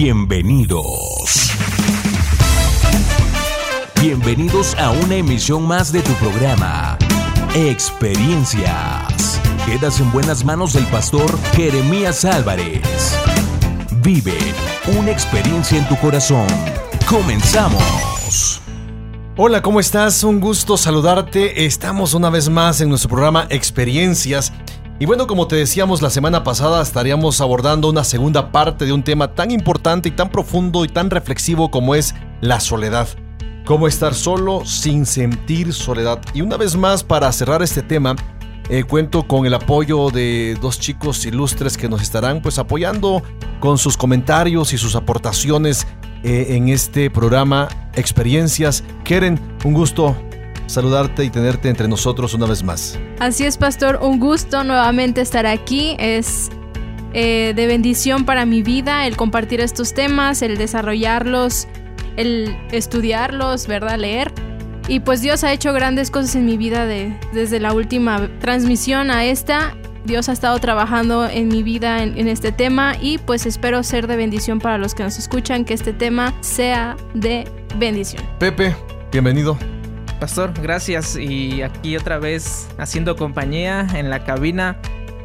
Bienvenidos. 0.00 1.50
Bienvenidos 4.00 4.76
a 4.76 4.92
una 4.92 5.16
emisión 5.16 5.66
más 5.66 5.90
de 5.90 6.02
tu 6.02 6.12
programa, 6.12 6.96
Experiencias. 7.56 9.40
Quedas 9.66 9.98
en 9.98 10.12
buenas 10.12 10.44
manos 10.44 10.74
del 10.74 10.86
pastor 10.86 11.36
Jeremías 11.56 12.24
Álvarez. 12.24 13.18
Vive 14.00 14.38
una 14.96 15.10
experiencia 15.10 15.76
en 15.76 15.88
tu 15.88 15.96
corazón. 15.96 16.46
Comenzamos. 17.08 18.62
Hola, 19.36 19.62
¿cómo 19.62 19.80
estás? 19.80 20.22
Un 20.22 20.38
gusto 20.38 20.76
saludarte. 20.76 21.64
Estamos 21.66 22.14
una 22.14 22.30
vez 22.30 22.48
más 22.48 22.80
en 22.80 22.88
nuestro 22.88 23.10
programa 23.10 23.48
Experiencias. 23.50 24.52
Y 25.00 25.06
bueno, 25.06 25.28
como 25.28 25.46
te 25.46 25.54
decíamos 25.54 26.02
la 26.02 26.10
semana 26.10 26.42
pasada, 26.42 26.82
estaríamos 26.82 27.40
abordando 27.40 27.88
una 27.88 28.02
segunda 28.02 28.50
parte 28.50 28.84
de 28.84 28.92
un 28.92 29.04
tema 29.04 29.32
tan 29.32 29.52
importante 29.52 30.08
y 30.08 30.12
tan 30.12 30.28
profundo 30.28 30.84
y 30.84 30.88
tan 30.88 31.08
reflexivo 31.08 31.70
como 31.70 31.94
es 31.94 32.16
la 32.40 32.58
soledad. 32.58 33.06
Cómo 33.64 33.86
estar 33.86 34.12
solo 34.12 34.64
sin 34.64 35.06
sentir 35.06 35.72
soledad. 35.72 36.20
Y 36.34 36.40
una 36.40 36.56
vez 36.56 36.74
más, 36.74 37.04
para 37.04 37.30
cerrar 37.30 37.62
este 37.62 37.80
tema, 37.80 38.16
eh, 38.70 38.82
cuento 38.82 39.28
con 39.28 39.46
el 39.46 39.54
apoyo 39.54 40.10
de 40.10 40.58
dos 40.60 40.80
chicos 40.80 41.24
ilustres 41.24 41.76
que 41.76 41.88
nos 41.88 42.02
estarán 42.02 42.42
pues 42.42 42.58
apoyando 42.58 43.22
con 43.60 43.78
sus 43.78 43.96
comentarios 43.96 44.72
y 44.72 44.78
sus 44.78 44.96
aportaciones 44.96 45.86
eh, 46.24 46.56
en 46.56 46.70
este 46.70 47.08
programa 47.08 47.68
Experiencias. 47.94 48.82
Keren, 49.04 49.38
un 49.64 49.74
gusto 49.74 50.16
saludarte 50.68 51.24
y 51.24 51.30
tenerte 51.30 51.68
entre 51.68 51.88
nosotros 51.88 52.34
una 52.34 52.46
vez 52.46 52.62
más. 52.62 52.98
Así 53.18 53.44
es, 53.44 53.58
pastor, 53.58 53.98
un 54.00 54.20
gusto 54.20 54.62
nuevamente 54.62 55.20
estar 55.20 55.46
aquí. 55.46 55.96
Es 55.98 56.50
eh, 57.14 57.52
de 57.56 57.66
bendición 57.66 58.24
para 58.24 58.46
mi 58.46 58.62
vida 58.62 59.06
el 59.06 59.16
compartir 59.16 59.60
estos 59.60 59.94
temas, 59.94 60.42
el 60.42 60.58
desarrollarlos, 60.58 61.66
el 62.16 62.56
estudiarlos, 62.70 63.66
¿verdad? 63.66 63.98
Leer. 63.98 64.32
Y 64.88 65.00
pues 65.00 65.20
Dios 65.20 65.44
ha 65.44 65.52
hecho 65.52 65.72
grandes 65.72 66.10
cosas 66.10 66.34
en 66.36 66.46
mi 66.46 66.56
vida 66.56 66.86
desde 66.86 67.60
la 67.60 67.72
última 67.72 68.28
transmisión 68.40 69.10
a 69.10 69.24
esta. 69.24 69.76
Dios 70.04 70.28
ha 70.30 70.32
estado 70.32 70.58
trabajando 70.58 71.28
en 71.28 71.48
mi 71.48 71.62
vida 71.62 72.02
en, 72.02 72.28
este 72.28 72.52
tema 72.52 72.94
y 72.98 73.18
pues 73.18 73.44
espero 73.44 73.82
ser 73.82 74.06
de 74.06 74.16
bendición 74.16 74.58
para 74.58 74.78
los 74.78 74.94
que 74.94 75.02
nos 75.02 75.18
escuchan, 75.18 75.66
que 75.66 75.74
este 75.74 75.92
tema 75.92 76.32
sea 76.40 76.96
de 77.14 77.46
bendición. 77.76 78.22
Pepe, 78.38 78.74
bienvenido. 79.12 79.58
Pastor, 80.20 80.52
gracias 80.60 81.16
y 81.16 81.62
aquí 81.62 81.96
otra 81.96 82.18
vez 82.18 82.68
haciendo 82.78 83.14
compañía 83.14 83.86
en 83.94 84.10
la 84.10 84.24
cabina 84.24 84.80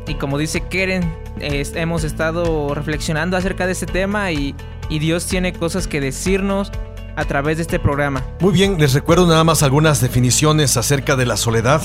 y 0.08 0.16
como 0.16 0.38
dice 0.38 0.62
Keren, 0.62 1.16
hemos 1.40 2.04
estado 2.04 2.74
reflexionando 2.76 3.38
acerca 3.38 3.66
de 3.66 3.72
este 3.72 3.86
tema 3.86 4.32
y, 4.32 4.56
Dios 4.90 5.26
tiene 5.26 5.54
cosas 5.54 5.88
que 5.88 6.00
decirnos 6.00 6.72
a 7.16 7.26
través 7.26 7.58
de 7.58 7.64
este 7.64 7.80
programa. 7.80 8.24
Muy 8.42 8.54
bien, 8.54 8.78
les 8.78 8.94
recuerdo 8.94 9.26
nada 9.26 9.44
más 9.44 9.64
algunas 9.64 10.02
definiciones 10.02 10.78
acerca 10.78 11.16
de 11.16 11.26
la 11.26 11.36
soledad. 11.36 11.82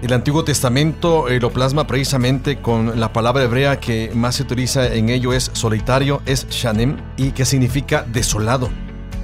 El 0.00 0.14
Antiguo 0.14 0.42
Testamento 0.42 1.28
eh, 1.28 1.38
lo 1.38 1.50
plasma 1.50 1.86
precisamente 1.86 2.56
con 2.62 2.98
la 2.98 3.12
palabra 3.12 3.44
hebrea 3.44 3.78
que 3.78 4.10
más 4.14 4.36
se 4.36 4.44
utiliza 4.44 4.86
en 4.94 5.10
ello 5.10 5.34
es 5.34 5.50
solitario, 5.52 6.22
es 6.24 6.48
shanem, 6.48 6.96
y 7.18 7.32
que 7.32 7.44
significa 7.44 8.06
desolado. 8.10 8.70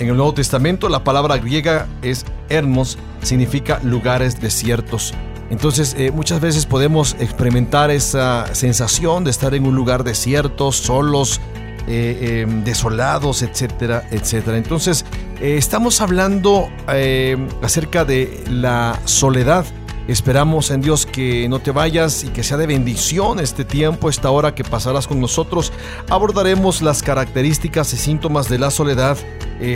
En 0.03 0.09
el 0.09 0.17
Nuevo 0.17 0.35
Testamento 0.35 0.89
la 0.89 1.05
palabra 1.05 1.39
griega 1.39 1.87
es 2.03 2.27
hermos, 2.49 2.99
significa 3.23 3.79
lugares 3.85 4.41
desiertos. 4.41 5.15
Entonces 5.49 5.95
eh, 5.97 6.11
muchas 6.11 6.41
veces 6.41 6.67
podemos 6.67 7.15
experimentar 7.21 7.93
esa 7.93 8.53
sensación 8.53 9.23
de 9.23 9.31
estar 9.31 9.55
en 9.55 9.65
un 9.65 9.77
lugar 9.77 10.03
desierto, 10.03 10.73
solos, 10.73 11.41
eh, 11.87 12.43
em, 12.43 12.65
desolados, 12.65 13.43
etcétera, 13.43 14.03
etcétera. 14.11 14.57
Entonces, 14.57 15.05
eh, 15.41 15.57
estamos 15.57 16.01
hablando 16.01 16.69
acerca 17.63 18.05
de 18.05 18.43
la 18.51 18.99
soledad. 19.05 19.65
Esperamos 20.13 20.71
en 20.71 20.83
Dios 20.83 21.07
que 21.07 21.49
no 21.49 21.61
te 21.61 21.71
vayas 21.71 22.23
y 22.23 22.29
que 22.29 22.43
sea 22.43 22.59
de 22.59 22.67
bendición 22.67 23.41
este 23.41 23.65
tiempo, 23.65 24.11
esta 24.11 24.31
hora 24.31 24.55
que 24.55 24.63
pasarás 24.63 25.09
con 25.09 25.19
nosotros. 25.19 25.73
Abordaremos 26.11 26.83
las 26.83 27.03
características 27.03 27.95
y 27.95 27.97
síntomas 27.97 28.47
de 28.51 28.59
la 28.59 28.71
soledad, 28.71 29.17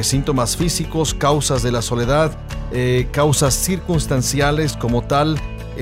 síntomas 0.03 0.55
físicos, 0.55 1.15
causas 1.15 1.63
de 1.63 1.73
la 1.73 1.81
soledad, 1.81 2.37
causas 3.13 3.55
circunstanciales 3.55 4.77
como 4.77 5.01
tal, 5.01 5.41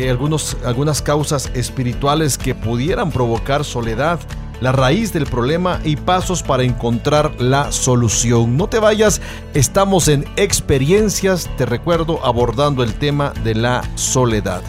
algunos, 0.08 0.56
algunas 0.64 1.02
causas 1.02 1.50
espirituales 1.54 2.38
que 2.38 2.54
pudieran 2.54 3.10
provocar 3.10 3.64
soledad 3.64 4.20
la 4.60 4.72
raíz 4.72 5.12
del 5.12 5.26
problema 5.26 5.80
y 5.84 5.96
pasos 5.96 6.42
para 6.42 6.62
encontrar 6.62 7.40
la 7.40 7.72
solución. 7.72 8.56
No 8.56 8.68
te 8.68 8.78
vayas, 8.78 9.20
estamos 9.54 10.08
en 10.08 10.24
experiencias, 10.36 11.50
te 11.56 11.66
recuerdo, 11.66 12.24
abordando 12.24 12.82
el 12.82 12.94
tema 12.94 13.32
de 13.42 13.54
la 13.54 13.82
soledad. 13.94 14.62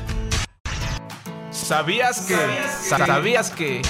¿Sabías 1.51 2.21
que? 2.21 2.37
¿Sabías 2.97 3.49
que? 3.51 3.81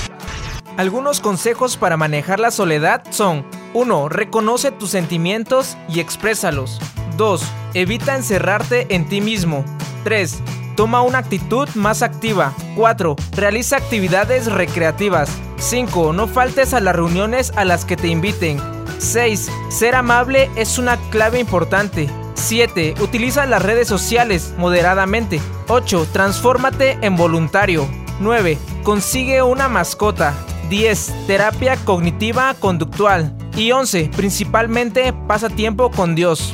Algunos 0.78 1.22
consejos 1.22 1.78
para 1.78 1.98
manejar 1.98 2.40
la 2.40 2.52
soledad 2.52 3.04
son 3.10 3.46
1. 3.74 4.10
Reconoce 4.10 4.72
tus 4.72 4.92
sentimientos 4.92 5.78
y 5.88 6.00
exprésalos. 6.00 6.80
2. 7.18 7.42
Evita 7.74 8.16
encerrarte 8.16 8.94
en 8.94 9.08
ti 9.08 9.22
mismo. 9.22 9.64
3. 10.04 10.42
Toma 10.76 11.02
una 11.02 11.20
actitud 11.20 11.70
más 11.76 12.02
activa. 12.02 12.54
4. 12.76 13.16
Realiza 13.32 13.78
actividades 13.78 14.52
recreativas. 14.52 15.30
5. 15.58 16.14
No 16.14 16.28
faltes 16.28 16.74
a 16.74 16.80
las 16.80 16.96
reuniones 16.96 17.52
a 17.56 17.66
las 17.66 17.86
que 17.86 17.96
te 17.96 18.08
inviten. 18.08 18.60
6. 18.98 19.50
Ser 19.70 19.96
amable 19.96 20.50
es 20.56 20.78
una 20.78 20.98
clave 21.10 21.40
importante. 21.40 22.10
7. 22.36 22.96
Utiliza 23.02 23.46
las 23.46 23.62
redes 23.62 23.88
sociales 23.88 24.54
moderadamente. 24.58 25.40
8. 25.68 26.08
Transfórmate 26.12 26.98
en 27.02 27.16
voluntario. 27.16 27.88
9. 28.20 28.58
Consigue 28.84 29.42
una 29.42 29.68
mascota. 29.68 30.34
10. 30.70 31.28
Terapia 31.28 31.78
cognitiva 31.78 32.54
conductual. 32.60 33.36
Y 33.56 33.72
11. 33.72 34.12
Principalmente 34.16 35.14
pasa 35.28 35.50
tiempo 35.50 35.92
con 35.92 36.16
Dios. 36.16 36.54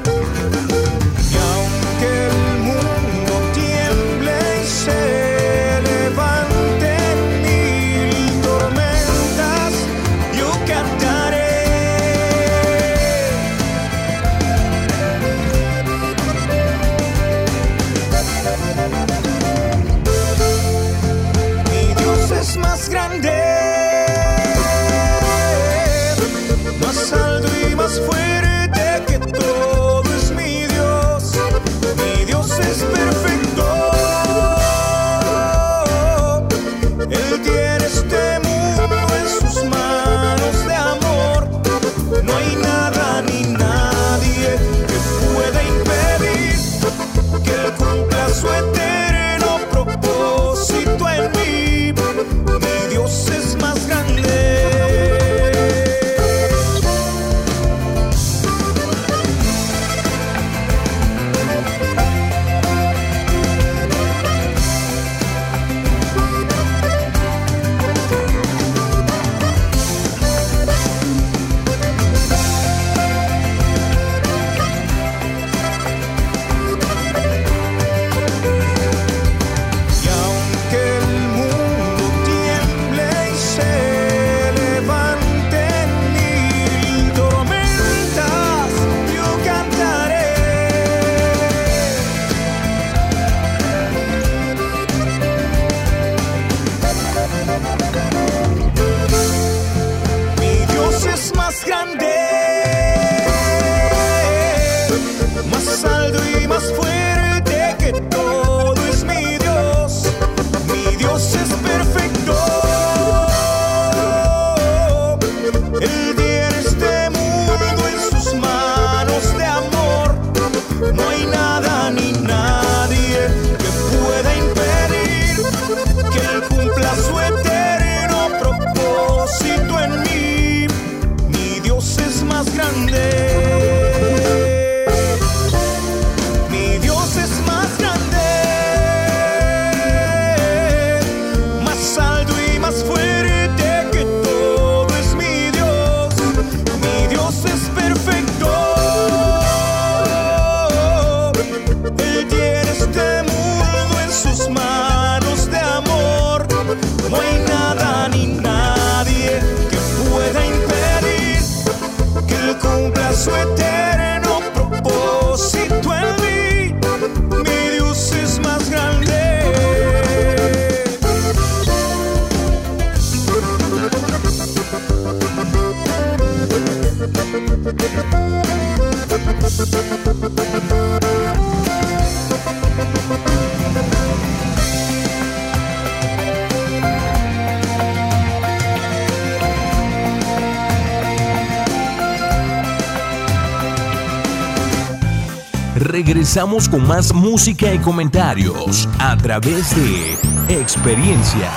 Regresamos 196.13 196.67
con 196.67 196.85
más 196.85 197.13
música 197.13 197.73
y 197.73 197.79
comentarios 197.79 198.89
a 198.99 199.15
través 199.15 199.73
de 199.73 200.17
experiencias. 200.59 201.49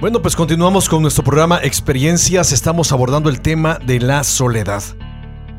Bueno, 0.00 0.20
pues 0.20 0.34
continuamos 0.34 0.88
con 0.88 1.00
nuestro 1.02 1.22
programa 1.22 1.60
Experiencias. 1.62 2.50
Estamos 2.50 2.90
abordando 2.90 3.30
el 3.30 3.40
tema 3.40 3.78
de 3.86 4.00
la 4.00 4.24
soledad. 4.24 4.82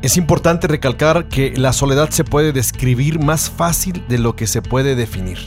Es 0.02 0.18
importante 0.18 0.66
recalcar 0.66 1.28
que 1.28 1.56
la 1.56 1.72
soledad 1.72 2.10
se 2.10 2.24
puede 2.24 2.52
describir 2.52 3.18
más 3.18 3.48
fácil 3.48 4.04
de 4.06 4.18
lo 4.18 4.36
que 4.36 4.46
se 4.46 4.60
puede 4.60 4.96
definir. 4.96 5.38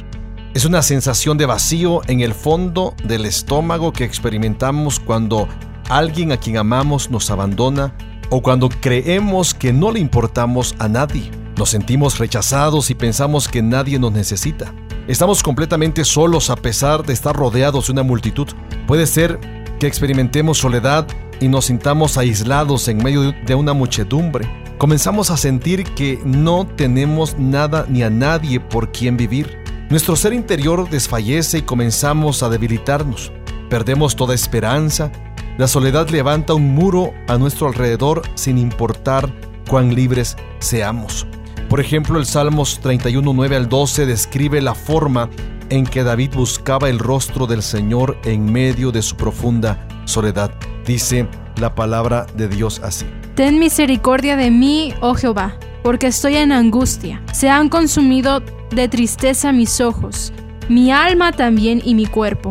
Es 0.56 0.66
una 0.66 0.82
sensación 0.82 1.38
de 1.38 1.46
vacío 1.46 2.02
en 2.08 2.22
el 2.22 2.34
fondo 2.34 2.96
del 3.04 3.28
estómago 3.28 3.94
que 3.94 4.04
experimentamos 4.04 5.00
cuando 5.00 5.48
alguien 5.90 6.32
a 6.32 6.38
quien 6.38 6.58
amamos 6.58 7.12
nos 7.12 7.30
abandona 7.30 7.94
o 8.32 8.42
cuando 8.42 8.70
creemos 8.70 9.54
que 9.54 9.74
no 9.74 9.92
le 9.92 10.00
importamos 10.00 10.74
a 10.80 10.88
nadie. 10.88 11.30
Nos 11.58 11.70
sentimos 11.70 12.18
rechazados 12.18 12.90
y 12.90 12.96
pensamos 12.96 13.48
que 13.48 13.62
nadie 13.62 14.00
nos 14.00 14.14
necesita. 14.14 14.74
Estamos 15.08 15.44
completamente 15.44 16.06
solos 16.06 16.50
a 16.50 16.56
pesar 16.56 17.06
de 17.06 17.12
estar 17.12 17.36
rodeados 17.36 17.88
de 17.88 17.92
una 17.92 18.04
multitud. 18.04 18.48
Puede 18.88 19.06
ser 19.06 19.40
que 19.80 19.86
experimentemos 19.86 20.58
soledad 20.58 21.06
y 21.42 21.50
nos 21.50 21.66
sintamos 21.66 22.18
aislados 22.18 22.88
en 22.88 22.98
medio 22.98 23.34
de 23.46 23.56
una 23.56 23.74
muchedumbre. 23.74 24.50
Comenzamos 24.78 25.30
a 25.30 25.38
sentir 25.38 25.84
que 25.84 26.18
no 26.24 26.66
tenemos 26.66 27.38
nada 27.38 27.86
ni 27.90 28.02
a 28.02 28.10
nadie 28.10 28.62
por 28.62 28.94
quien 28.94 29.18
vivir. 29.18 29.58
Nuestro 29.90 30.16
ser 30.16 30.32
interior 30.32 30.90
desfallece 30.90 31.58
y 31.58 31.62
comenzamos 31.64 32.44
a 32.44 32.50
debilitarnos. 32.50 33.34
Perdemos 33.70 34.16
toda 34.16 34.34
esperanza. 34.34 35.12
La 35.62 35.68
soledad 35.68 36.10
levanta 36.10 36.56
un 36.56 36.74
muro 36.74 37.14
a 37.28 37.38
nuestro 37.38 37.68
alrededor 37.68 38.24
sin 38.34 38.58
importar 38.58 39.32
cuán 39.70 39.94
libres 39.94 40.36
seamos. 40.58 41.28
Por 41.70 41.80
ejemplo, 41.80 42.18
el 42.18 42.26
Salmos 42.26 42.80
31, 42.80 43.32
9 43.32 43.56
al 43.58 43.70
12 43.70 44.08
describe 44.08 44.60
la 44.60 44.74
forma 44.74 45.30
en 45.70 45.86
que 45.86 46.02
David 46.02 46.32
buscaba 46.34 46.90
el 46.90 46.98
rostro 46.98 47.46
del 47.46 47.62
Señor 47.62 48.18
en 48.24 48.52
medio 48.52 48.92
de 48.92 49.04
su 49.04 49.16
profunda 49.16 49.88
soledad. 50.06 50.52
Dice 50.84 51.28
la 51.58 51.76
palabra 51.76 52.26
de 52.36 52.48
Dios 52.48 52.82
así. 52.84 53.06
Ten 53.36 53.60
misericordia 53.60 54.38
de 54.38 54.50
mí, 54.50 54.96
oh 55.00 55.14
Jehová, 55.14 55.60
porque 55.84 56.08
estoy 56.08 56.38
en 56.38 56.54
angustia. 56.54 57.22
Se 57.34 57.52
han 57.52 57.70
consumido 57.70 58.42
de 58.72 58.88
tristeza 58.88 59.52
mis 59.52 59.80
ojos, 59.80 60.34
mi 60.70 60.92
alma 60.92 61.32
también 61.32 61.84
y 61.86 61.94
mi 61.94 62.08
cuerpo, 62.08 62.50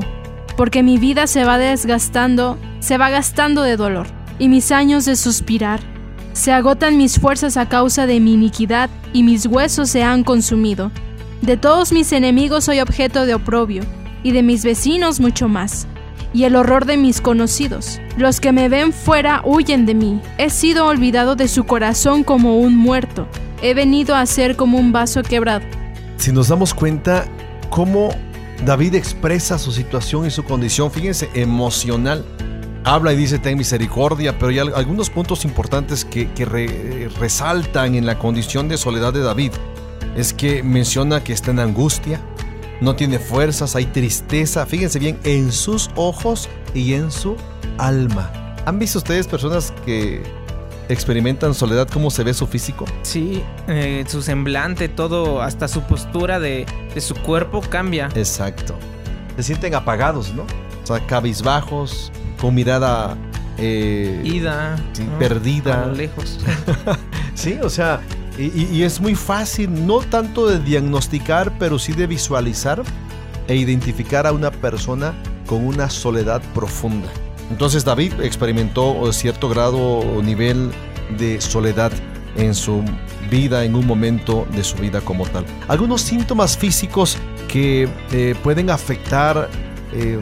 porque 0.61 0.83
mi 0.83 0.99
vida 0.99 1.26
se 1.26 1.45
va 1.45 1.57
desgastando, 1.57 2.59
se 2.81 2.99
va 2.99 3.09
gastando 3.09 3.62
de 3.62 3.79
dolor, 3.79 4.09
y 4.38 4.49
mis 4.49 4.73
años 4.73 5.07
de 5.07 5.17
suspirar. 5.17 5.81
Se 6.35 6.52
agotan 6.52 6.99
mis 6.99 7.19
fuerzas 7.19 7.57
a 7.57 7.67
causa 7.67 8.07
de 8.07 8.21
mi 8.21 8.35
iniquidad, 8.35 8.90
y 9.14 9.23
mis 9.23 9.47
huesos 9.47 9.88
se 9.88 10.02
han 10.02 10.23
consumido. 10.23 10.93
De 11.40 11.57
todos 11.57 11.93
mis 11.93 12.12
enemigos 12.12 12.64
soy 12.64 12.81
objeto 12.81 13.25
de 13.25 13.37
oprobio, 13.37 13.85
y 14.23 14.33
de 14.33 14.43
mis 14.43 14.62
vecinos 14.62 15.19
mucho 15.19 15.49
más 15.49 15.87
y 16.35 16.45
el 16.45 16.55
horror 16.55 16.85
de 16.85 16.99
mis 16.99 17.23
conocidos. 17.23 17.99
Los 18.19 18.38
que 18.38 18.52
me 18.52 18.69
ven 18.69 18.93
fuera 18.93 19.40
huyen 19.47 19.87
de 19.87 19.95
mí. 19.95 20.21
He 20.37 20.50
sido 20.50 20.87
olvidado 20.88 21.37
de 21.37 21.49
su 21.49 21.64
corazón 21.64 22.23
como 22.23 22.59
un 22.59 22.76
muerto. 22.76 23.26
He 23.62 23.73
venido 23.73 24.14
a 24.14 24.26
ser 24.26 24.57
como 24.57 24.76
un 24.76 24.93
vaso 24.93 25.23
quebrado. 25.23 25.64
Si 26.19 26.33
nos 26.33 26.49
damos 26.49 26.75
cuenta 26.75 27.25
cómo 27.71 28.11
David 28.64 28.95
expresa 28.95 29.59
su 29.59 29.73
situación 29.73 30.26
y 30.26 30.31
su 30.31 30.45
condición, 30.45 30.90
fíjense, 30.90 31.31
emocional. 31.35 32.25
Habla 32.85 33.12
y 33.12 33.17
dice, 33.17 33.38
ten 33.38 33.57
misericordia, 33.57 34.38
pero 34.38 34.49
hay 34.49 34.59
algunos 34.59 35.09
puntos 35.11 35.45
importantes 35.45 36.05
que, 36.05 36.31
que 36.33 36.45
re, 36.45 37.09
resaltan 37.19 37.95
en 37.95 38.07
la 38.07 38.19
condición 38.19 38.69
de 38.69 38.76
soledad 38.76 39.12
de 39.12 39.21
David. 39.21 39.52
Es 40.17 40.35
que 40.35 40.62
menciona 40.62 41.25
que 41.25 41.33
está 41.33 41.50
en 41.50 41.61
angustia, 41.61 42.21
no 42.81 42.97
tiene 42.97 43.19
fuerzas, 43.19 43.76
hay 43.76 43.87
tristeza, 43.87 44.67
fíjense 44.67 44.99
bien, 44.99 45.19
en 45.25 45.52
sus 45.52 45.90
ojos 45.95 46.49
y 46.75 46.95
en 46.95 47.11
su 47.11 47.37
alma. 47.79 48.31
¿Han 48.67 48.79
visto 48.79 48.99
ustedes 48.99 49.26
personas 49.26 49.73
que 49.85 50.23
experimentan 50.92 51.54
soledad, 51.54 51.88
cómo 51.88 52.11
se 52.11 52.25
ve 52.25 52.35
su 52.35 52.47
físico? 52.47 52.85
Sí, 53.02 53.42
eh, 53.68 54.04
su 54.09 54.23
semblante, 54.23 54.88
todo, 54.88 55.42
hasta 55.42 55.68
su 55.68 55.82
postura 55.82 56.40
de, 56.40 56.66
de, 56.94 57.00
su 57.00 57.14
cuerpo 57.14 57.61
cambia. 57.61 58.09
Exacto. 58.14 58.75
Se 59.37 59.42
sienten 59.42 59.75
apagados, 59.75 60.35
¿no? 60.35 60.42
O 60.82 60.87
sea, 60.87 61.04
cabizbajos, 61.06 62.12
con 62.40 62.54
mirada... 62.54 63.16
Eh, 63.59 64.23
Ida. 64.25 64.76
Sí, 64.92 65.04
¿no? 65.04 65.18
Perdida. 65.18 65.87
lejos. 65.87 66.38
sí, 67.35 67.59
o 67.62 67.68
sea, 67.68 68.00
y, 68.38 68.64
y, 68.64 68.82
es 68.85 69.00
muy 69.00 69.14
fácil, 69.14 69.87
no 69.87 70.00
tanto 70.00 70.47
de 70.47 70.59
diagnosticar, 70.59 71.52
pero 71.59 71.78
sí 71.78 71.92
de 71.92 72.06
visualizar 72.06 72.82
e 73.49 73.56
identificar 73.56 74.26
a 74.26 74.32
una 74.32 74.50
persona 74.50 75.12
con 75.47 75.66
una 75.66 75.90
soledad 75.90 76.40
profunda. 76.54 77.09
Entonces 77.50 77.85
David 77.85 78.14
experimentó 78.23 79.12
cierto 79.12 79.49
grado 79.49 79.78
o 79.78 80.23
nivel 80.23 80.71
de 81.19 81.40
soledad 81.40 81.92
en 82.37 82.54
su 82.54 82.83
vida, 83.30 83.64
en 83.64 83.75
un 83.75 83.87
momento 83.87 84.47
de 84.52 84.64
su 84.64 84.76
vida 84.76 85.00
como 85.00 85.26
tal. 85.26 85.45
Algunos 85.69 86.02
síntomas 86.02 86.57
físicos 86.57 87.19
que 87.49 87.88
eh, 88.12 88.35
pueden 88.42 88.71
afectar 88.71 89.49
eh, 89.92 90.21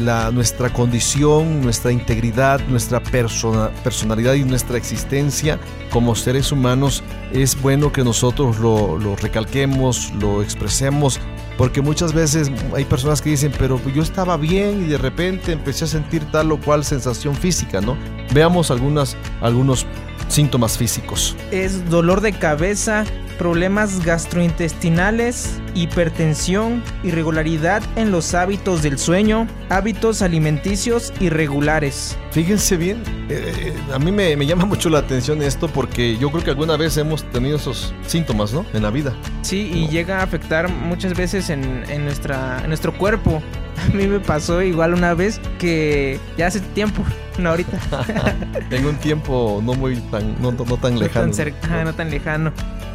la, 0.00 0.32
nuestra 0.32 0.70
condición, 0.70 1.60
nuestra 1.62 1.92
integridad, 1.92 2.60
nuestra 2.66 3.00
persona, 3.00 3.70
personalidad 3.84 4.34
y 4.34 4.42
nuestra 4.44 4.76
existencia 4.76 5.60
como 5.90 6.16
seres 6.16 6.50
humanos, 6.50 7.04
es 7.32 7.60
bueno 7.60 7.92
que 7.92 8.02
nosotros 8.02 8.58
lo, 8.58 9.14
recalquemos, 9.14 10.12
lo 10.20 10.42
expresemos, 10.42 11.20
porque 11.56 11.80
muchas 11.80 12.12
veces 12.12 12.50
hay 12.74 12.84
personas 12.84 13.22
que 13.22 13.30
dicen, 13.30 13.52
pero 13.58 13.80
yo 13.94 14.02
estaba 14.02 14.36
bien 14.36 14.84
y 14.84 14.88
de 14.88 14.98
repente 14.98 15.52
empecé 15.52 15.84
a 15.84 15.88
sentir 15.88 16.24
tal 16.30 16.52
o 16.52 16.60
cual 16.60 16.84
sensación 16.84 17.34
física, 17.34 17.80
¿no? 17.80 17.96
Veamos 18.32 18.70
algunas, 18.70 19.16
algunos 19.40 19.86
síntomas 20.28 20.76
físicos. 20.78 21.36
Es 21.50 21.88
dolor 21.90 22.20
de 22.20 22.32
cabeza, 22.32 23.04
problemas 23.38 24.04
gastrointestinales, 24.04 25.60
hipertensión, 25.74 26.82
irregularidad 27.02 27.82
en 27.96 28.10
los 28.10 28.34
hábitos 28.34 28.82
del 28.82 28.98
sueño, 28.98 29.46
hábitos 29.68 30.22
alimenticios 30.22 31.12
irregulares. 31.20 32.16
Fíjense 32.30 32.76
bien, 32.76 33.02
eh, 33.28 33.74
a 33.92 33.98
mí 33.98 34.12
me, 34.12 34.36
me, 34.36 34.46
llama 34.46 34.64
mucho 34.64 34.88
la 34.90 34.98
atención 34.98 35.42
esto 35.42 35.68
porque 35.68 36.16
yo 36.18 36.30
creo 36.30 36.44
que 36.44 36.50
alguna 36.50 36.76
vez 36.76 36.96
hemos 36.96 37.24
tenido 37.30 37.56
esos 37.56 37.94
síntomas, 38.06 38.52
¿no? 38.52 38.64
En 38.72 38.82
la 38.82 38.90
vida. 38.90 39.14
Sí, 39.42 39.70
y 39.72 39.88
llega 39.88 40.20
a 40.20 40.22
afectar 40.22 40.68
muchas 40.68 41.16
veces 41.16 41.50
en, 41.50 41.84
en, 41.88 42.04
nuestra, 42.04 42.60
en 42.62 42.68
nuestro 42.68 42.96
cuerpo. 42.96 43.42
A 43.88 43.94
mí 43.94 44.06
me 44.06 44.20
pasó 44.20 44.62
igual 44.62 44.94
una 44.94 45.14
vez 45.14 45.40
que 45.58 46.18
ya 46.36 46.46
hace 46.46 46.60
tiempo, 46.60 47.02
no 47.38 47.50
ahorita. 47.50 47.78
en 48.70 48.86
un 48.86 48.96
tiempo 48.96 49.60
no 49.64 49.74
muy 49.74 49.96
tan, 49.96 50.40
no, 50.40 50.52
no 50.52 50.76
tan 50.76 50.98
lejano. 50.98 51.26
No 51.26 51.32
tan, 51.32 51.34
cerca, 51.34 51.84
no 51.84 51.94
tan 51.94 52.10
lejano. 52.10 52.52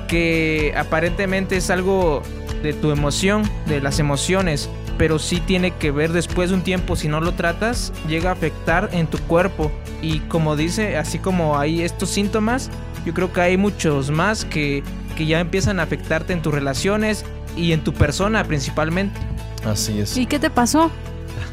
Que 0.10 0.74
aparentemente 0.76 1.56
es 1.56 1.70
algo 1.70 2.22
de 2.62 2.74
tu 2.74 2.92
emoción, 2.92 3.50
de 3.68 3.80
las 3.80 4.00
emociones, 4.00 4.70
pero 4.98 5.18
sí 5.18 5.40
tiene 5.40 5.72
que 5.72 5.92
ver 5.92 6.12
después 6.12 6.50
de 6.50 6.58
un 6.58 6.62
tiempo, 6.62 6.98
si 6.98 7.08
no 7.08 7.22
lo 7.22 7.32
tratas, 7.32 7.94
llega 8.08 8.32
a 8.32 8.34
afectar 8.34 8.90
en 8.92 9.08
tu 9.08 9.18
cuerpo. 9.20 9.72
Y 10.02 10.20
como 10.22 10.58
dice, 10.58 10.98
así 10.98 11.20
como 11.20 11.58
hay 11.58 11.84
estos 11.84 12.10
síntomas, 12.10 12.70
yo 13.06 13.14
creo 13.14 13.32
que 13.32 13.40
hay 13.40 13.58
muchos 13.58 14.12
más 14.12 14.44
que, 14.44 14.84
que 15.16 15.26
ya 15.26 15.40
empiezan 15.40 15.80
a 15.80 15.84
afectarte 15.84 16.34
en 16.34 16.42
tus 16.42 16.54
relaciones 16.54 17.24
y 17.56 17.72
en 17.72 17.82
tu 17.82 17.94
persona 17.94 18.44
principalmente. 18.44 19.18
Así 19.66 20.00
es. 20.00 20.18
¿Y 20.18 20.26
qué 20.26 20.40
te 20.40 20.50
pasó? 20.50 20.92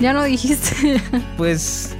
Ya 0.01 0.13
no 0.13 0.25
dijiste. 0.25 1.01
Pues. 1.37 1.95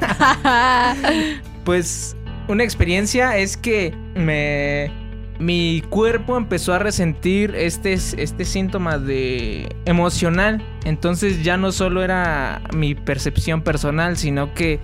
pues. 1.64 2.16
Una 2.48 2.62
experiencia 2.62 3.36
es 3.36 3.56
que 3.56 3.92
me. 4.14 5.05
Mi 5.38 5.82
cuerpo 5.90 6.36
empezó 6.36 6.72
a 6.72 6.78
resentir 6.78 7.54
este, 7.54 7.92
este 7.92 8.44
síntoma 8.44 8.98
de 8.98 9.68
emocional. 9.84 10.62
Entonces 10.84 11.42
ya 11.42 11.56
no 11.56 11.72
solo 11.72 12.02
era 12.02 12.62
mi 12.74 12.94
percepción 12.94 13.62
personal, 13.62 14.16
sino 14.16 14.54
que 14.54 14.80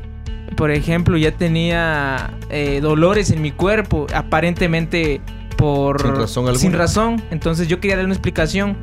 por 0.56 0.70
ejemplo, 0.70 1.16
ya 1.16 1.32
tenía 1.32 2.36
eh, 2.50 2.80
dolores 2.80 3.30
en 3.30 3.42
mi 3.42 3.52
cuerpo, 3.52 4.06
aparentemente 4.14 5.20
por... 5.56 6.00
Sin 6.00 6.14
razón 6.14 6.44
alguna. 6.44 6.58
Sin 6.60 6.72
razón. 6.72 7.22
Entonces 7.30 7.68
yo 7.68 7.80
quería 7.80 7.96
darle 7.96 8.06
una 8.06 8.14
explicación, 8.14 8.76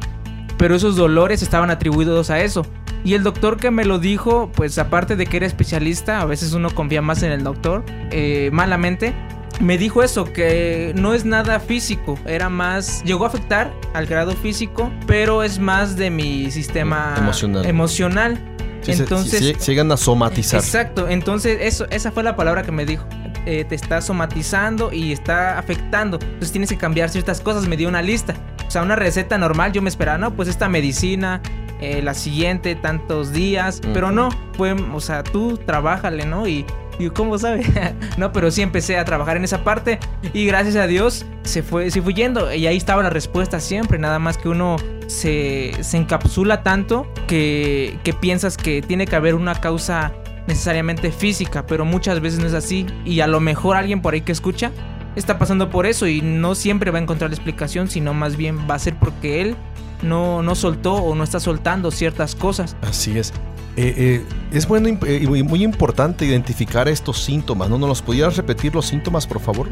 pero 0.58 0.76
esos 0.76 0.96
dolores 0.96 1.42
estaban 1.42 1.70
atribuidos 1.70 2.30
a 2.30 2.42
eso. 2.42 2.66
Y 3.04 3.14
el 3.14 3.24
doctor 3.24 3.58
que 3.58 3.72
me 3.72 3.86
lo 3.86 4.00
dijo, 4.00 4.52
pues 4.54 4.78
aparte 4.78 5.16
de 5.16 5.26
que 5.26 5.38
era 5.38 5.46
especialista, 5.46 6.22
a 6.22 6.26
veces 6.26 6.54
uno 6.54 6.70
confía 6.70 7.02
más 7.02 7.24
en 7.24 7.32
el 7.32 7.44
doctor, 7.44 7.84
eh, 8.12 8.50
malamente, 8.52 9.14
me 9.60 9.78
dijo 9.78 10.04
eso, 10.04 10.26
que 10.26 10.94
no 10.96 11.14
es 11.14 11.26
nada 11.26 11.60
físico, 11.60 12.18
era 12.26 12.50
más, 12.50 13.04
llegó 13.04 13.26
a 13.26 13.28
afectar 13.28 13.74
al 13.94 14.06
grado 14.06 14.34
físico, 14.34 14.92
pero 15.06 15.44
es 15.44 15.60
más 15.60 15.96
de 15.96 16.10
mi 16.10 16.50
sistema 16.52 17.16
Emocional. 17.18 17.66
emocional. 17.66 18.40
Sí, 18.82 18.94
Entonces, 18.94 19.40
se, 19.40 19.60
se 19.60 19.72
llegan 19.72 19.92
a 19.92 19.98
somatizar. 19.98 20.62
Exacto, 20.62 21.10
entonces 21.10 21.58
eso, 21.62 21.86
esa 21.90 22.12
fue 22.12 22.24
la 22.24 22.36
palabra 22.38 22.64
que 22.64 22.72
me 22.72 22.86
dijo. 22.86 23.06
Eh, 23.46 23.66
te 23.68 23.76
está 23.76 24.00
somatizando 24.02 24.92
y 24.94 25.12
está 25.12 25.58
afectando. 25.58 26.20
Entonces 26.22 26.52
tienes 26.52 26.70
que 26.70 26.78
cambiar 26.78 27.10
ciertas 27.10 27.42
cosas. 27.42 27.68
Me 27.68 27.78
dio 27.78 27.88
una 27.90 28.02
lista. 28.02 28.36
O 28.68 28.72
sea, 28.72 28.84
una 28.84 28.96
receta 28.96 29.38
normal, 29.38 29.72
yo 29.72 29.82
me 29.82 29.90
esperaba, 29.90 30.18
no, 30.18 30.36
pues 30.36 30.48
esta 30.48 30.70
medicina, 30.70 31.42
eh, 31.82 32.02
la 32.02 32.14
siguiente, 32.14 32.76
tantos 32.76 33.32
días. 33.34 33.82
Pero 33.94 34.12
no, 34.12 34.30
fue, 34.54 34.74
o 34.74 35.00
sea, 35.00 35.24
tú 35.24 35.58
trabájale, 35.58 36.26
¿no? 36.26 36.48
Y, 36.48 36.66
y 37.00 37.10
¿cómo 37.10 37.40
sabe? 37.40 37.64
no, 38.18 38.32
pero 38.32 38.52
sí 38.52 38.62
empecé 38.62 38.98
a 38.98 39.06
trabajar 39.06 39.38
en 39.38 39.44
esa 39.44 39.64
parte. 39.64 40.00
Y 40.34 40.46
gracias 40.46 40.76
a 40.76 40.86
Dios 40.86 41.26
se 41.44 41.64
fue, 41.64 41.90
se 41.90 42.02
fue 42.02 42.14
yendo. 42.14 42.54
Y 42.54 42.68
ahí 42.68 42.78
estaba 42.78 43.02
la 43.02 43.10
respuesta 43.10 43.60
siempre. 43.60 43.98
Nada 43.98 44.20
más 44.20 44.38
que 44.38 44.50
uno 44.50 44.76
se, 45.08 45.72
se 45.82 45.98
encapsula 45.98 46.62
tanto 46.62 47.12
que, 47.28 47.98
que 48.04 48.14
piensas 48.14 48.58
que 48.58 48.82
tiene 48.82 49.08
que 49.08 49.16
haber 49.16 49.36
una 49.36 49.56
causa 49.56 50.14
necesariamente 50.48 51.12
física, 51.12 51.66
pero 51.66 51.86
muchas 51.86 52.20
veces 52.20 52.40
no 52.40 52.48
es 52.48 52.54
así. 52.54 52.86
Y 53.06 53.22
a 53.22 53.28
lo 53.28 53.40
mejor 53.40 53.78
alguien 53.78 54.02
por 54.02 54.14
ahí 54.14 54.22
que 54.22 54.34
escucha 54.34 54.72
está 55.16 55.40
pasando 55.40 55.70
por 55.70 55.86
eso 55.86 56.08
y 56.08 56.22
no 56.22 56.56
siempre 56.56 56.92
va 56.92 57.00
a 57.00 57.02
encontrar 57.02 57.30
la 57.30 57.36
explicación, 57.36 57.88
sino 57.90 58.14
más 58.14 58.36
bien 58.36 58.68
va 58.70 58.76
a 58.76 58.80
ser 58.80 58.96
porque 58.98 59.42
él 59.42 59.56
no, 60.02 60.42
no 60.42 60.56
soltó 60.56 60.96
o 60.96 61.16
no 61.16 61.24
está 61.24 61.40
soltando 61.40 61.92
ciertas 61.92 62.36
cosas. 62.36 62.76
Así 62.82 63.18
es. 63.18 63.34
Eh, 63.82 63.94
eh, 63.96 64.26
es 64.52 64.68
bueno 64.68 64.90
eh, 65.06 65.22
y 65.24 65.44
muy, 65.44 65.64
importante 65.64 66.26
identificar 66.26 66.90
estos 66.90 67.24
síntomas, 67.24 67.70
¿no? 67.70 67.78
¿Nos 67.78 67.88
los 67.88 68.02
pudieras 68.02 68.36
repetir 68.36 68.76
los 68.76 68.88
síntomas, 68.88 69.26
por 69.26 69.40
favor? 69.40 69.70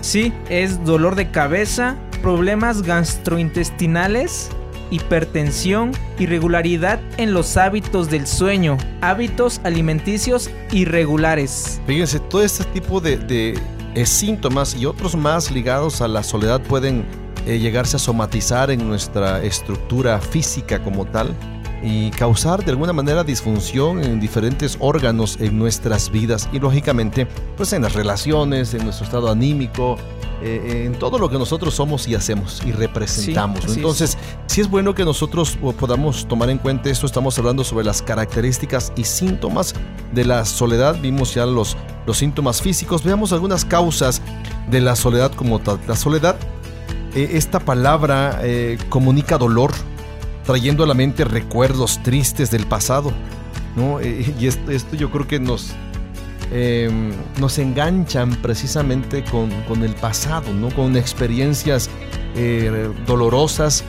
Sí, 0.00 0.32
es 0.48 0.82
dolor 0.86 1.16
de 1.16 1.30
cabeza, 1.30 1.96
problemas 2.22 2.80
gastrointestinales, 2.80 4.48
hipertensión, 4.90 5.92
irregularidad 6.18 6.98
en 7.18 7.34
los 7.34 7.58
hábitos 7.58 8.08
del 8.08 8.26
sueño, 8.26 8.78
hábitos 9.02 9.60
alimenticios 9.64 10.48
irregulares. 10.70 11.78
Fíjense, 11.86 12.20
todo 12.20 12.42
este 12.42 12.64
tipo 12.64 13.02
de, 13.02 13.18
de, 13.18 13.58
eh, 13.94 14.06
síntomas 14.06 14.74
y 14.74 14.86
otros 14.86 15.14
más 15.14 15.50
ligados 15.50 16.00
a 16.00 16.08
la 16.08 16.22
soledad 16.22 16.62
pueden 16.62 17.04
eh, 17.46 17.58
llegarse 17.58 17.96
a 17.96 17.98
somatizar 17.98 18.70
en 18.70 18.88
nuestra 18.88 19.42
estructura 19.42 20.18
física 20.22 20.82
como 20.82 21.04
tal 21.04 21.34
y 21.82 22.10
causar 22.10 22.64
de 22.64 22.70
alguna 22.70 22.92
manera 22.92 23.24
disfunción 23.24 24.02
en 24.02 24.20
diferentes 24.20 24.76
órganos 24.80 25.38
en 25.40 25.58
nuestras 25.58 26.10
vidas 26.10 26.48
y 26.52 26.60
lógicamente 26.60 27.26
pues 27.56 27.72
en 27.72 27.82
las 27.82 27.94
relaciones, 27.94 28.72
en 28.74 28.84
nuestro 28.84 29.04
estado 29.04 29.30
anímico, 29.30 29.98
eh, 30.44 30.86
en 30.86 30.98
todo 30.98 31.18
lo 31.18 31.30
que 31.30 31.38
nosotros 31.38 31.74
somos 31.74 32.08
y 32.08 32.16
hacemos 32.16 32.62
y 32.66 32.72
representamos. 32.72 33.60
Así 33.60 33.70
es. 33.70 33.76
Entonces, 33.76 34.18
sí 34.46 34.60
es 34.60 34.68
bueno 34.68 34.92
que 34.92 35.04
nosotros 35.04 35.56
podamos 35.78 36.26
tomar 36.26 36.50
en 36.50 36.58
cuenta 36.58 36.90
esto. 36.90 37.06
Estamos 37.06 37.38
hablando 37.38 37.62
sobre 37.62 37.84
las 37.84 38.02
características 38.02 38.92
y 38.96 39.04
síntomas 39.04 39.74
de 40.12 40.24
la 40.24 40.44
soledad. 40.44 40.96
Vimos 41.00 41.34
ya 41.34 41.46
los, 41.46 41.76
los 42.06 42.18
síntomas 42.18 42.60
físicos. 42.60 43.04
Veamos 43.04 43.32
algunas 43.32 43.64
causas 43.64 44.20
de 44.68 44.80
la 44.80 44.96
soledad 44.96 45.30
como 45.30 45.60
tal. 45.60 45.78
La 45.86 45.94
soledad, 45.94 46.34
eh, 47.14 47.30
esta 47.34 47.60
palabra 47.60 48.40
eh, 48.42 48.78
comunica 48.88 49.38
dolor, 49.38 49.70
trayendo 50.44 50.84
a 50.84 50.86
la 50.86 50.94
mente 50.94 51.24
recuerdos 51.24 52.02
tristes 52.02 52.50
del 52.50 52.66
pasado. 52.66 53.12
¿no? 53.76 54.00
Eh, 54.00 54.34
y 54.38 54.46
esto, 54.46 54.96
yo 54.96 55.10
creo 55.10 55.26
que 55.26 55.40
nos, 55.40 55.72
eh, 56.50 56.90
nos 57.38 57.58
enganchan 57.58 58.36
precisamente 58.36 59.24
con, 59.24 59.50
con 59.62 59.82
el 59.82 59.94
pasado, 59.94 60.52
¿no? 60.52 60.70
con 60.70 60.96
experiencias 60.96 61.88
eh, 62.34 62.90
dolorosas, 63.06 63.84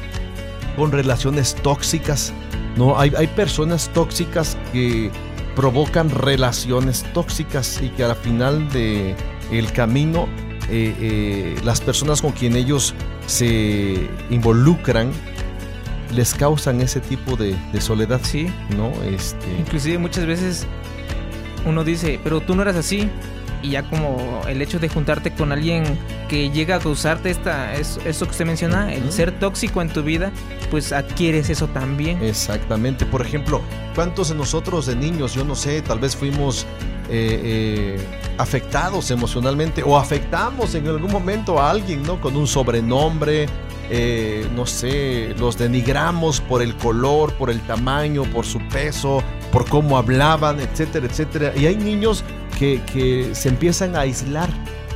con 0.76 0.92
relaciones 0.92 1.56
tóxicas. 1.56 2.34
¿no? 2.78 3.00
Hay, 3.00 3.14
hay 3.18 3.28
personas 3.28 3.90
tóxicas 3.94 4.58
que 4.72 5.12
provocan 5.56 6.10
relaciones 6.10 7.06
tóxicas 7.14 7.80
y 7.82 7.90
que 7.90 8.04
al 8.04 8.16
final 8.16 8.70
de 8.70 9.16
el 9.52 9.72
camino 9.72 10.28
eh, 10.70 10.96
eh, 11.00 11.56
las 11.64 11.82
personas 11.82 12.22
con 12.22 12.32
quien 12.32 12.56
ellos 12.56 12.94
se 13.28 14.10
involucran 14.30 15.12
les 16.14 16.34
causan 16.34 16.82
ese 16.82 17.00
tipo 17.00 17.36
de, 17.36 17.56
de 17.72 17.82
soledad, 17.82 18.20
Sí, 18.24 18.48
¿no? 18.78 18.92
Este, 19.04 19.46
inclusive 19.60 19.98
muchas 19.98 20.26
veces 20.26 20.66
uno 21.66 21.84
dice, 21.84 22.20
pero 22.24 22.42
tú 22.42 22.56
no 22.56 22.62
eras 22.62 22.76
así. 22.76 23.10
Y 23.62 23.70
ya 23.70 23.84
como 23.90 24.42
el 24.50 24.62
hecho 24.62 24.78
de 24.78 24.90
juntarte 24.90 25.32
con 25.32 25.54
alguien 25.54 25.98
que 26.28 26.50
llega 26.50 26.76
a 26.76 26.80
causarte 26.80 27.30
esta, 27.30 27.74
es- 27.76 27.98
eso 28.06 28.26
que 28.26 28.32
usted 28.32 28.46
menciona, 28.46 28.94
el 28.94 29.10
ser 29.10 29.32
tóxico 29.40 29.82
en 29.82 29.88
tu 29.88 30.04
vida, 30.04 30.34
pues 30.70 30.92
adquieres 30.92 31.50
eso 31.50 31.68
también. 31.70 32.22
Exactamente. 32.22 33.06
Por 33.06 33.22
ejemplo, 33.22 33.62
¿cuántos 33.96 34.28
de 34.30 34.36
nosotros 34.36 34.86
de 34.86 34.98
niños, 34.98 35.34
yo 35.34 35.46
no 35.46 35.56
sé, 35.56 35.82
tal 35.82 36.00
vez 36.00 36.14
fuimos 36.14 36.66
eh, 37.10 37.98
eh, 38.00 38.08
afectados 38.38 39.12
emocionalmente 39.12 39.84
o 39.84 39.98
afectamos 39.98 40.74
en 40.76 40.88
algún 40.88 41.12
momento 41.12 41.60
a 41.60 41.70
alguien, 41.70 42.04
¿no? 42.04 42.20
Con 42.22 42.36
un 42.36 42.48
sobrenombre, 42.48 43.48
eh, 43.90 44.48
no 44.56 44.66
sé, 44.66 45.36
los 45.38 45.58
denigramos 45.58 46.42
por 46.42 46.62
el 46.62 46.76
color, 46.76 47.34
por 47.34 47.50
el 47.50 47.60
tamaño, 47.62 48.24
por 48.24 48.46
su 48.46 48.60
peso, 48.70 49.22
por 49.52 49.68
cómo 49.68 49.98
hablaban, 49.98 50.60
etcétera, 50.60 51.06
etcétera. 51.06 51.54
Y 51.56 51.66
hay 51.66 51.76
niños 51.76 52.24
que, 52.58 52.82
que 52.92 53.36
se 53.36 53.50
empiezan 53.50 53.96
a 53.96 54.02
aislar. 54.02 54.50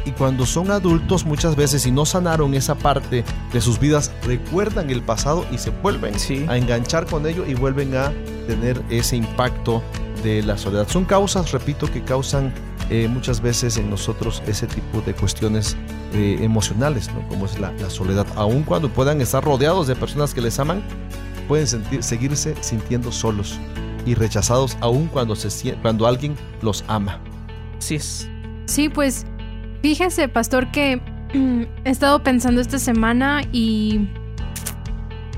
Y 0.05 0.11
cuando 0.11 0.45
son 0.45 0.71
adultos 0.71 1.25
muchas 1.25 1.57
veces 1.57 1.85
y 1.85 1.91
no 1.91 2.05
sanaron 2.05 2.53
esa 2.53 2.75
parte 2.75 3.25
de 3.51 3.61
sus 3.61 3.77
vidas, 3.77 4.09
recuerdan 4.23 4.89
el 4.89 5.01
pasado 5.01 5.45
y 5.51 5.57
se 5.57 5.69
vuelven 5.69 6.17
Sí. 6.17 6.45
a 6.47 6.55
enganchar 6.55 7.05
con 7.07 7.27
ello 7.27 7.45
y 7.45 7.55
vuelven 7.55 7.93
a 7.97 8.13
tener 8.47 8.81
ese 8.89 9.17
impacto 9.17 9.83
de 10.23 10.43
la 10.43 10.57
soledad. 10.57 10.87
Son 10.87 11.05
causas, 11.05 11.51
repito, 11.51 11.91
que 11.91 12.01
causan 12.03 12.53
eh, 12.89 13.07
muchas 13.07 13.41
veces 13.41 13.77
en 13.77 13.89
nosotros 13.89 14.41
ese 14.47 14.67
tipo 14.67 15.01
de 15.01 15.13
cuestiones 15.13 15.75
eh, 16.13 16.37
emocionales, 16.41 17.11
¿no? 17.13 17.27
como 17.27 17.45
es 17.45 17.59
la, 17.59 17.71
la 17.73 17.89
soledad. 17.89 18.25
Aun 18.35 18.63
cuando 18.63 18.89
puedan 18.89 19.19
estar 19.21 19.43
rodeados 19.43 19.87
de 19.87 19.95
personas 19.95 20.33
que 20.33 20.41
les 20.41 20.57
aman, 20.59 20.81
pueden 21.47 21.65
sentir- 21.67 22.01
seguirse 22.01 22.55
sintiendo 22.61 23.11
solos 23.11 23.57
y 24.05 24.13
rechazados 24.15 24.77
aun 24.81 25.07
cuando, 25.07 25.35
se, 25.35 25.73
cuando 25.75 26.07
alguien 26.07 26.35
los 26.61 26.83
ama. 26.87 27.19
Así 27.77 27.95
es. 27.95 28.29
Sí, 28.65 28.89
pues 28.89 29.25
fíjese, 29.81 30.27
pastor, 30.29 30.71
que 30.71 31.01
mm, 31.33 31.63
he 31.85 31.89
estado 31.89 32.23
pensando 32.23 32.61
esta 32.61 32.79
semana 32.79 33.41
y 33.51 34.07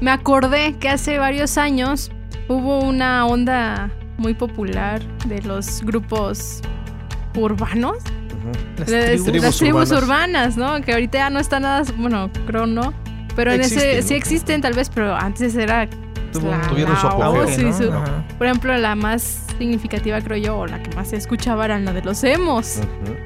me 0.02 0.12
acordé 0.12 0.78
que 0.80 0.90
hace 0.90 1.18
varios 1.18 1.58
años 1.58 2.12
hubo 2.48 2.80
una 2.80 3.26
onda 3.26 3.92
muy 4.20 4.34
popular 4.34 5.02
de 5.26 5.42
los 5.42 5.82
grupos 5.84 6.62
urbanos, 7.36 7.98
Las 8.78 8.86
tribus. 8.88 8.98
las 9.10 9.24
Tribus 9.26 9.58
tribus 9.58 9.92
urbanas. 9.92 10.04
urbanas, 10.04 10.58
¿no? 10.58 10.82
Que 10.82 10.94
ahorita 10.94 11.18
ya 11.20 11.30
no 11.30 11.40
está 11.40 11.60
nada, 11.60 11.84
bueno, 11.98 12.30
creo 12.48 12.66
no, 12.66 12.94
pero 13.36 13.52
en 13.52 13.62
ese 13.62 14.02
sí 14.02 14.14
existen 14.16 14.62
tal 14.62 14.74
vez, 14.74 14.90
pero 14.90 15.16
antes 15.16 15.56
era 15.56 15.88
Tuvo- 16.34 16.52
la- 16.52 16.62
tuvieron 16.68 16.96
su 16.98 17.08
apogeo. 17.08 17.48
sí, 17.48 17.64
¿no? 17.66 17.74
su- 17.78 17.92
Ajá. 17.92 18.24
por 18.38 18.48
ejemplo, 18.48 18.78
la 18.78 18.96
más 18.96 19.46
significativa 19.58 20.22
creo 20.22 20.38
yo, 20.38 20.58
o 20.60 20.68
la 20.68 20.82
que 20.82 20.96
más 20.96 21.10
se 21.10 21.18
escuchaba 21.18 21.66
era 21.66 21.80
la 21.80 21.92
de 21.92 22.02
los 22.02 22.24
emos. 22.24 22.80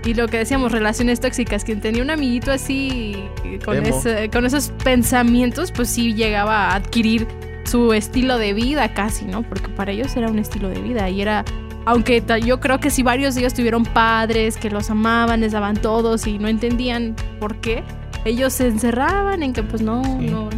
Y 0.06 0.14
lo 0.16 0.28
que 0.28 0.38
decíamos, 0.40 0.72
relaciones 0.72 1.20
tóxicas. 1.20 1.64
Quien 1.64 1.80
tenía 1.80 2.02
un 2.02 2.10
amiguito 2.10 2.52
así, 2.52 3.16
con, 3.64 3.86
ese- 3.86 4.30
con 4.32 4.46
esos 4.46 4.70
pensamientos, 4.84 5.72
pues 5.72 5.90
sí 5.90 6.14
llegaba 6.14 6.70
a 6.72 6.76
adquirir 6.76 7.28
su 7.74 7.92
estilo 7.92 8.38
de 8.38 8.54
vida 8.54 8.94
casi, 8.94 9.26
¿no? 9.26 9.42
Porque 9.42 9.68
para 9.70 9.92
ellos 9.92 10.16
era 10.16 10.30
un 10.30 10.38
estilo 10.38 10.70
de 10.70 10.80
vida 10.80 11.10
y 11.10 11.22
era... 11.24 11.44
Aunque 11.86 12.24
yo 12.46 12.60
creo 12.60 12.80
que 12.80 12.92
si 12.92 13.02
varios 13.02 13.34
de 13.34 13.42
ellos 13.42 13.56
tuvieron 13.56 13.84
padres 13.84 14.58
que 14.58 14.70
los 14.70 14.92
amaban, 14.92 15.42
les 15.42 15.54
daban 15.54 15.76
todos 15.76 16.28
y 16.28 16.38
no 16.38 16.48
entendían 16.48 17.16
por 17.40 17.56
qué, 17.62 17.84
ellos 18.26 18.54
se 18.54 18.68
encerraban 18.68 19.42
en 19.42 19.54
que 19.54 19.64
pues 19.64 19.82
no, 19.82 20.04
Sí. 20.04 20.28
no, 20.30 20.50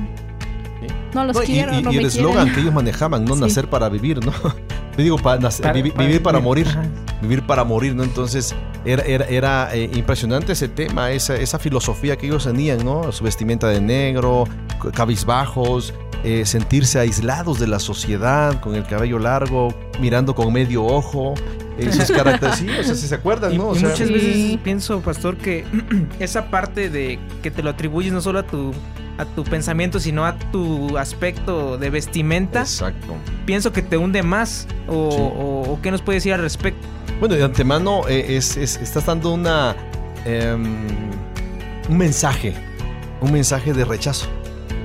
no 1.14 1.24
los 1.24 1.36
No, 1.38 1.44
y- 1.44 1.46
quiero, 1.46 1.80
y, 1.80 1.82
no 1.82 1.92
y 1.94 1.96
me 1.96 2.02
el 2.02 2.08
eslogan 2.08 2.54
que 2.54 2.60
ellos 2.60 2.74
manejaban, 2.74 3.24
no 3.24 3.34
Sí. 3.36 3.42
nacer 3.42 3.70
para 3.70 3.88
vivir, 3.88 4.24
¿no? 4.24 4.34
Yo 4.98 5.04
digo, 5.04 5.18
para 5.18 5.40
nacer- 5.42 5.74
vivi- 5.74 5.98
vivir 5.98 6.22
para 6.22 6.40
morir. 6.42 6.68
Ajá. 6.68 6.84
vivir 7.22 7.42
para 7.44 7.64
morir, 7.64 7.96
¿no? 7.96 8.04
Entonces 8.04 8.54
era, 8.86 9.02
era, 9.04 9.26
era, 9.26 9.70
eh, 9.74 9.90
impresionante 9.96 10.52
ese 10.52 10.68
tema, 10.68 11.12
esa, 11.12 11.36
esa 11.38 11.58
filosofía 11.60 12.18
que 12.18 12.28
ellos 12.28 12.44
tenían, 12.44 12.84
¿no? 12.86 13.12
Su 13.14 13.24
vestimenta 13.24 13.68
de 13.70 13.80
negro, 13.82 14.44
cabizbajos, 14.94 15.94
eh, 16.26 16.46
sentirse 16.46 17.00
aislados 17.00 17.60
de 17.60 17.68
la 17.68 17.80
sociedad, 17.80 18.60
con 18.60 18.76
el 18.76 18.84
cabello 18.86 19.20
largo, 19.20 19.74
mirando 20.02 20.34
con 20.36 20.52
medio 20.52 20.84
ojo, 20.84 21.36
eh, 21.78 21.92
sus 21.92 22.10
caracteres. 22.12 22.56
Sí, 22.56 22.68
o 22.68 22.84
sea, 22.84 22.96
si 22.96 23.08
se 23.08 23.16
acuerdan, 23.16 23.54
Y, 23.54 23.58
¿no? 23.58 23.68
O 23.70 23.76
y 23.76 23.80
sea, 23.80 23.90
muchas 23.90 24.08
Sí. 24.08 24.14
veces 24.14 24.58
pienso, 24.64 25.02
pastor, 25.02 25.38
que 25.38 25.64
esa 26.20 26.50
parte 26.50 26.90
de 26.90 27.20
que 27.44 27.52
te 27.52 27.62
lo 27.62 27.70
atribuyes 27.70 28.12
no 28.12 28.22
solo 28.22 28.40
a 28.40 28.44
tu 28.44 28.74
a 29.18 29.24
tu 29.24 29.46
pensamiento, 29.46 29.98
sino 30.02 30.26
a 30.26 30.38
tu 30.52 30.98
aspecto 30.98 31.78
de 31.78 31.90
vestimenta, 31.90 32.62
Exacto. 32.62 33.14
pienso 33.46 33.72
que 33.72 33.82
te 33.82 33.96
hunde 33.96 34.24
más. 34.24 34.68
O, 34.90 35.10
Sí. 35.12 35.18
o- 35.22 35.74
o 35.74 35.80
qué 35.82 35.90
nos 35.90 36.02
puede 36.02 36.18
decir 36.18 36.34
al 36.34 36.42
respecto. 36.42 36.86
Bueno, 37.22 37.36
de 37.36 37.44
antemano 37.46 38.02
eh, 38.10 38.36
es, 38.36 38.58
es- 38.58 38.76
estás 38.76 39.06
dando 39.06 39.32
una 39.34 39.74
em, 40.26 40.66
un 41.88 41.98
mensaje, 41.98 42.54
un 43.22 43.32
mensaje 43.32 43.74
de 43.74 43.86
rechazo, 43.86 44.28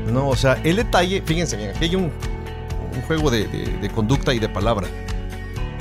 ¿no? 0.06 0.28
O 0.28 0.36
sea, 0.36 0.60
el 0.64 0.76
detalle, 0.76 1.22
fíjense 1.24 1.56
bien, 1.56 1.70
aquí 1.70 1.84
hay 1.86 1.96
un, 1.96 2.10
juego 3.06 3.30
de 3.30 3.90
conducta 3.94 4.34
y 4.34 4.38
de 4.38 4.48
palabra. 4.48 4.86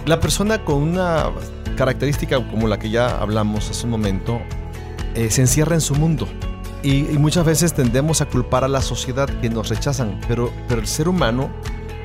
La 0.06 0.20
persona 0.20 0.64
con 0.64 0.82
una 0.82 1.32
característica 1.80 2.36
como 2.50 2.68
la 2.68 2.78
que 2.78 2.90
ya 2.90 3.22
hablamos 3.22 3.70
hace 3.70 3.86
un 3.86 3.92
momento, 3.92 4.42
eh, 5.16 5.32
se 5.32 5.42
encierra 5.42 5.76
en 5.76 5.82
su 5.82 5.96
mundo. 5.96 6.28
Y, 6.84 7.10
y 7.10 7.18
muchas 7.18 7.46
veces 7.46 7.74
tendemos 7.74 8.20
a 8.22 8.26
culpar 8.26 8.66
a 8.66 8.68
la 8.68 8.82
sociedad 8.82 9.30
que 9.40 9.50
nos 9.50 9.70
rechazan, 9.70 10.20
pero, 10.28 10.52
pero 10.68 10.82
el 10.82 10.88
ser 10.88 11.08
humano 11.08 11.50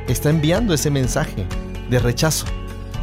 está 0.07 0.31
enviando 0.31 0.75
ese 0.75 0.91
mensaje 0.91 1.47
de 1.91 1.99
rechazo, 1.99 2.47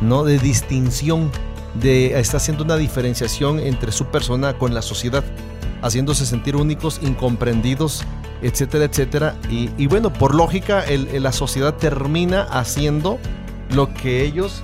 ¿no? 0.02 0.24
De 0.24 0.39
distinción, 0.39 1.30
de, 1.74 2.19
está 2.19 2.38
haciendo 2.38 2.63
una 2.63 2.78
diferenciación 2.78 3.60
entre 3.60 3.91
su 3.91 4.06
persona 4.06 4.58
con 4.58 4.74
la 4.74 4.82
sociedad, 4.82 5.26
haciéndose 5.82 6.26
sentir 6.26 6.56
únicos, 6.56 7.00
incomprendidos, 7.02 8.04
etcétera, 8.42 8.86
etcétera. 8.86 9.36
Y, 9.50 9.70
y 9.78 9.88
bueno, 9.88 10.12
por 10.12 10.34
lógica, 10.36 10.84
el- 10.84 11.08
el- 11.10 11.24
la 11.24 11.32
sociedad 11.32 11.76
termina 11.76 12.44
haciendo 12.44 13.20
lo 13.74 13.94
que 13.94 14.24
ellos 14.24 14.64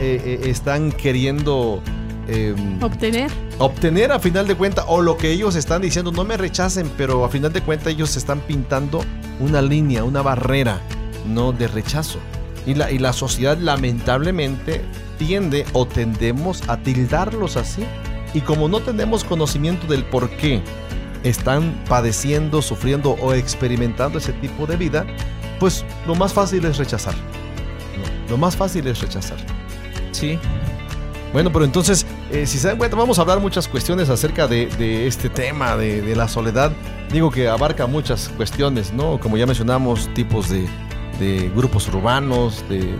eh, 0.00 0.40
eh, 0.44 0.50
están 0.50 0.90
queriendo 0.92 1.82
em, 2.28 2.82
Obtener. 2.82 3.30
obtener 3.58 4.10
a 4.12 4.18
final 4.18 4.46
de 4.46 4.54
cuentas 4.54 4.84
o 4.88 5.02
lo 5.02 5.16
que 5.16 5.30
ellos 5.30 5.54
están 5.56 5.82
diciendo, 5.82 6.12
no 6.12 6.24
me 6.24 6.36
rechacen, 6.36 6.90
pero 6.96 7.24
a 7.24 7.28
final 7.28 7.52
de 7.52 7.60
cuentas 7.62 7.88
ellos 7.92 8.16
están 8.16 8.40
pintando 8.40 9.02
una 9.40 9.60
línea, 9.62 10.04
una 10.04 10.22
barrera, 10.22 10.80
no 11.26 11.52
de 11.52 11.66
rechazo. 11.68 12.18
Y 12.64 12.74
la, 12.74 12.90
y 12.92 12.98
la 12.98 13.12
sociedad 13.12 13.58
lamentablemente 13.58 14.82
tiende 15.18 15.64
o 15.72 15.86
tendemos 15.86 16.62
a 16.68 16.76
tildarlos 16.78 17.56
así. 17.56 17.84
Y 18.34 18.40
como 18.40 18.68
no 18.68 18.80
tenemos 18.80 19.24
conocimiento 19.24 19.86
del 19.86 20.04
por 20.04 20.30
qué 20.30 20.62
están 21.24 21.82
padeciendo, 21.88 22.62
sufriendo 22.62 23.12
o 23.20 23.34
experimentando 23.34 24.18
ese 24.18 24.32
tipo 24.34 24.66
de 24.66 24.76
vida, 24.76 25.06
pues 25.60 25.84
lo 26.06 26.14
más 26.14 26.32
fácil 26.32 26.64
es 26.64 26.78
rechazar. 26.78 27.14
Lo 28.28 28.36
más 28.36 28.56
fácil 28.56 28.86
es 28.86 29.00
rechazar. 29.00 29.38
Sí. 30.10 30.38
Bueno, 31.32 31.50
pero 31.52 31.64
entonces, 31.64 32.04
eh, 32.30 32.46
si 32.46 32.58
se 32.58 32.68
dan 32.68 32.76
cuenta, 32.76 32.96
vamos 32.96 33.18
a 33.18 33.22
hablar 33.22 33.40
muchas 33.40 33.66
cuestiones 33.66 34.10
acerca 34.10 34.46
de, 34.46 34.66
de 34.66 35.06
este 35.06 35.28
tema 35.30 35.76
de, 35.76 36.02
de 36.02 36.14
la 36.14 36.28
soledad. 36.28 36.72
Digo 37.10 37.30
que 37.30 37.48
abarca 37.48 37.86
muchas 37.86 38.28
cuestiones, 38.36 38.92
¿no? 38.92 39.18
Como 39.18 39.36
ya 39.36 39.46
mencionamos, 39.46 40.12
tipos 40.14 40.48
de, 40.50 40.66
de 41.18 41.50
grupos 41.54 41.88
urbanos, 41.88 42.64
de 42.68 42.94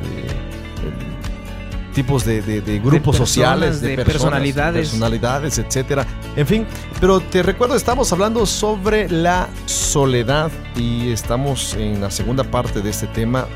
tipos 1.92 2.24
de, 2.24 2.42
de- 2.42 2.60
de 2.60 2.78
grupos 2.78 3.16
personas, 3.18 3.28
sociales, 3.28 3.80
de, 3.80 3.88
de 3.88 3.96
personas, 3.96 4.22
personalidades. 4.22 4.88
personalidades, 4.88 5.58
etcétera. 5.58 6.06
En 6.36 6.46
fin, 6.46 6.66
pero 7.00 7.20
te 7.20 7.42
recuerdo, 7.42 7.74
estamos 7.76 8.12
hablando 8.12 8.46
sobre 8.46 9.08
la 9.08 9.48
soledad 9.66 10.50
y 10.76 11.10
estamos 11.10 11.74
en 11.74 12.00
la 12.00 12.10
segunda 12.10 12.44
parte 12.44 12.80
de 12.80 12.90
este 12.90 13.06
tema 13.08 13.46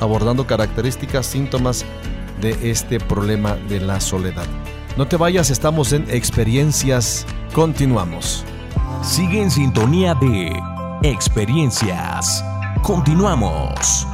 abordando 0.00 0.46
características, 0.46 1.26
síntomas 1.26 1.84
de 2.40 2.70
este 2.70 3.00
problema 3.00 3.56
de 3.68 3.80
la 3.80 3.98
soledad. 4.00 4.44
No 4.98 5.06
te 5.06 5.16
vayas, 5.16 5.50
estamos 5.50 5.92
en 5.92 6.04
experiencias. 6.10 7.26
Continuamos. 7.54 8.44
Sigue 9.02 9.40
en 9.42 9.50
sintonía 9.50 10.14
de 10.14 10.52
experiencias. 11.02 12.44
Continuamos. 12.82 14.06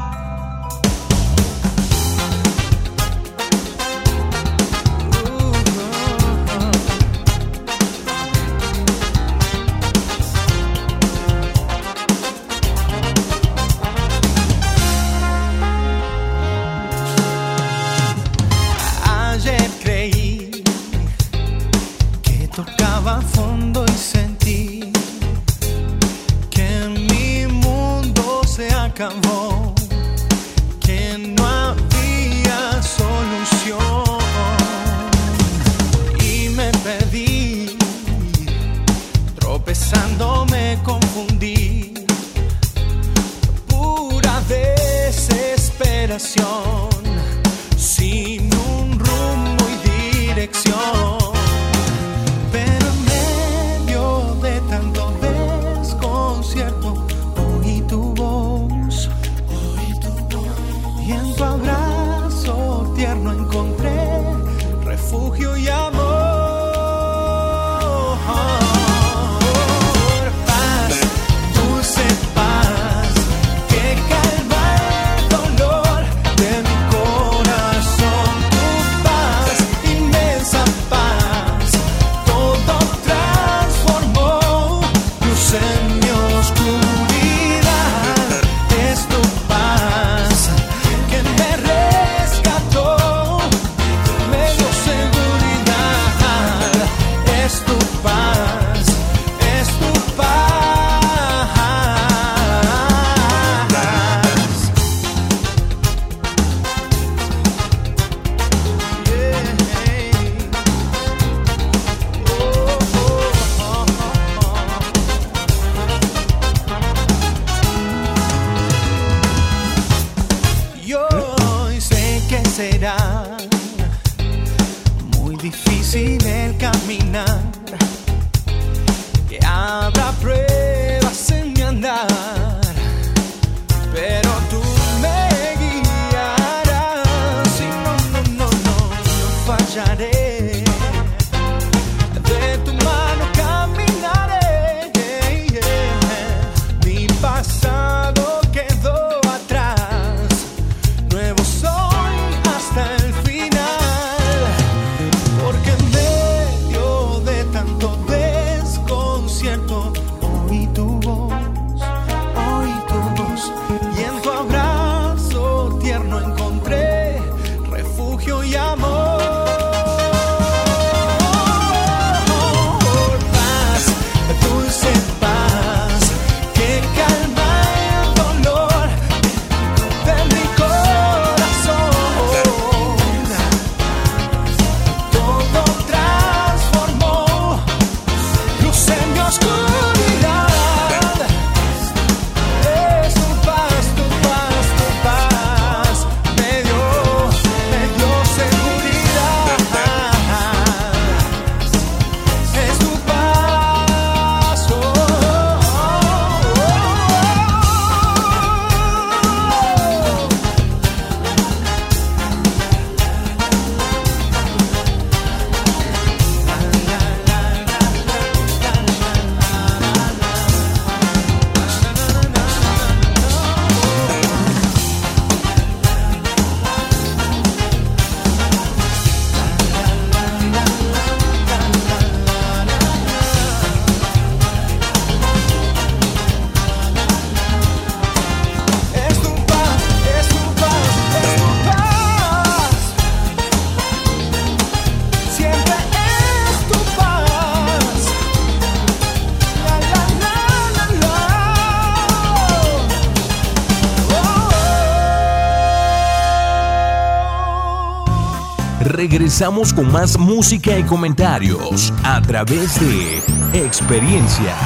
Regresamos 259.32 259.72
con 259.72 259.90
más 259.90 260.18
música 260.18 260.78
y 260.78 260.82
comentarios 260.82 261.90
a 262.04 262.20
través 262.20 262.78
de 262.78 263.22
experiencias. 263.64 264.58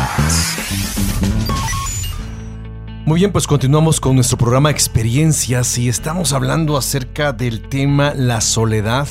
Muy 3.05 3.21
bien, 3.21 3.31
pues 3.31 3.47
continuamos 3.47 4.01
con 4.01 4.17
nuestro 4.17 4.37
programa 4.37 4.71
Experiencias 4.71 5.79
y 5.79 5.89
estamos 5.89 6.33
hablando 6.33 6.77
acerca 6.77 7.33
del 7.33 7.69
tema 7.69 8.13
la 8.17 8.41
soledad. 8.41 9.07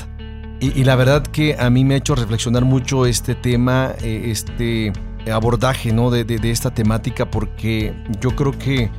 Y, 0.59 0.83
la 0.83 0.97
verdad 0.97 1.23
que 1.23 1.55
a 1.57 1.69
mí 1.69 1.85
me 1.85 1.93
ha 1.93 1.97
hecho 1.99 2.15
reflexionar 2.15 2.65
mucho 2.65 3.05
este 3.05 3.33
tema, 3.33 3.93
eh, 4.01 4.23
este 4.25 4.91
abordaje 5.31 5.93
¿no? 5.93 6.11
de, 6.11 6.25
de- 6.25 6.51
esta 6.51 6.73
temática, 6.73 7.31
porque 7.31 7.93
yo 8.19 8.35
creo 8.35 8.51
que 8.59 8.91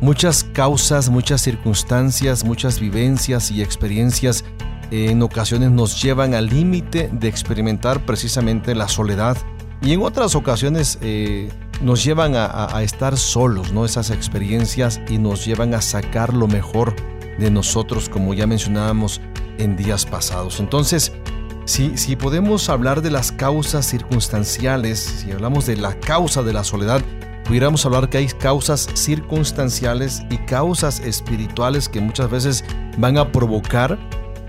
muchas 0.00 0.44
causas, 0.44 1.08
muchas 1.08 1.40
circunstancias, 1.40 2.44
muchas 2.44 2.78
vivencias 2.78 3.50
y 3.50 3.62
experiencias 3.62 4.44
en 4.94 5.22
ocasiones 5.22 5.70
nos 5.70 6.00
llevan 6.00 6.34
al 6.34 6.46
límite 6.46 7.10
de 7.12 7.28
experimentar 7.28 8.06
precisamente 8.06 8.74
la 8.74 8.88
soledad 8.88 9.36
y 9.82 9.92
en 9.92 10.02
otras 10.02 10.34
ocasiones 10.34 10.98
eh, 11.02 11.50
nos 11.82 12.04
llevan 12.04 12.34
a, 12.36 12.82
estar 12.82 13.16
solos, 13.16 13.72
¿no? 13.72 13.84
Esas 13.84 14.10
experiencias 14.10 15.00
y 15.08 15.18
nos 15.18 15.44
llevan 15.44 15.74
a 15.74 15.82
sacar 15.82 16.32
lo 16.32 16.46
mejor 16.46 16.94
de 17.38 17.50
nosotros, 17.50 18.08
como 18.08 18.32
ya 18.32 18.46
mencionábamos 18.46 19.20
en 19.58 19.76
días 19.76 20.06
pasados. 20.06 20.60
Entonces, 20.60 21.12
si, 21.64 21.98
si 21.98 22.16
podemos 22.16 22.68
hablar 22.68 23.02
de 23.02 23.10
las 23.10 23.32
causas 23.32 23.86
circunstanciales, 23.86 25.00
si 25.00 25.32
hablamos 25.32 25.66
de 25.66 25.76
la 25.76 25.98
causa 25.98 26.42
de 26.42 26.52
la 26.52 26.64
soledad, 26.64 27.02
pudiéramos 27.44 27.84
hablar 27.84 28.08
que 28.08 28.18
hay 28.18 28.28
causas 28.28 28.88
circunstanciales 28.94 30.22
y 30.30 30.38
causas 30.38 31.00
espirituales 31.00 31.88
que 31.88 32.00
muchas 32.00 32.30
veces 32.30 32.64
van 32.96 33.18
a 33.18 33.32
provocar 33.32 33.98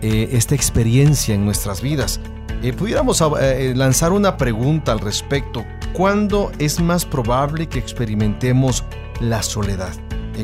eh, 0.07 0.37
esta 0.37 0.53
experiencia 0.53 1.33
en 1.33 1.45
nuestras 1.45 1.81
vidas. 1.81 2.19
Eh, 2.61 2.73
pudiéramos 2.73 3.23
eh, 3.41 3.73
lanzar 3.75 4.11
una 4.11 4.37
pregunta 4.37 4.91
al 4.91 4.99
respecto. 4.99 5.65
¿Cuándo 5.93 6.51
es 6.59 6.79
más 6.79 7.05
probable 7.05 7.67
que 7.67 7.79
experimentemos 7.79 8.83
la 9.19 9.41
soledad? 9.41 9.93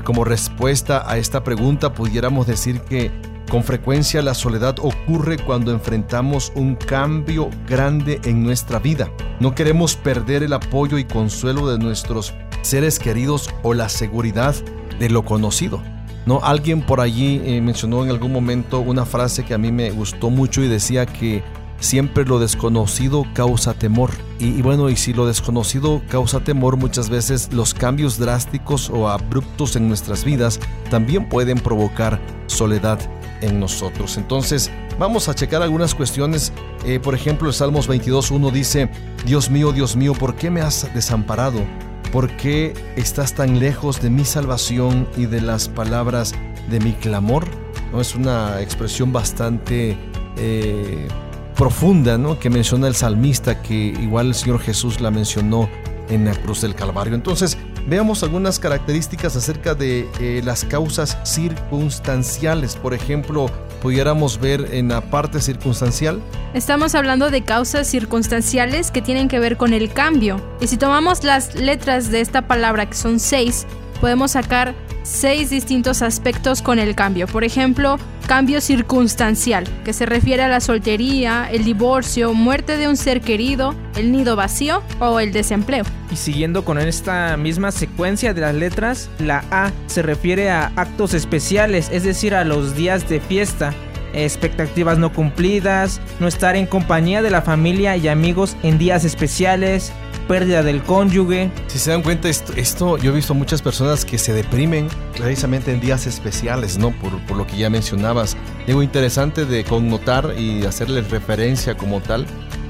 Como 0.04 0.24
respuesta 0.24 1.04
a 1.08 1.20
esta 1.20 1.44
pregunta 1.44 1.94
pudiéramos 1.94 2.48
decir 2.48 2.82
que 2.82 3.12
con 3.52 3.64
frecuencia 3.64 4.24
la 4.24 4.34
soledad 4.34 4.78
ocurre 4.80 5.38
cuando 5.38 5.72
enfrentamos 5.72 6.52
un 6.56 6.74
cambio 6.74 7.48
grande 7.68 8.20
en 8.24 8.42
nuestra 8.42 8.80
vida. 8.80 9.12
No 9.40 9.54
queremos 9.54 9.96
perder 9.96 10.42
el 10.42 10.54
apoyo 10.54 10.98
y 10.98 11.04
consuelo 11.04 11.70
de 11.70 11.78
nuestros 11.78 12.34
seres 12.64 12.98
queridos 12.98 13.48
o 13.62 13.76
la 13.76 13.90
seguridad 13.90 14.56
de 14.98 15.10
lo 15.12 15.24
conocido. 15.24 15.84
No, 16.26 16.40
alguien 16.44 16.82
por 16.82 17.02
allí 17.02 17.42
eh, 17.44 17.62
mencionó 17.62 18.04
en 18.04 18.12
algún 18.12 18.32
momento 18.32 18.80
una 18.80 19.06
frase 19.06 19.44
que 19.44 19.54
a 19.54 19.58
mí 19.58 19.72
me 19.72 19.90
gustó 19.92 20.30
mucho 20.30 20.62
y 20.62 20.68
decía 20.68 21.06
que 21.06 21.44
siempre 21.82 22.26
lo 22.26 22.40
desconocido 22.40 23.26
causa 23.34 23.74
temor. 23.74 24.12
Y, 24.40 24.62
bueno, 24.62 24.90
y 24.90 24.96
si 24.96 25.14
lo 25.14 25.26
desconocido 25.26 26.02
causa 26.10 26.40
temor, 26.40 26.78
muchas 26.78 27.10
veces 27.10 27.52
los 27.52 27.74
cambios 27.74 28.18
drásticos 28.18 28.90
o 28.90 29.10
abruptos 29.10 29.76
en 29.76 29.88
nuestras 29.88 30.24
vidas 30.24 30.60
también 30.90 31.28
pueden 31.28 31.60
provocar 31.60 32.20
soledad 32.48 33.00
en 33.42 33.60
nosotros. 33.60 34.18
Entonces, 34.18 34.72
vamos 35.00 35.28
a 35.28 35.36
checar 35.36 35.62
algunas 35.62 35.94
cuestiones. 35.94 36.54
Eh, 36.86 37.00
por 37.00 37.16
ejemplo, 37.16 37.48
el 37.48 37.54
Salmos 37.54 37.90
22.1 37.90 38.52
dice, 38.52 38.90
Dios 39.26 39.50
mío, 39.50 39.72
Dios 39.72 39.96
mío, 39.96 40.14
¿por 40.14 40.36
qué 40.36 40.50
me 40.50 40.62
has 40.62 40.92
desamparado? 40.94 41.66
¿Por 42.12 42.30
qué 42.36 42.74
estás 42.98 43.36
tan 43.36 43.60
lejos 43.60 44.02
de 44.02 44.10
mi 44.10 44.26
salvación 44.26 45.08
y 45.16 45.28
de 45.28 45.40
las 45.40 45.70
palabras 45.70 46.34
de 46.70 46.80
mi 46.82 46.92
clamor? 46.92 47.46
¿No? 47.94 48.02
Es 48.02 48.16
una 48.16 48.60
expresión 48.62 49.14
bastante 49.14 49.98
eh, 50.38 51.08
profunda 51.56 52.18
¿no? 52.18 52.38
que 52.38 52.50
menciona 52.50 52.88
el 52.88 52.96
salmista, 52.96 53.62
que 53.62 53.76
igual 53.76 54.28
el 54.28 54.36
Señor 54.36 54.60
Jesús 54.60 55.00
la 55.00 55.10
mencionó 55.10 55.70
en 56.10 56.26
la 56.26 56.34
cruz 56.34 56.62
del 56.62 56.76
Calvario. 56.76 57.16
Entonces, 57.16 57.58
veamos 57.88 58.24
algunas 58.24 58.60
características 58.60 59.36
acerca 59.36 59.76
de 59.76 60.08
eh, 60.20 60.42
las 60.44 60.66
causas 60.66 61.18
circunstanciales. 61.24 62.76
Por 62.76 62.94
ejemplo, 62.94 63.50
pudiéramos 63.82 64.40
ver 64.40 64.70
en 64.72 64.90
la 64.90 65.02
parte 65.02 65.42
circunstancial 65.42 66.22
Estamos 66.54 66.96
hablando 66.96 67.32
de 67.32 67.44
causas 67.44 67.88
circunstanciales 67.88 68.92
que 68.92 69.02
tienen 69.02 69.30
que 69.30 69.40
ver 69.40 69.56
con 69.56 69.74
el 69.74 69.94
cambio. 69.94 70.42
Y 70.60 70.68
si 70.68 70.76
tomamos 70.76 71.24
las 71.24 71.56
letras 71.56 72.12
de 72.12 72.20
esta 72.20 72.46
palabra, 72.46 72.90
que 72.90 72.96
son 72.96 73.22
seis, 73.22 73.66
podemos 74.02 74.32
sacar 74.32 74.76
seis 75.04 75.50
distintos 75.50 76.02
aspectos 76.02 76.62
con 76.62 76.80
el 76.80 76.96
cambio. 76.96 77.28
Por 77.28 77.44
ejemplo, 77.44 77.98
cambio 78.28 78.62
circunstancial, 78.62 79.68
que 79.84 79.94
se 79.94 80.06
refiere 80.06 80.44
a 80.44 80.48
la 80.48 80.60
soltería, 80.60 81.50
el 81.52 81.64
divorcio, 81.64 82.34
muerte 82.34 82.78
de 82.78 82.88
un 82.88 82.98
ser 82.98 83.22
querido, 83.22 83.76
el 83.96 84.12
nido 84.12 84.36
vacío 84.36 84.82
o 85.00 85.20
el 85.20 85.34
desempleo. 85.34 85.84
Y 86.12 86.16
siguiendo 86.16 86.64
con 86.64 86.78
esta 86.78 87.36
misma 87.38 87.72
secuencia 87.72 88.34
de 88.34 88.42
las 88.42 88.56
letras, 88.56 89.10
la 89.20 89.44
A 89.52 89.72
se 89.88 90.02
refiere 90.02 90.50
a 90.50 90.72
actos 90.76 91.14
especiales, 91.14 91.90
es 91.92 92.04
decir, 92.04 92.36
a 92.36 92.44
los 92.44 92.76
días 92.76 93.08
de 93.10 93.20
fiesta, 93.20 93.74
expectativas 94.14 94.98
no 94.98 95.14
cumplidas, 95.14 96.02
no 96.20 96.28
estar 96.28 96.56
en 96.56 96.68
compañía 96.68 97.22
de 97.22 97.30
la 97.30 97.42
familia 97.42 97.96
y 97.98 98.08
amigos 98.08 98.58
en 98.64 98.78
días 98.78 99.06
especiales, 99.06 99.94
pérdida 100.32 100.64
del 100.64 100.82
cónyuge. 100.82 101.52
Si 101.68 101.78
se 101.78 101.92
dan 101.92 102.04
cuenta, 102.04 102.30
esto, 102.30 102.54
esto 102.56 102.98
yo 102.98 103.12
he 103.12 103.16
visto 103.16 103.34
muchas 103.34 103.62
personas 103.62 104.06
que 104.06 104.18
se 104.18 104.32
deprimen 104.32 104.88
precisamente 105.18 105.74
en 105.74 105.82
días 105.82 106.08
especiales, 106.08 106.78
¿no? 106.78 106.92
Por, 106.92 107.20
por 107.26 107.36
lo 107.36 107.46
que 107.46 107.58
ya 107.58 107.70
mencionabas. 107.70 108.38
Algo 108.66 108.82
interesante 108.82 109.44
de 109.46 109.66
connotar 109.66 110.34
y 110.38 110.64
hacerle 110.66 111.02
referencia 111.02 111.76
como 111.76 112.00
tal, 112.00 112.26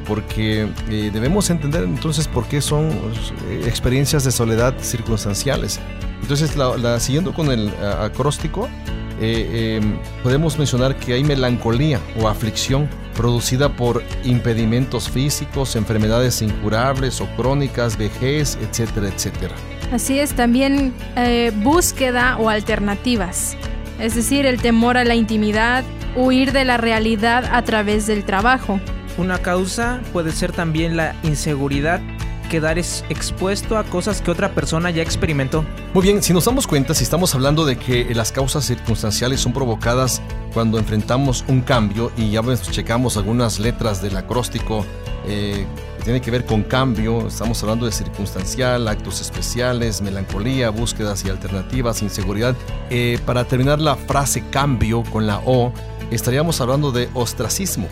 porque 0.07 0.67
eh, 0.89 1.11
debemos 1.13 1.51
entender 1.51 1.83
entonces 1.83 2.27
por 2.27 2.47
qué 2.47 2.61
son 2.61 2.89
eh, 3.47 3.65
experiencias 3.67 4.23
de 4.23 4.31
soledad 4.31 4.73
circunstanciales. 4.81 5.79
Entonces, 6.23 6.55
la, 6.57 6.75
la- 6.77 6.99
siguiendo 6.99 7.31
con 7.31 7.51
el 7.51 7.69
acróstico, 7.99 8.67
eh, 9.21 9.79
eh, 9.79 9.81
podemos 10.23 10.57
mencionar 10.57 10.95
que 10.95 11.13
hay 11.13 11.23
melancolía 11.23 11.99
o 12.19 12.27
aflicción 12.27 12.89
producida 13.21 13.69
por 13.75 14.03
impedimentos 14.23 15.07
físicos, 15.07 15.75
enfermedades 15.75 16.41
incurables 16.41 17.21
o 17.21 17.27
crónicas, 17.35 17.95
vejez, 17.95 18.57
etcétera, 18.59 19.09
etcétera. 19.09 19.53
Así 19.91 20.17
es, 20.17 20.33
también 20.33 20.91
eh, 21.15 21.51
búsqueda 21.57 22.37
o 22.39 22.49
alternativas. 22.49 23.55
Es 23.99 24.15
decir, 24.15 24.47
el 24.47 24.59
temor 24.59 24.97
a 24.97 25.03
la 25.03 25.13
intimidad, 25.13 25.83
huir 26.15 26.51
de 26.51 26.65
la 26.65 26.77
realidad 26.77 27.45
a 27.53 27.61
través 27.61 28.07
del 28.07 28.23
trabajo. 28.25 28.79
Una 29.19 29.37
causa 29.37 30.01
puede 30.13 30.31
ser 30.31 30.51
también 30.51 30.97
la 30.97 31.13
inseguridad, 31.21 32.01
quedar 32.51 32.77
es- 32.77 33.05
expuesto 33.07 33.77
a 33.77 33.85
cosas 33.85 34.21
que 34.21 34.29
otra 34.29 34.49
persona 34.53 34.91
ya 34.91 35.01
experimentó. 35.01 35.63
Muy 35.93 36.03
bien, 36.03 36.21
si 36.21 36.33
nos 36.33 36.43
damos 36.43 36.67
cuenta, 36.67 36.93
si 36.93 37.03
estamos 37.05 37.33
hablando 37.33 37.65
de 37.65 37.77
que 37.77 38.13
las 38.13 38.33
causas 38.33 38.65
circunstanciales 38.65 39.39
son 39.39 39.53
provocadas 39.53 40.21
cuando 40.53 40.77
enfrentamos 40.77 41.45
un 41.47 41.61
cambio 41.61 42.11
y 42.17 42.29
ya 42.31 42.41
checamos 42.69 43.15
algunas 43.15 43.57
letras 43.59 44.01
del 44.01 44.17
acróstico 44.17 44.85
eh, 45.25 45.65
que 45.97 46.03
tiene 46.03 46.19
que 46.19 46.29
ver 46.31 46.45
con 46.45 46.63
cambio, 46.63 47.27
estamos 47.27 47.61
hablando 47.63 47.85
de 47.85 47.93
circunstancial, 47.93 48.87
actos 48.89 49.21
especiales, 49.21 50.01
melancolía, 50.01 50.69
búsquedas 50.71 51.23
y 51.23 51.29
alternativas, 51.29 52.01
inseguridad. 52.01 52.55
Eh, 52.89 53.17
para 53.25 53.45
terminar 53.45 53.79
la 53.79 53.95
frase 53.95 54.43
cambio 54.49 55.03
con 55.03 55.25
la 55.25 55.39
O, 55.45 55.71
estaríamos 56.11 56.59
hablando 56.59 56.91
de 56.91 57.07
ostracismo. 57.13 57.87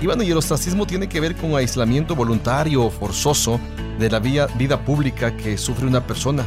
Y 0.00 0.06
bueno, 0.06 0.22
y 0.22 0.30
el 0.30 0.36
ostracismo 0.36 0.86
tiene 0.86 1.08
que 1.08 1.20
ver 1.20 1.34
con 1.36 1.54
aislamiento 1.56 2.14
voluntario 2.14 2.84
o 2.84 2.90
forzoso 2.90 3.60
de 3.98 4.08
la 4.08 4.20
vida 4.20 4.84
pública 4.84 5.36
que 5.36 5.58
sufre 5.58 5.86
una 5.86 6.06
persona 6.06 6.44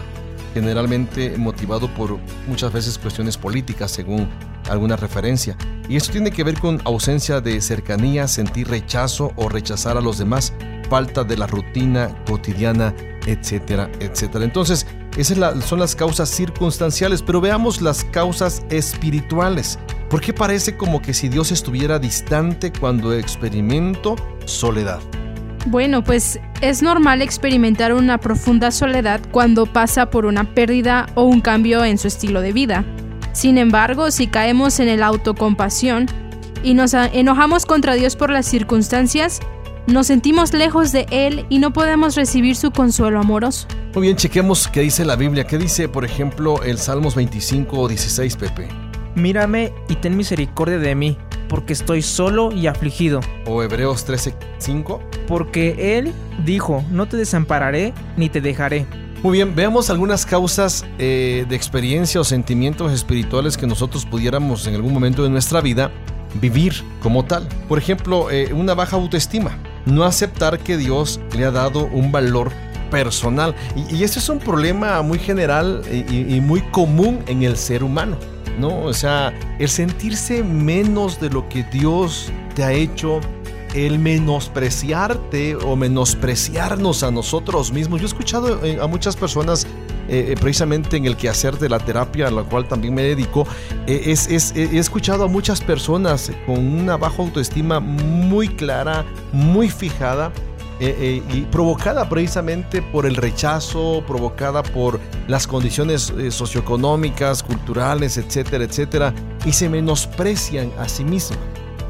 generalmente 0.53 1.37
motivado 1.37 1.87
por 1.93 2.17
muchas 2.47 2.71
veces 2.73 2.97
cuestiones 2.97 3.37
políticas, 3.37 3.91
según 3.91 4.29
alguna 4.69 4.95
referencia. 4.95 5.55
Y 5.89 5.95
eso 5.95 6.11
tiene 6.11 6.31
que 6.31 6.43
ver 6.43 6.59
con 6.59 6.81
ausencia 6.85 7.41
de 7.41 7.61
cercanía, 7.61 8.27
sentir 8.27 8.67
rechazo 8.69 9.31
o 9.35 9.49
rechazar 9.49 9.97
a 9.97 10.01
los 10.01 10.17
demás, 10.17 10.53
falta 10.89 11.23
de 11.23 11.37
la 11.37 11.47
rutina 11.47 12.15
cotidiana, 12.25 12.93
etcétera, 13.25 13.89
etcétera. 13.99 14.45
Entonces, 14.45 14.85
esas 15.17 15.63
son 15.65 15.79
las 15.79 15.95
causas 15.95 16.29
circunstanciales, 16.29 17.21
pero 17.21 17.41
veamos 17.41 17.81
las 17.81 18.03
causas 18.05 18.63
espirituales. 18.69 19.77
¿Por 20.11 20.19
qué 20.19 20.33
parece 20.33 20.75
como 20.75 21.01
que 21.01 21.13
si 21.13 21.29
Dios 21.29 21.53
estuviera 21.53 21.97
distante 21.97 22.73
cuando 22.77 23.13
experimento 23.13 24.17
soledad? 24.43 24.99
Bueno, 25.67 26.03
pues 26.03 26.37
es 26.59 26.81
normal 26.81 27.21
experimentar 27.21 27.93
una 27.93 28.17
profunda 28.17 28.71
soledad 28.71 29.21
cuando 29.31 29.67
pasa 29.67 30.09
por 30.09 30.25
una 30.25 30.53
pérdida 30.53 31.07
o 31.15 31.23
un 31.23 31.39
cambio 31.39 31.85
en 31.85 31.97
su 31.97 32.09
estilo 32.09 32.41
de 32.41 32.51
vida. 32.51 32.83
Sin 33.31 33.57
embargo, 33.57 34.11
si 34.11 34.27
caemos 34.27 34.81
en 34.81 34.89
el 34.89 35.01
autocompasión 35.01 36.07
y 36.61 36.73
nos 36.73 36.93
enojamos 36.93 37.65
contra 37.65 37.93
Dios 37.93 38.17
por 38.17 38.31
las 38.31 38.45
circunstancias, 38.45 39.39
nos 39.87 40.07
sentimos 40.07 40.51
lejos 40.51 40.91
de 40.91 41.05
Él 41.09 41.45
y 41.47 41.59
no 41.59 41.71
podemos 41.71 42.15
recibir 42.17 42.57
su 42.57 42.71
consuelo 42.71 43.21
amoroso. 43.21 43.65
Muy 43.93 44.07
bien, 44.07 44.17
chequemos 44.17 44.67
qué 44.67 44.81
dice 44.81 45.05
la 45.05 45.15
Biblia. 45.15 45.45
¿Qué 45.47 45.57
dice, 45.57 45.87
por 45.87 46.03
ejemplo, 46.03 46.61
el 46.63 46.79
Salmos 46.79 47.15
25 47.15 47.79
o 47.79 47.87
16, 47.87 48.35
Pepe? 48.35 48.90
Mírame 49.15 49.73
y 49.89 49.95
ten 49.95 50.15
misericordia 50.15 50.77
de 50.77 50.95
mí, 50.95 51.17
porque 51.49 51.73
estoy 51.73 52.01
solo 52.01 52.51
y 52.51 52.67
afligido. 52.67 53.19
O 53.45 53.61
Hebreos 53.63 54.05
13:5. 54.07 54.99
Porque 55.27 55.97
Él 55.97 56.13
dijo, 56.45 56.83
no 56.91 57.07
te 57.07 57.17
desampararé 57.17 57.93
ni 58.17 58.29
te 58.29 58.41
dejaré. 58.41 58.85
Muy 59.23 59.33
bien, 59.33 59.53
veamos 59.53 59.91
algunas 59.91 60.25
causas 60.25 60.83
eh, 60.97 61.45
de 61.47 61.55
experiencia 61.55 62.19
o 62.19 62.23
sentimientos 62.23 62.91
espirituales 62.91 63.55
que 63.55 63.67
nosotros 63.67 64.05
pudiéramos 64.05 64.65
en 64.65 64.73
algún 64.73 64.93
momento 64.93 65.23
de 65.23 65.29
nuestra 65.29 65.61
vida 65.61 65.91
vivir 66.39 66.73
como 67.01 67.25
tal. 67.25 67.47
Por 67.67 67.77
ejemplo, 67.77 68.31
eh, 68.31 68.51
una 68.53 68.73
baja 68.73 68.95
autoestima. 68.95 69.57
No 69.85 70.05
aceptar 70.05 70.59
que 70.59 70.77
Dios 70.77 71.19
le 71.37 71.45
ha 71.45 71.51
dado 71.51 71.85
un 71.85 72.11
valor 72.11 72.51
personal. 72.91 73.55
Y, 73.75 73.95
y 73.95 74.03
este 74.03 74.19
es 74.19 74.29
un 74.29 74.37
problema 74.37 75.01
muy 75.01 75.17
general 75.17 75.81
y, 75.89 76.39
muy 76.41 76.61
común 76.69 77.23
en 77.25 77.41
el 77.41 77.57
ser 77.57 77.83
humano. 77.83 78.17
¿no? 78.59 78.83
O 78.83 78.93
sea, 78.93 79.33
el 79.57 79.69
sentirse 79.69 80.43
menos 80.43 81.19
de 81.19 81.29
lo 81.29 81.49
que 81.49 81.63
Dios 81.63 82.31
te 82.53 82.63
ha 82.63 82.73
hecho, 82.73 83.21
el 83.73 83.97
menospreciarte 83.97 85.55
o 85.55 85.75
menospreciarnos 85.75 87.03
a 87.03 87.11
nosotros 87.11 87.71
mismos. 87.71 88.01
Yo 88.01 88.05
he 88.05 88.09
escuchado 88.09 88.63
eh, 88.63 88.77
a 88.81 88.87
muchas 88.87 89.15
personas 89.15 89.65
eh, 90.09 90.35
precisamente 90.39 90.97
en 90.97 91.05
el 91.05 91.15
quehacer 91.15 91.57
de 91.57 91.69
la 91.69 91.79
terapia 91.79 92.27
a 92.27 92.31
la 92.31 92.43
cual 92.43 92.67
también 92.67 92.93
me 92.93 93.01
dedico, 93.01 93.47
eh, 93.87 94.03
es, 94.07 94.27
he 94.55 94.77
escuchado 94.77 95.23
a 95.23 95.27
muchas 95.27 95.61
personas 95.61 96.31
con 96.45 96.57
una 96.57 96.97
baja 96.97 97.23
autoestima 97.23 97.79
muy 97.79 98.49
clara, 98.49 99.05
muy 99.31 99.69
fijada, 99.69 100.33
eh, 100.83 101.21
y 101.31 101.41
provocada 101.41 102.09
precisamente 102.09 102.81
por 102.81 103.05
el 103.05 103.15
rechazo, 103.15 104.03
provocada 104.07 104.63
por 104.63 104.99
las 105.27 105.45
condiciones 105.45 106.11
eh, 106.17 106.31
socioeconómicas, 106.31 107.43
culturales, 107.43 108.17
etcétera, 108.17 108.63
etcétera, 108.63 109.13
y 109.45 109.51
se 109.51 109.69
menosprecian 109.69 110.71
a 110.79 110.89
sí 110.89 111.03
mismos. 111.03 111.37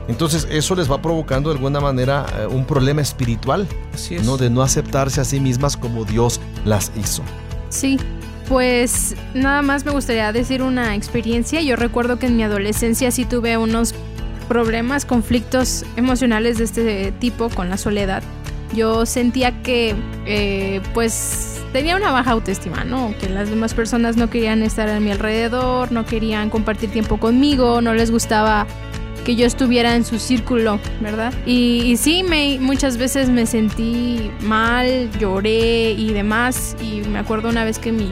Entonces 0.09 0.45
eso 0.51 0.75
les 0.75 0.91
va 0.91 1.01
provocando 1.01 1.51
de 1.51 1.55
alguna 1.55 1.79
manera 1.79 2.25
eh, 2.37 2.47
un 2.47 2.65
problema 2.65 3.01
espiritual, 3.01 3.65
Así 3.93 4.15
es. 4.15 4.25
¿no? 4.25 4.35
De 4.35 4.49
no 4.49 4.61
aceptarse 4.61 5.21
a 5.21 5.23
sí 5.23 5.39
mismas 5.39 5.77
como 5.77 6.03
Dios 6.03 6.41
las 6.65 6.91
hizo. 6.97 7.23
Sí, 7.69 7.97
pues 8.49 9.15
nada 9.33 9.61
más 9.61 9.85
me 9.85 9.91
gustaría 9.91 10.33
decir 10.33 10.63
una 10.63 10.95
experiencia. 10.95 11.61
Yo 11.61 11.77
recuerdo 11.77 12.19
que 12.19 12.25
en 12.25 12.35
mi 12.35 12.43
adolescencia 12.43 13.09
sí 13.11 13.23
tuve 13.23 13.55
unos 13.55 13.95
problemas, 14.49 15.05
conflictos 15.05 15.85
emocionales 15.95 16.57
de 16.57 16.65
este 16.65 17.11
tipo 17.13 17.47
con 17.47 17.69
la 17.69 17.77
soledad. 17.77 18.21
Yo 18.73 19.05
sentía 19.05 19.61
que 19.61 19.95
eh, 20.25 20.81
pues 20.93 21.61
tenía 21.73 21.95
una 21.95 22.11
baja 22.11 22.31
autoestima, 22.31 22.83
¿no? 22.83 23.13
Que 23.19 23.29
las 23.29 23.49
demás 23.49 23.73
personas 23.73 24.17
no 24.17 24.29
querían 24.29 24.63
estar 24.63 24.89
a 24.89 24.99
mi 24.99 25.11
alrededor, 25.11 25.91
no 25.91 26.05
querían 26.05 26.49
compartir 26.49 26.91
tiempo 26.91 27.17
conmigo, 27.17 27.81
no 27.81 27.93
les 27.93 28.11
gustaba 28.11 28.67
que 29.25 29.35
yo 29.35 29.45
estuviera 29.45 29.95
en 29.95 30.03
su 30.03 30.19
círculo, 30.19 30.79
¿verdad? 30.99 31.33
Y, 31.45 31.95
sí, 31.97 32.25
muchas 32.59 32.97
veces 32.97 33.29
me 33.29 33.45
sentí 33.45 34.31
mal, 34.41 35.09
lloré 35.19 35.91
y 35.91 36.11
demás. 36.11 36.75
Y 36.81 37.01
me 37.07 37.19
acuerdo 37.19 37.49
una 37.49 37.63
vez 37.63 37.77
que 37.77 37.91
mi, 37.91 38.11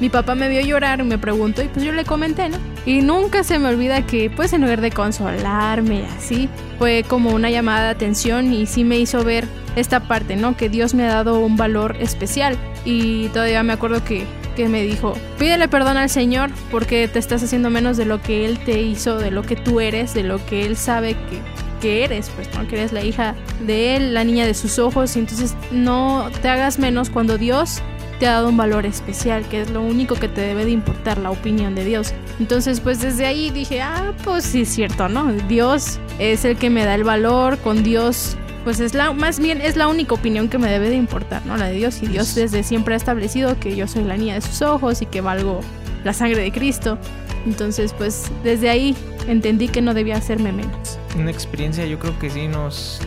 mi 0.00 0.08
papá 0.08 0.34
me 0.34 0.48
vio 0.48 0.60
llorar 0.60 1.00
y 1.00 1.04
me 1.04 1.18
preguntó 1.18 1.62
y 1.62 1.68
pues 1.68 1.84
yo 1.84 1.92
le 1.92 2.04
comenté, 2.04 2.48
¿no? 2.48 2.58
Y 2.84 3.02
nunca 3.02 3.44
se 3.44 3.58
me 3.58 3.68
olvida 3.68 4.04
que 4.04 4.30
pues 4.30 4.52
en 4.52 4.62
lugar 4.62 4.80
de 4.80 4.90
consolarme 4.90 6.04
así, 6.18 6.48
fue 6.82 7.04
como 7.06 7.30
una 7.30 7.48
llamada 7.48 7.84
de 7.84 7.90
atención 7.90 8.52
y 8.52 8.66
sí 8.66 8.82
me 8.82 8.98
hizo 8.98 9.22
ver 9.22 9.46
esta 9.76 10.00
parte, 10.08 10.34
¿no? 10.34 10.56
Que 10.56 10.68
Dios 10.68 10.94
me 10.94 11.04
ha 11.04 11.14
dado 11.14 11.38
un 11.38 11.56
valor 11.56 11.94
especial. 12.00 12.58
Y 12.84 13.28
todavía 13.28 13.62
me 13.62 13.72
acuerdo 13.72 14.02
que, 14.02 14.26
que 14.56 14.68
me 14.68 14.82
dijo, 14.82 15.14
pídele 15.38 15.68
perdón 15.68 15.96
al 15.96 16.10
Señor 16.10 16.50
porque 16.72 17.06
te 17.06 17.20
estás 17.20 17.40
haciendo 17.40 17.70
menos 17.70 17.96
de 17.96 18.04
lo 18.04 18.20
que 18.20 18.44
Él 18.44 18.58
te 18.58 18.82
hizo, 18.82 19.16
de 19.16 19.30
lo 19.30 19.44
que 19.44 19.54
tú 19.54 19.78
eres, 19.78 20.12
de 20.12 20.24
lo 20.24 20.44
que 20.44 20.66
Él 20.66 20.76
sabe 20.76 21.14
que, 21.14 21.38
que 21.80 22.02
eres, 22.02 22.32
pues, 22.34 22.52
¿no? 22.52 22.66
Que 22.66 22.78
eres 22.78 22.92
la 22.92 23.04
hija 23.04 23.36
de 23.64 23.94
Él, 23.94 24.12
la 24.12 24.24
niña 24.24 24.44
de 24.44 24.54
sus 24.54 24.80
ojos. 24.80 25.14
Y 25.14 25.20
entonces 25.20 25.54
no 25.70 26.30
te 26.42 26.48
hagas 26.48 26.80
menos 26.80 27.10
cuando 27.10 27.38
Dios 27.38 27.80
te 28.22 28.28
ha 28.28 28.34
dado 28.34 28.50
un 28.50 28.56
valor 28.56 28.86
especial, 28.86 29.44
que 29.48 29.62
es 29.62 29.70
lo 29.70 29.82
único 29.82 30.14
que 30.14 30.28
te 30.28 30.42
debe 30.42 30.64
de 30.64 30.70
importar, 30.70 31.18
la 31.18 31.32
opinión 31.32 31.74
de 31.74 31.84
Dios. 31.84 32.14
Entonces, 32.38 32.78
pues 32.78 33.00
desde 33.00 33.26
ahí 33.26 33.50
dije, 33.50 33.82
ah, 33.82 34.12
pues 34.22 34.44
sí 34.44 34.60
es 34.60 34.68
cierto, 34.68 35.08
¿no? 35.08 35.32
Dios 35.48 35.98
es 36.20 36.44
el 36.44 36.56
que 36.56 36.70
me 36.70 36.84
da 36.84 36.94
el 36.94 37.02
valor, 37.02 37.58
con 37.58 37.82
Dios, 37.82 38.36
pues 38.62 38.78
es 38.78 38.94
la, 38.94 39.12
más 39.12 39.40
bien 39.40 39.60
es 39.60 39.74
la 39.74 39.88
única 39.88 40.14
opinión 40.14 40.48
que 40.48 40.56
me 40.56 40.70
debe 40.70 40.88
de 40.88 40.94
importar, 40.94 41.44
¿no? 41.46 41.56
La 41.56 41.66
de 41.66 41.72
Dios. 41.72 42.00
Y 42.00 42.06
Dios 42.06 42.32
desde 42.36 42.62
siempre 42.62 42.94
ha 42.94 42.96
establecido 42.96 43.58
que 43.58 43.74
yo 43.74 43.88
soy 43.88 44.04
la 44.04 44.16
niña 44.16 44.34
de 44.34 44.40
sus 44.40 44.62
ojos 44.62 45.02
y 45.02 45.06
que 45.06 45.20
valgo 45.20 45.58
la 46.04 46.12
sangre 46.12 46.42
de 46.42 46.52
Cristo. 46.52 46.98
Entonces, 47.44 47.92
pues 47.92 48.30
desde 48.44 48.70
ahí 48.70 48.96
entendí 49.26 49.66
que 49.66 49.82
no 49.82 49.94
debía 49.94 50.14
hacerme 50.14 50.52
menos. 50.52 50.96
Una 51.18 51.32
experiencia 51.32 51.84
yo 51.86 51.98
creo 51.98 52.16
que 52.20 52.30
sí 52.30 52.46
nos, 52.46 53.00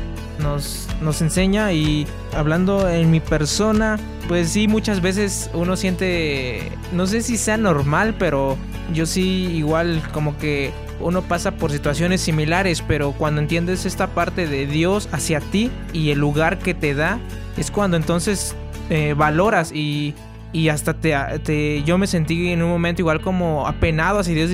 nos, 0.46 1.22
enseña 1.22 1.74
y 1.74 2.08
hablando 2.36 2.88
en 2.90 3.12
mi 3.12 3.20
persona, 3.20 3.98
pues 4.28 4.50
sí, 4.50 4.68
muchas 4.68 5.02
veces 5.02 5.50
uno 5.54 5.76
siente, 5.76 6.72
no 6.92 7.08
sé 7.08 7.22
si 7.22 7.38
sea 7.38 7.58
normal, 7.58 8.16
pero 8.18 8.58
yo 8.94 9.06
sí 9.06 9.48
igual 9.54 10.02
como 10.14 10.38
que 10.38 10.72
uno 11.00 11.22
pasa 11.22 11.52
por 11.52 11.72
situaciones 11.72 12.22
similares, 12.22 12.82
pero 12.82 13.12
cuando 13.12 13.42
entiendes 13.42 13.86
esta 13.86 14.08
parte 14.08 14.48
de 14.48 14.66
Dios 14.66 15.10
hacia 15.12 15.40
ti 15.40 15.72
y 15.94 16.12
el 16.12 16.20
lugar 16.20 16.60
que 16.60 16.74
te 16.74 16.94
da, 16.94 17.20
es 17.58 17.72
cuando 17.72 17.98
entonces 17.98 18.56
eh, 18.90 19.14
valoras 19.18 19.72
y, 19.72 20.14
y 20.54 20.70
hasta 20.70 20.94
te, 20.94 21.16
te, 21.44 21.84
yo 21.84 21.98
me 21.98 22.08
sentí 22.08 22.52
en 22.52 22.62
un 22.62 22.70
momento 22.70 23.02
igual 23.02 23.22
como 23.22 23.68
apenado 23.68 24.20
hacia 24.20 24.36
Dios 24.36 24.52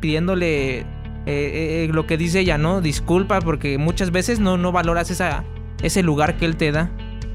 pidiéndole 0.00 0.84
eh, 1.26 1.86
eh, 1.86 1.92
lo 1.92 2.06
que 2.06 2.16
dice 2.16 2.40
ella, 2.40 2.58
¿no? 2.58 2.80
Disculpa 2.80 3.40
porque 3.40 3.78
muchas 3.78 4.10
veces 4.10 4.40
no, 4.40 4.58
no 4.58 4.72
valoras 4.72 5.10
esa, 5.10 5.44
ese 5.82 6.02
lugar 6.02 6.36
que 6.36 6.44
Él 6.44 6.56
te 6.56 6.70
da. 6.70 6.90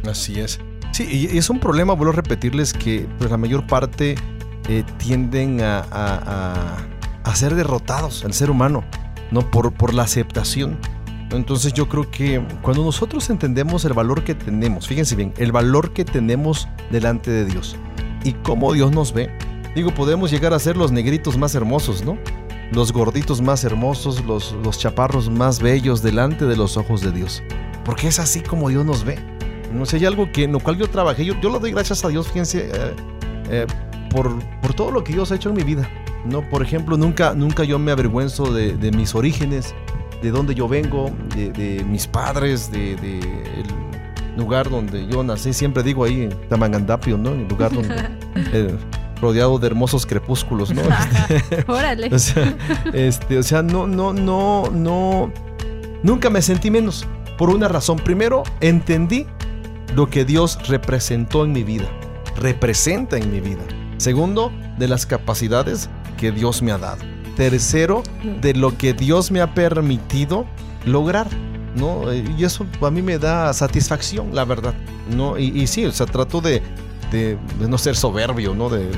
Así 0.07 0.39
es. 0.39 0.59
Sí, 0.91 1.27
y 1.31 1.37
es 1.37 1.49
un 1.49 1.59
problema, 1.59 1.93
vuelvo 1.93 2.13
a 2.13 2.15
repetirles, 2.15 2.73
que 2.73 3.07
pues, 3.17 3.29
la 3.29 3.37
mayor 3.37 3.65
parte 3.67 4.15
eh, 4.67 4.83
tienden 4.97 5.61
a, 5.61 5.79
a, 5.91 6.77
a, 7.23 7.35
ser 7.35 7.55
derrotados, 7.55 8.23
el 8.23 8.33
ser 8.33 8.51
humano, 8.51 8.83
¿no? 9.31 9.49
Por, 9.49 9.71
por 9.73 9.93
la 9.93 10.03
aceptación. 10.03 10.77
Entonces 11.31 11.73
yo 11.73 11.87
creo 11.87 12.09
que 12.09 12.43
cuando 12.61 12.83
nosotros 12.83 13.29
entendemos 13.29 13.85
el 13.85 13.93
valor 13.93 14.23
que 14.23 14.33
tenemos, 14.33 14.87
fíjense 14.87 15.15
bien, 15.15 15.33
el 15.37 15.51
valor 15.51 15.93
que 15.93 16.05
tenemos 16.05 16.67
delante 16.91 17.29
de 17.29 17.45
Dios 17.45 17.75
y 18.23 18.33
cómo 18.33 18.73
Dios 18.73 18.91
nos 18.91 19.13
ve, 19.13 19.29
digo, 19.75 19.91
podemos 19.93 20.31
llegar 20.31 20.53
a 20.53 20.59
ser 20.59 20.75
los 20.75 20.91
negritos 20.91 21.37
más 21.37 21.53
hermosos, 21.53 22.03
¿no? 22.03 22.17
Los 22.71 22.93
gorditos 22.93 23.41
más 23.41 23.63
hermosos, 23.63 24.23
los, 24.25 24.55
los 24.63 24.77
chaparros 24.77 25.29
más 25.29 25.59
bellos 25.59 26.03
delante 26.03 26.45
de 26.45 26.55
los 26.55 26.77
ojos 26.77 27.01
de 27.01 27.11
Dios. 27.11 27.43
Porque 27.83 28.07
es 28.07 28.19
así 28.19 28.41
como 28.41 28.69
Dios 28.69 28.85
nos 28.85 29.03
ve. 29.03 29.17
No 29.73 29.85
sé, 29.85 29.97
hay 29.97 30.05
algo 30.05 30.31
que 30.31 30.43
en 30.43 30.51
lo 30.51 30.59
cual 30.59 30.77
yo 30.77 30.89
trabajé. 30.89 31.25
Yo, 31.25 31.33
yo 31.41 31.49
le 31.51 31.59
doy 31.59 31.71
gracias 31.71 32.05
a 32.05 32.09
Dios, 32.09 32.27
fíjense, 32.27 32.69
eh, 32.71 32.95
eh, 33.49 33.67
por, 34.11 34.37
por, 34.61 34.73
todo 34.73 34.91
lo 34.91 35.03
que 35.03 35.13
Dios 35.13 35.31
ha 35.31 35.35
hecho 35.35 35.49
en 35.49 35.55
mi 35.55 35.63
vida. 35.63 35.89
¿no? 36.25 36.47
Por 36.47 36.61
ejemplo, 36.61 36.97
nunca, 36.97 37.33
nunca 37.33 37.63
yo 37.63 37.79
me 37.79 37.91
avergüenzo 37.91 38.53
de, 38.53 38.73
de 38.73 38.91
mis 38.91 39.15
orígenes, 39.15 39.73
de 40.21 40.31
dónde 40.31 40.53
yo 40.53 40.67
vengo, 40.67 41.11
de, 41.35 41.51
de 41.51 41.83
mis 41.83 42.07
padres, 42.07 42.71
de, 42.71 42.95
de, 42.97 43.19
el 43.19 44.37
lugar 44.37 44.69
donde 44.69 45.07
yo 45.07 45.23
nací. 45.23 45.53
Siempre 45.53 45.83
digo 45.83 46.03
ahí, 46.03 46.29
Tamangandapio, 46.49 47.17
¿no? 47.17 47.31
El 47.31 47.47
lugar 47.47 47.73
donde... 47.73 47.95
eh, 48.53 48.77
rodeado 49.21 49.59
de 49.59 49.67
hermosos 49.67 50.05
crepúsculos, 50.05 50.73
¿no? 50.73 50.81
Órale. 51.67 52.09
o 52.13 52.19
sea, 52.19 52.55
este, 52.93 53.37
o 53.37 53.43
sea, 53.43 53.61
no, 53.61 53.87
no, 53.87 54.13
no, 54.13 54.69
no. 54.71 55.31
Nunca 56.03 56.29
me 56.29 56.41
sentí 56.41 56.71
menos. 56.71 57.05
Por 57.37 57.49
una 57.49 57.67
razón. 57.67 57.97
Primero, 57.97 58.43
entendí 58.61 59.25
lo 59.95 60.09
que 60.09 60.25
Dios 60.25 60.67
representó 60.67 61.45
en 61.45 61.51
mi 61.51 61.63
vida, 61.63 61.89
representa 62.35 63.17
en 63.17 63.31
mi 63.31 63.39
vida. 63.39 63.63
Segundo, 63.97 64.51
de 64.77 64.87
las 64.87 65.05
capacidades 65.05 65.89
que 66.17 66.31
Dios 66.31 66.61
me 66.61 66.71
ha 66.71 66.77
dado. 66.77 67.03
Tercero, 67.35 68.03
de 68.41 68.53
lo 68.53 68.77
que 68.77 68.93
Dios 68.93 69.31
me 69.31 69.41
ha 69.41 69.53
permitido 69.53 70.45
lograr. 70.85 71.27
¿no? 71.75 72.13
Y 72.13 72.43
eso 72.43 72.65
a 72.81 72.91
mí 72.91 73.01
me 73.01 73.17
da 73.17 73.53
satisfacción, 73.53 74.33
la 74.33 74.45
verdad. 74.45 74.73
¿no? 75.09 75.37
Y, 75.37 75.47
y 75.47 75.67
sí, 75.67 75.85
o 75.85 75.91
sea, 75.91 76.05
trato 76.05 76.41
de, 76.41 76.61
de, 77.11 77.37
no 77.59 77.77
ser 77.77 77.95
soberbio, 77.95 78.53
¿no? 78.55 78.69
De, 78.69 78.89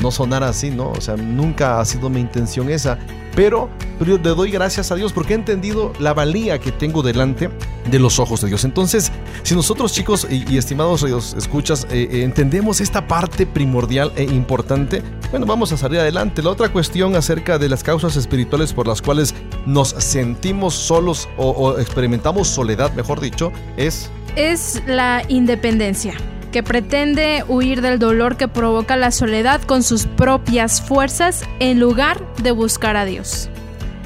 no 0.00 0.10
sonar 0.10 0.42
así, 0.42 0.70
¿no? 0.70 0.90
O 0.90 1.00
sea, 1.00 1.16
nunca 1.16 1.80
ha 1.80 1.84
sido 1.84 2.10
mi 2.10 2.20
intención 2.20 2.70
esa. 2.70 2.98
Pero, 3.34 3.68
pero 3.98 4.16
le 4.16 4.30
doy 4.30 4.50
gracias 4.50 4.90
a 4.90 4.96
Dios 4.96 5.12
porque 5.12 5.32
he 5.32 5.36
entendido 5.36 5.92
la 6.00 6.12
valía 6.12 6.58
que 6.58 6.72
tengo 6.72 7.02
delante 7.02 7.50
de 7.88 7.98
los 7.98 8.18
ojos 8.18 8.40
de 8.40 8.48
Dios. 8.48 8.64
Entonces, 8.64 9.12
si 9.44 9.54
nosotros 9.54 9.92
chicos 9.92 10.26
y, 10.28 10.44
y 10.52 10.58
estimados 10.58 11.04
Dios, 11.04 11.34
escuchas, 11.38 11.86
eh, 11.90 12.08
eh, 12.10 12.22
entendemos 12.24 12.80
esta 12.80 13.06
parte 13.06 13.46
primordial 13.46 14.12
e 14.16 14.24
importante, 14.24 15.02
bueno, 15.30 15.46
vamos 15.46 15.70
a 15.72 15.76
salir 15.76 16.00
adelante. 16.00 16.42
La 16.42 16.50
otra 16.50 16.70
cuestión 16.70 17.14
acerca 17.14 17.58
de 17.58 17.68
las 17.68 17.84
causas 17.84 18.16
espirituales 18.16 18.72
por 18.72 18.88
las 18.88 19.00
cuales 19.00 19.34
nos 19.66 19.90
sentimos 19.90 20.74
solos 20.74 21.28
o, 21.36 21.50
o 21.50 21.78
experimentamos 21.78 22.48
soledad, 22.48 22.92
mejor 22.94 23.20
dicho, 23.20 23.52
es... 23.76 24.10
Es 24.36 24.82
la 24.86 25.22
independencia 25.28 26.14
que 26.50 26.62
pretende 26.62 27.44
huir 27.48 27.82
del 27.82 27.98
dolor 27.98 28.36
que 28.36 28.48
provoca 28.48 28.96
la 28.96 29.10
soledad 29.10 29.60
con 29.62 29.82
sus 29.82 30.06
propias 30.06 30.80
fuerzas 30.80 31.42
en 31.60 31.78
lugar 31.80 32.20
de 32.42 32.50
buscar 32.52 32.96
a 32.96 33.04
Dios. 33.04 33.48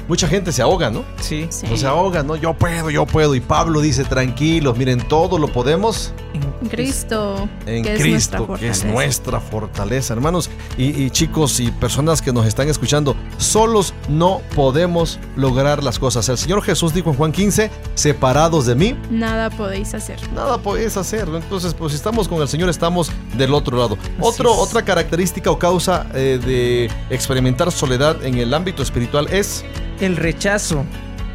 mucha 0.07 0.27
gente 0.27 0.51
se 0.51 0.61
ahoga, 0.61 0.89
¿no? 0.89 1.03
Sí. 1.21 1.47
Sí. 1.49 1.65
No 1.69 1.77
se 1.77 1.87
ahoga, 1.87 2.23
¿no? 2.23 2.35
Yo 2.35 2.53
puedo, 2.53 2.89
yo 2.89 3.05
puedo. 3.05 3.35
Y 3.35 3.39
Pablo 3.39 3.81
dice, 3.81 4.03
tranquilos, 4.03 4.77
miren, 4.77 4.99
todo 5.07 5.37
lo 5.37 5.47
podemos 5.47 6.13
En 6.33 6.42
Cristo, 6.69 7.47
en 7.65 7.83
que 7.83 7.93
es 7.93 8.01
Cristo, 8.01 8.55
que 8.59 8.67
es 8.69 8.83
nuestra 8.85 9.39
fortaleza, 9.39 10.13
hermanos. 10.13 10.49
Y, 10.77 11.03
y 11.03 11.09
chicos 11.09 11.59
y 11.59 11.71
personas 11.71 12.21
que 12.21 12.31
nos 12.33 12.45
están 12.45 12.69
escuchando, 12.69 13.15
solos 13.37 13.93
no 14.09 14.41
podemos 14.55 15.19
lograr 15.35 15.83
las 15.83 15.99
cosas. 15.99 16.27
El 16.29 16.37
Señor 16.37 16.61
Jesús 16.63 16.93
dijo 16.93 17.09
en 17.11 17.15
Juan 17.17 17.31
15, 17.31 17.69
separados 17.95 18.65
de 18.65 18.75
mí, 18.75 18.95
Nada 19.09 19.49
podéis 19.49 19.93
hacer. 19.93 20.19
nada 20.33 20.57
podéis 20.57 20.97
hacer. 20.97 21.27
Entonces, 21.33 21.73
pues 21.73 21.91
si 21.91 21.97
estamos 21.97 22.27
con 22.27 22.41
el 22.41 22.47
Señor, 22.47 22.69
estamos 22.69 23.11
del 23.37 23.53
otro 23.53 23.77
lado. 23.77 23.97
Otro, 24.19 24.51
es. 24.53 24.57
otra 24.59 24.83
característica 24.83 25.49
o 25.51 25.59
causa 25.59 26.07
eh, 26.13 26.39
de 26.43 26.89
experimentar 27.09 27.71
soledad 27.71 28.23
en 28.25 28.37
el 28.37 28.53
ámbito 28.53 28.83
espiritual 28.83 29.27
es 29.31 29.63
El 29.99 30.15
rechazo, 30.17 30.83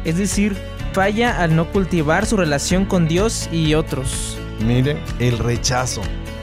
es 0.05 0.17
decir, 0.17 0.57
falla 0.93 1.41
al 1.41 1.55
no 1.55 1.71
cultivar 1.71 2.25
su 2.25 2.37
relación 2.37 2.85
con 2.85 3.07
Dios 3.07 3.47
y 3.51 3.73
otros. 3.75 4.37
Miren, 4.65 4.99
el 5.19 5.37
rechazo. 5.37 6.01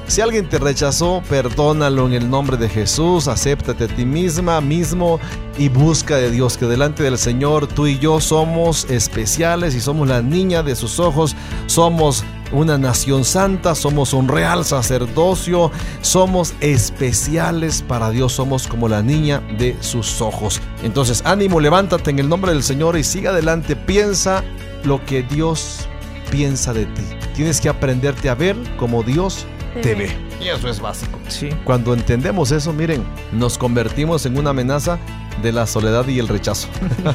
Si 0.09 0.21
alguien 0.21 0.49
te 0.49 0.59
rechazó, 0.59 1.21
perdónalo 1.29 2.07
en 2.07 2.13
el 2.13 2.31
nombre 2.31 2.57
de 2.57 2.69
Jesús, 2.69 3.27
acéptate 3.27 3.85
a 3.85 3.89
ti 3.89 4.05
misma, 4.05 4.61
mismo 4.61 5.19
y 5.59 5.69
busca 5.69 6.17
de 6.17 6.31
Dios, 6.31 6.57
que 6.57 6.67
delante 6.67 7.03
del 7.03 7.19
Señor 7.19 7.67
tú 7.67 7.89
y 7.89 7.99
yo 7.99 8.21
somos 8.21 8.89
especiales 8.89 9.75
y 9.75 9.81
somos 9.81 10.07
la 10.07 10.23
niña 10.23 10.63
de 10.63 10.77
sus 10.77 11.01
ojos, 11.01 11.35
somos 11.67 12.23
una 12.53 12.79
nación 12.79 13.25
santa, 13.25 13.75
somos 13.75 14.13
un 14.13 14.29
real 14.29 14.65
sacerdocio, 14.65 15.73
somos 16.03 16.55
especiales 16.61 17.83
para 17.83 18.11
Dios, 18.11 18.33
somos 18.33 18.69
como 18.69 18.89
la 18.89 19.03
niña 19.03 19.43
de 19.59 19.77
sus 19.81 20.21
ojos. 20.21 20.61
Entonces, 20.85 21.23
ánimo, 21.27 21.59
levántate 21.59 22.11
en 22.11 22.21
el 22.21 22.29
nombre 22.29 22.53
del 22.53 22.63
Señor 22.63 22.97
y 22.97 23.03
siga 23.03 23.31
adelante, 23.31 23.75
piensa 23.75 24.45
lo 24.85 25.05
que 25.05 25.25
Dios 25.25 25.89
piensa 26.31 26.73
de 26.73 26.87
ti. 26.87 27.03
Tienes 27.35 27.61
que 27.61 27.69
aprenderte 27.69 28.29
a 28.29 28.35
ver 28.35 28.57
como 28.77 29.03
Dios 29.03 29.47
te 29.83 29.95
ve. 29.95 30.11
Y 30.41 30.49
eso 30.49 30.69
es 30.69 30.81
básico. 30.81 31.19
Sí. 31.29 31.51
Cuando 31.65 31.95
entendemos 31.95 32.51
eso, 32.51 32.73
miren, 32.73 33.05
nos 33.33 33.59
convertimos 33.59 34.27
en 34.27 34.39
una 34.39 34.51
amenaza 34.51 34.99
de 35.43 35.53
la 35.53 35.67
soledad 35.67 36.07
y 36.09 36.19
el 36.19 36.29
rechazo. 36.29 36.69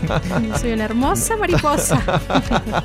Soy 0.62 0.74
una 0.74 0.86
hermosa 0.86 1.36
mariposa. 1.38 2.02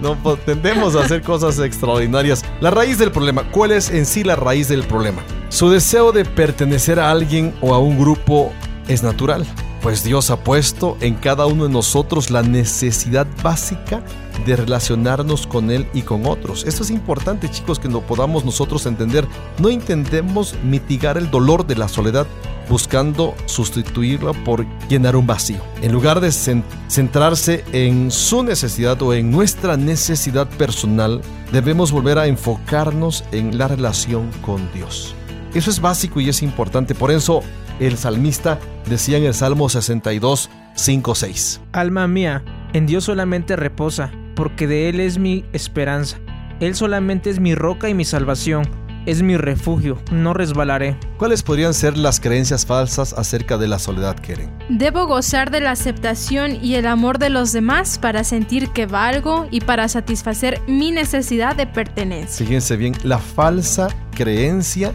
No 0.00 0.14
pues, 0.22 0.44
tendemos 0.44 0.94
a 0.94 1.04
hacer 1.04 1.22
cosas 1.22 1.58
extraordinarias. 1.58 2.44
La 2.60 2.70
raíz 2.70 2.98
del 2.98 3.10
problema, 3.10 3.50
¿cuál 3.50 3.72
es 3.72 3.90
en 3.90 4.04
sí 4.04 4.22
la 4.22 4.36
raíz 4.36 4.68
del 4.68 4.84
problema? 4.84 5.22
Su 5.48 5.70
deseo 5.70 6.12
de 6.12 6.24
pertenecer 6.24 7.00
a 7.00 7.10
alguien 7.10 7.54
o 7.62 7.74
a 7.74 7.78
un 7.78 7.98
grupo 7.98 8.52
es 8.88 9.02
natural, 9.02 9.46
pues 9.82 10.04
Dios 10.04 10.30
ha 10.30 10.44
puesto 10.44 10.96
en 11.00 11.14
cada 11.14 11.46
uno 11.46 11.64
de 11.64 11.70
nosotros 11.70 12.30
la 12.30 12.42
necesidad 12.42 13.26
básica 13.42 14.02
de 14.44 14.56
relacionarnos 14.56 15.46
con 15.46 15.70
Él 15.70 15.86
y 15.94 16.02
con 16.02 16.26
otros. 16.26 16.64
Esto 16.64 16.82
es 16.82 16.90
importante, 16.90 17.48
chicos, 17.50 17.78
que 17.78 17.88
lo 17.88 18.00
podamos 18.02 18.44
nosotros 18.44 18.86
entender. 18.86 19.26
No 19.58 19.70
intentemos 19.70 20.54
mitigar 20.62 21.16
el 21.16 21.30
dolor 21.30 21.66
de 21.66 21.76
la 21.76 21.88
soledad 21.88 22.26
buscando 22.68 23.34
sustituirla 23.46 24.32
por 24.44 24.66
llenar 24.88 25.14
un 25.14 25.26
vacío. 25.26 25.60
En 25.82 25.92
lugar 25.92 26.20
de 26.20 26.28
cen- 26.28 26.64
centrarse 26.88 27.64
en 27.72 28.10
su 28.10 28.42
necesidad 28.42 29.00
o 29.02 29.14
en 29.14 29.30
nuestra 29.30 29.76
necesidad 29.76 30.48
personal, 30.48 31.20
debemos 31.52 31.92
volver 31.92 32.18
a 32.18 32.26
enfocarnos 32.26 33.22
en 33.30 33.56
la 33.56 33.68
relación 33.68 34.30
con 34.44 34.68
Dios. 34.74 35.14
Eso 35.54 35.70
es 35.70 35.80
básico 35.80 36.20
y 36.20 36.28
es 36.28 36.42
importante. 36.42 36.94
Por 36.94 37.10
eso 37.12 37.42
el 37.78 37.96
salmista 37.96 38.58
decía 38.88 39.16
en 39.18 39.24
el 39.24 39.34
Salmo 39.34 39.68
62, 39.68 40.50
5, 40.74 41.14
6. 41.14 41.60
Alma 41.72 42.08
mía, 42.08 42.44
en 42.72 42.86
Dios 42.86 43.04
solamente 43.04 43.54
reposa, 43.54 44.10
porque 44.36 44.68
de 44.68 44.88
Él 44.88 45.00
es 45.00 45.18
mi 45.18 45.44
esperanza. 45.52 46.18
Él 46.60 46.76
solamente 46.76 47.30
es 47.30 47.40
mi 47.40 47.56
roca 47.56 47.88
y 47.88 47.94
mi 47.94 48.04
salvación. 48.04 48.64
Es 49.06 49.22
mi 49.22 49.36
refugio, 49.36 49.98
no 50.10 50.34
resbalaré. 50.34 50.98
¿Cuáles 51.16 51.44
podrían 51.44 51.74
ser 51.74 51.96
las 51.96 52.18
creencias 52.18 52.66
falsas 52.66 53.12
acerca 53.12 53.56
de 53.56 53.68
la 53.68 53.78
soledad, 53.78 54.16
Keren? 54.16 54.50
Debo 54.68 55.06
gozar 55.06 55.52
de 55.52 55.60
la 55.60 55.70
aceptación 55.70 56.58
y 56.60 56.74
el 56.74 56.86
amor 56.86 57.18
de 57.18 57.30
los 57.30 57.52
demás 57.52 58.00
para 58.00 58.24
sentir 58.24 58.70
que 58.70 58.86
valgo 58.86 59.46
y 59.52 59.60
para 59.60 59.88
satisfacer 59.88 60.60
mi 60.66 60.90
necesidad 60.90 61.54
de 61.54 61.68
pertenencia. 61.68 62.44
Fíjense 62.44 62.76
bien, 62.76 62.96
la 63.04 63.18
falsa 63.18 63.86
creencia 64.12 64.92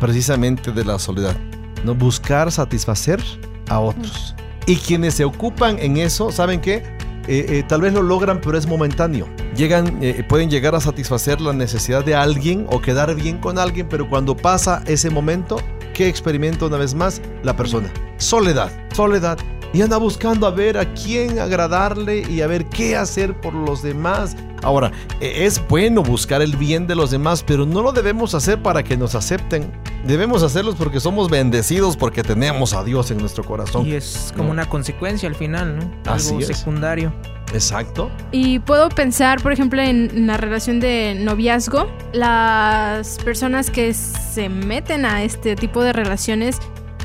precisamente 0.00 0.72
de 0.72 0.84
la 0.86 0.98
soledad. 0.98 1.36
No 1.84 1.94
buscar 1.94 2.50
satisfacer 2.50 3.22
a 3.68 3.78
otros. 3.78 4.34
Y 4.66 4.76
quienes 4.76 5.14
se 5.14 5.24
ocupan 5.24 5.78
en 5.78 5.98
eso, 5.98 6.32
¿saben 6.32 6.62
qué? 6.62 6.99
Eh, 7.26 7.46
eh, 7.48 7.64
tal 7.66 7.80
vez 7.80 7.92
lo 7.92 8.02
logran, 8.02 8.40
pero 8.40 8.56
es 8.56 8.66
momentáneo. 8.66 9.28
Llegan, 9.56 9.98
eh, 10.02 10.24
pueden 10.28 10.50
llegar 10.50 10.74
a 10.74 10.80
satisfacer 10.80 11.40
la 11.40 11.52
necesidad 11.52 12.04
de 12.04 12.14
alguien 12.14 12.66
o 12.70 12.80
quedar 12.80 13.14
bien 13.14 13.38
con 13.38 13.58
alguien, 13.58 13.88
pero 13.88 14.08
cuando 14.08 14.36
pasa 14.36 14.82
ese 14.86 15.10
momento, 15.10 15.60
¿qué 15.94 16.08
experimenta 16.08 16.66
una 16.66 16.76
vez 16.76 16.94
más 16.94 17.20
la 17.42 17.56
persona? 17.56 17.92
Soledad, 18.16 18.70
soledad. 18.92 19.38
Y 19.72 19.82
anda 19.82 19.96
buscando 19.98 20.46
a 20.46 20.50
ver 20.50 20.76
a 20.78 20.92
quién 20.94 21.38
agradarle 21.38 22.22
y 22.28 22.40
a 22.40 22.46
ver 22.48 22.66
qué 22.66 22.96
hacer 22.96 23.40
por 23.40 23.54
los 23.54 23.82
demás. 23.82 24.36
Ahora, 24.62 24.90
eh, 25.20 25.44
es 25.46 25.62
bueno 25.68 26.02
buscar 26.02 26.42
el 26.42 26.56
bien 26.56 26.86
de 26.86 26.94
los 26.96 27.10
demás, 27.12 27.44
pero 27.46 27.64
no 27.64 27.80
lo 27.80 27.92
debemos 27.92 28.34
hacer 28.34 28.60
para 28.60 28.82
que 28.82 28.96
nos 28.96 29.14
acepten. 29.14 29.70
Debemos 30.04 30.42
hacerlos 30.42 30.74
porque 30.76 30.98
somos 30.98 31.30
bendecidos, 31.30 31.96
porque 31.96 32.22
tenemos 32.22 32.72
a 32.74 32.82
Dios 32.82 33.10
en 33.10 33.18
nuestro 33.18 33.44
corazón. 33.44 33.86
Y 33.86 33.92
es 33.92 34.32
como 34.32 34.46
No. 34.48 34.50
una 34.52 34.68
consecuencia 34.68 35.28
al 35.28 35.34
final, 35.36 35.78
¿no? 35.78 36.12
Así 36.12 36.30
Algo 36.34 36.40
es. 36.40 36.46
secundario. 36.58 37.12
Exacto. 37.54 38.10
Y 38.32 38.58
puedo 38.60 38.88
pensar, 38.90 39.40
por 39.42 39.52
ejemplo, 39.52 39.80
en 39.82 40.26
la 40.26 40.36
relación 40.36 40.78
de 40.80 41.16
noviazgo, 41.18 41.86
las 42.12 43.18
personas 43.18 43.70
que 43.70 43.92
se 43.94 44.48
meten 44.48 45.04
a 45.04 45.22
este 45.22 45.56
tipo 45.56 45.82
de 45.82 45.92
relaciones 45.92 46.58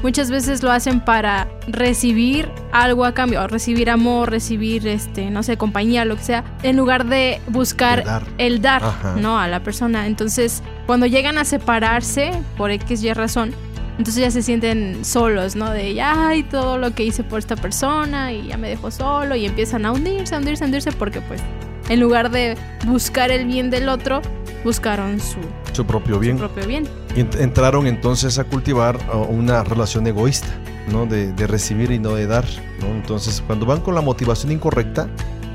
muchas 0.03 0.29
veces 0.29 0.63
lo 0.63 0.71
hacen 0.71 0.99
para 0.99 1.47
recibir 1.67 2.49
algo 2.71 3.05
a 3.05 3.13
cambio, 3.13 3.41
o 3.43 3.47
recibir 3.47 3.89
amor, 3.89 4.29
recibir 4.29 4.87
este, 4.87 5.29
no 5.29 5.43
sé, 5.43 5.57
compañía, 5.57 6.05
lo 6.05 6.15
que 6.15 6.23
sea, 6.23 6.43
en 6.63 6.77
lugar 6.77 7.05
de 7.05 7.41
buscar 7.47 8.03
dar. 8.03 8.23
el 8.37 8.61
dar. 8.61 8.81
¿no? 9.17 9.39
a 9.39 9.47
la 9.47 9.61
persona. 9.61 10.07
Entonces, 10.07 10.61
cuando 10.85 11.05
llegan 11.05 11.37
a 11.37 11.45
separarse 11.45 12.31
por 12.57 12.71
X 12.71 13.03
y 13.03 13.13
razón, 13.13 13.53
entonces 13.97 14.21
ya 14.21 14.31
se 14.31 14.41
sienten 14.41 15.05
solos, 15.05 15.55
¿no? 15.55 15.71
De, 15.71 15.99
ay, 16.01 16.43
todo 16.43 16.77
lo 16.77 16.93
que 16.93 17.03
hice 17.03 17.23
por 17.23 17.39
esta 17.39 17.55
persona 17.55 18.33
y 18.33 18.47
ya 18.47 18.57
me 18.57 18.67
dejó 18.67 18.91
solo 18.91 19.35
y 19.35 19.45
empiezan 19.45 19.85
a 19.85 19.91
hundirse, 19.91 20.35
a 20.35 20.39
hundirse, 20.39 20.63
a 20.63 20.67
hundirse 20.67 20.91
porque 20.91 21.21
pues 21.21 21.41
en 21.89 21.99
lugar 21.99 22.31
de 22.31 22.55
buscar 22.85 23.31
el 23.31 23.45
bien 23.45 23.69
del 23.69 23.89
otro, 23.89 24.21
buscaron 24.63 25.19
su, 25.19 25.37
Su 25.73 25.85
propio 25.85 26.15
su 26.15 26.19
bien. 26.21 26.37
propio 26.37 26.65
bien. 26.67 26.87
Y 27.15 27.19
ent- 27.21 27.39
entraron 27.39 27.87
entonces 27.87 28.39
a 28.39 28.43
cultivar 28.43 28.97
uh, 29.13 29.17
una 29.31 29.63
relación 29.63 30.05
egoísta, 30.07 30.47
¿no? 30.91 31.05
De, 31.05 31.31
de 31.33 31.47
recibir 31.47 31.91
y 31.91 31.99
no 31.99 32.15
de 32.15 32.27
dar, 32.27 32.45
¿no? 32.81 32.87
Entonces, 32.87 33.43
cuando 33.45 33.65
van 33.65 33.81
con 33.81 33.95
la 33.95 34.01
motivación 34.01 34.51
incorrecta, 34.51 35.07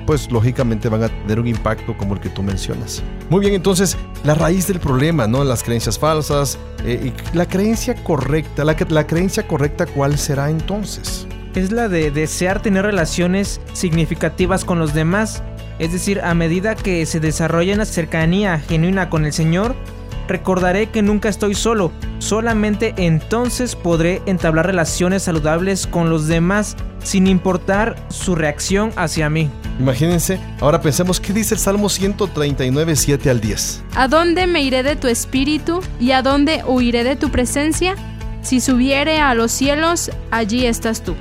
pues 0.07 0.31
lógicamente 0.33 0.89
van 0.89 1.05
a 1.05 1.09
tener 1.09 1.39
un 1.39 1.47
impacto 1.47 1.97
como 1.97 2.15
el 2.15 2.21
que 2.21 2.31
tú 2.31 2.43
mencionas. 2.43 3.03
Muy 3.29 3.41
bien, 3.41 3.55
entonces, 3.55 3.97
la 4.25 4.35
raíz 4.35 4.67
del 4.67 4.81
problema, 4.81 5.27
¿no? 5.27 5.45
Las 5.45 5.63
creencias 5.63 5.99
falsas, 5.99 6.59
eh, 6.85 7.13
y 7.13 7.37
la 7.37 7.47
creencia 7.47 7.95
correcta, 8.03 8.65
la, 8.65 8.75
la 8.89 9.07
creencia 9.07 9.47
correcta, 9.47 9.87
¿cuál 9.87 10.19
será 10.19 10.51
entonces? 10.51 11.27
Es 11.55 11.71
la 11.73 11.89
de 11.89 12.11
desear 12.11 12.63
tener 12.63 12.85
relaciones 12.85 13.61
significativas 13.73 14.65
con 14.65 14.79
los 14.79 14.95
demás. 14.95 15.43
Es 15.81 15.93
decir, 15.93 16.21
a 16.21 16.35
medida 16.35 16.75
que 16.75 17.07
se 17.07 17.21
desarrolla 17.21 17.75
una 17.75 17.87
cercanía 17.87 18.59
genuina 18.59 19.09
con 19.09 19.25
el 19.25 19.33
Señor, 19.33 19.75
recordaré 20.29 20.91
que 20.91 21.01
nunca 21.01 21.31
estoy 21.31 21.55
solo. 21.55 21.91
Solamente 22.19 22.93
entonces 22.99 23.77
podré 23.77 24.21
entablar 24.27 24.67
relaciones 24.67 25.23
saludables 25.23 25.87
con 25.87 26.11
los 26.11 26.29
demás 26.29 26.77
sin 27.03 27.27
importar 27.27 27.97
su 28.11 28.35
reacción 28.35 28.93
hacia 28.97 29.31
mí. 29.31 29.51
Imagínense, 29.79 30.39
ahora 30.61 30.83
pensemos, 30.83 31.19
¿qué 31.19 31.33
dice 31.33 31.55
el 31.55 31.61
Salmo 31.61 31.89
139, 31.89 32.95
7 32.95 33.31
al 33.31 33.41
10? 33.41 33.83
¿A 33.97 34.07
dónde 34.07 34.47
me 34.47 34.63
iré 34.63 34.83
de 34.83 34.97
tu 34.97 35.09
espíritu 35.09 35.81
y 35.99 36.11
a 36.11 36.21
dónde 36.21 36.63
huiré 36.67 37.05
de 37.05 37.17
tu 37.17 37.31
presencia? 37.31 37.95
Si 38.43 38.61
subiere 38.61 39.19
a 39.19 39.35
los 39.35 39.51
cielos, 39.51 40.11
allí 40.31 40.67
estás 40.67 41.03
tú. 41.03 41.17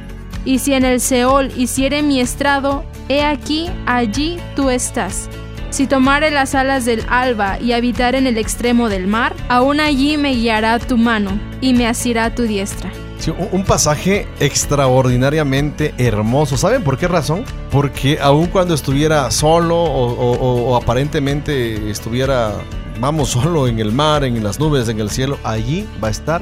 Y 0.45 0.59
si 0.59 0.73
en 0.73 0.85
el 0.85 0.99
Seol 1.01 1.51
hiciere 1.57 2.01
mi 2.01 2.19
estrado, 2.19 2.83
he 3.09 3.23
aquí, 3.23 3.69
allí 3.85 4.37
tú 4.55 4.69
estás. 4.69 5.29
Si 5.69 5.85
tomare 5.85 6.31
las 6.31 6.55
alas 6.55 6.85
del 6.85 7.03
alba 7.09 7.59
y 7.59 7.73
habitar 7.73 8.15
en 8.15 8.25
el 8.25 8.37
extremo 8.39 8.89
del 8.89 9.05
mar, 9.05 9.35
aún 9.49 9.79
allí 9.79 10.17
me 10.17 10.33
guiará 10.33 10.79
tu 10.79 10.97
mano 10.97 11.39
y 11.61 11.73
me 11.73 11.85
asirá 11.87 12.33
tu 12.33 12.43
diestra. 12.43 12.89
Sí, 13.19 13.31
un- 13.51 13.65
pasaje 13.65 14.27
extraordinariamente 14.39 15.93
hermoso. 15.97 16.57
¿Saben 16.57 16.83
por 16.83 16.97
qué 16.97 17.07
razón? 17.07 17.43
Porque 17.69 18.17
aun 18.21 18.47
cuando 18.47 18.73
estuviera 18.73 19.29
solo 19.29 19.75
o- 19.75 20.69
o 20.69 20.75
aparentemente 20.75 21.89
estuviera, 21.91 22.53
vamos, 22.99 23.29
solo 23.29 23.67
en 23.67 23.79
el 23.79 23.91
mar, 23.91 24.23
en 24.23 24.43
las 24.43 24.59
nubes, 24.59 24.89
en 24.89 24.99
el 24.99 25.09
cielo, 25.09 25.37
allí 25.43 25.85
va 26.03 26.07
a 26.07 26.11
estar 26.11 26.41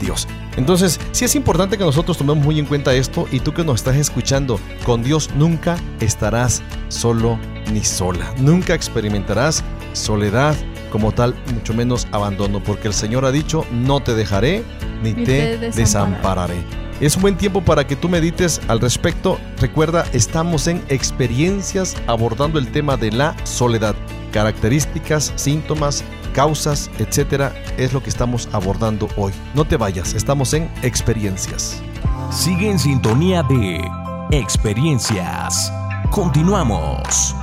Dios. 0.00 0.26
Entonces, 0.56 1.00
sí 1.12 1.24
es 1.24 1.34
importante 1.34 1.76
que 1.76 1.84
nosotros 1.84 2.16
tomemos 2.16 2.44
muy 2.44 2.58
en 2.58 2.66
cuenta 2.66 2.94
esto 2.94 3.26
y 3.30 3.40
tú 3.40 3.52
que 3.52 3.64
nos 3.64 3.76
estás 3.76 3.96
escuchando, 3.96 4.60
con 4.84 5.02
Dios 5.02 5.30
nunca 5.36 5.76
estarás 6.00 6.62
solo 6.88 7.38
ni 7.72 7.82
sola. 7.84 8.32
Nunca 8.38 8.74
experimentarás 8.74 9.64
soledad 9.92 10.54
como 10.90 11.12
tal, 11.12 11.34
mucho 11.52 11.74
menos 11.74 12.06
abandono, 12.12 12.62
porque 12.62 12.86
el 12.86 12.94
Señor 12.94 13.24
ha 13.24 13.32
dicho, 13.32 13.64
no 13.72 14.00
te 14.00 14.14
dejaré 14.14 14.62
ni, 15.02 15.12
Ni 15.12 15.24
te, 15.24 15.56
te 15.56 15.70
desampararé. 15.70 16.83
Es 17.04 17.16
un 17.16 17.20
buen 17.20 17.36
tiempo 17.36 17.60
para 17.60 17.86
que 17.86 17.96
tú 17.96 18.08
medites 18.08 18.62
al 18.66 18.80
respecto. 18.80 19.38
Recuerda, 19.60 20.06
estamos 20.14 20.66
en 20.68 20.82
experiencias 20.88 21.94
abordando 22.06 22.58
el 22.58 22.72
tema 22.72 22.96
de 22.96 23.12
la 23.12 23.36
soledad. 23.44 23.94
Características, 24.32 25.30
síntomas, 25.36 26.02
causas, 26.32 26.90
etcétera, 26.98 27.54
es 27.76 27.92
lo 27.92 28.02
que 28.02 28.08
estamos 28.08 28.48
abordando 28.52 29.06
hoy. 29.18 29.34
No 29.54 29.66
te 29.66 29.76
vayas, 29.76 30.14
estamos 30.14 30.54
en 30.54 30.70
experiencias. 30.80 31.82
Sigue 32.30 32.70
en 32.70 32.78
sintonía 32.78 33.42
de 33.42 33.86
Experiencias. 34.30 35.70
Continuamos. 36.10 37.36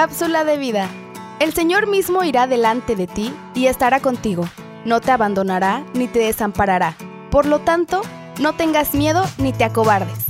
Cápsula 0.00 0.44
de 0.44 0.58
vida. 0.58 0.88
El 1.40 1.52
Señor 1.52 1.88
mismo 1.88 2.22
irá 2.22 2.46
delante 2.46 2.94
de 2.94 3.08
ti 3.08 3.34
y 3.56 3.66
estará 3.66 3.98
contigo. 3.98 4.44
No 4.84 5.00
te 5.00 5.10
abandonará 5.10 5.84
ni 5.92 6.06
te 6.06 6.20
desamparará. 6.20 6.96
Por 7.32 7.46
lo 7.46 7.58
tanto, 7.58 8.02
no 8.38 8.52
tengas 8.52 8.94
miedo 8.94 9.24
ni 9.38 9.52
te 9.52 9.64
acobardes. 9.64 10.27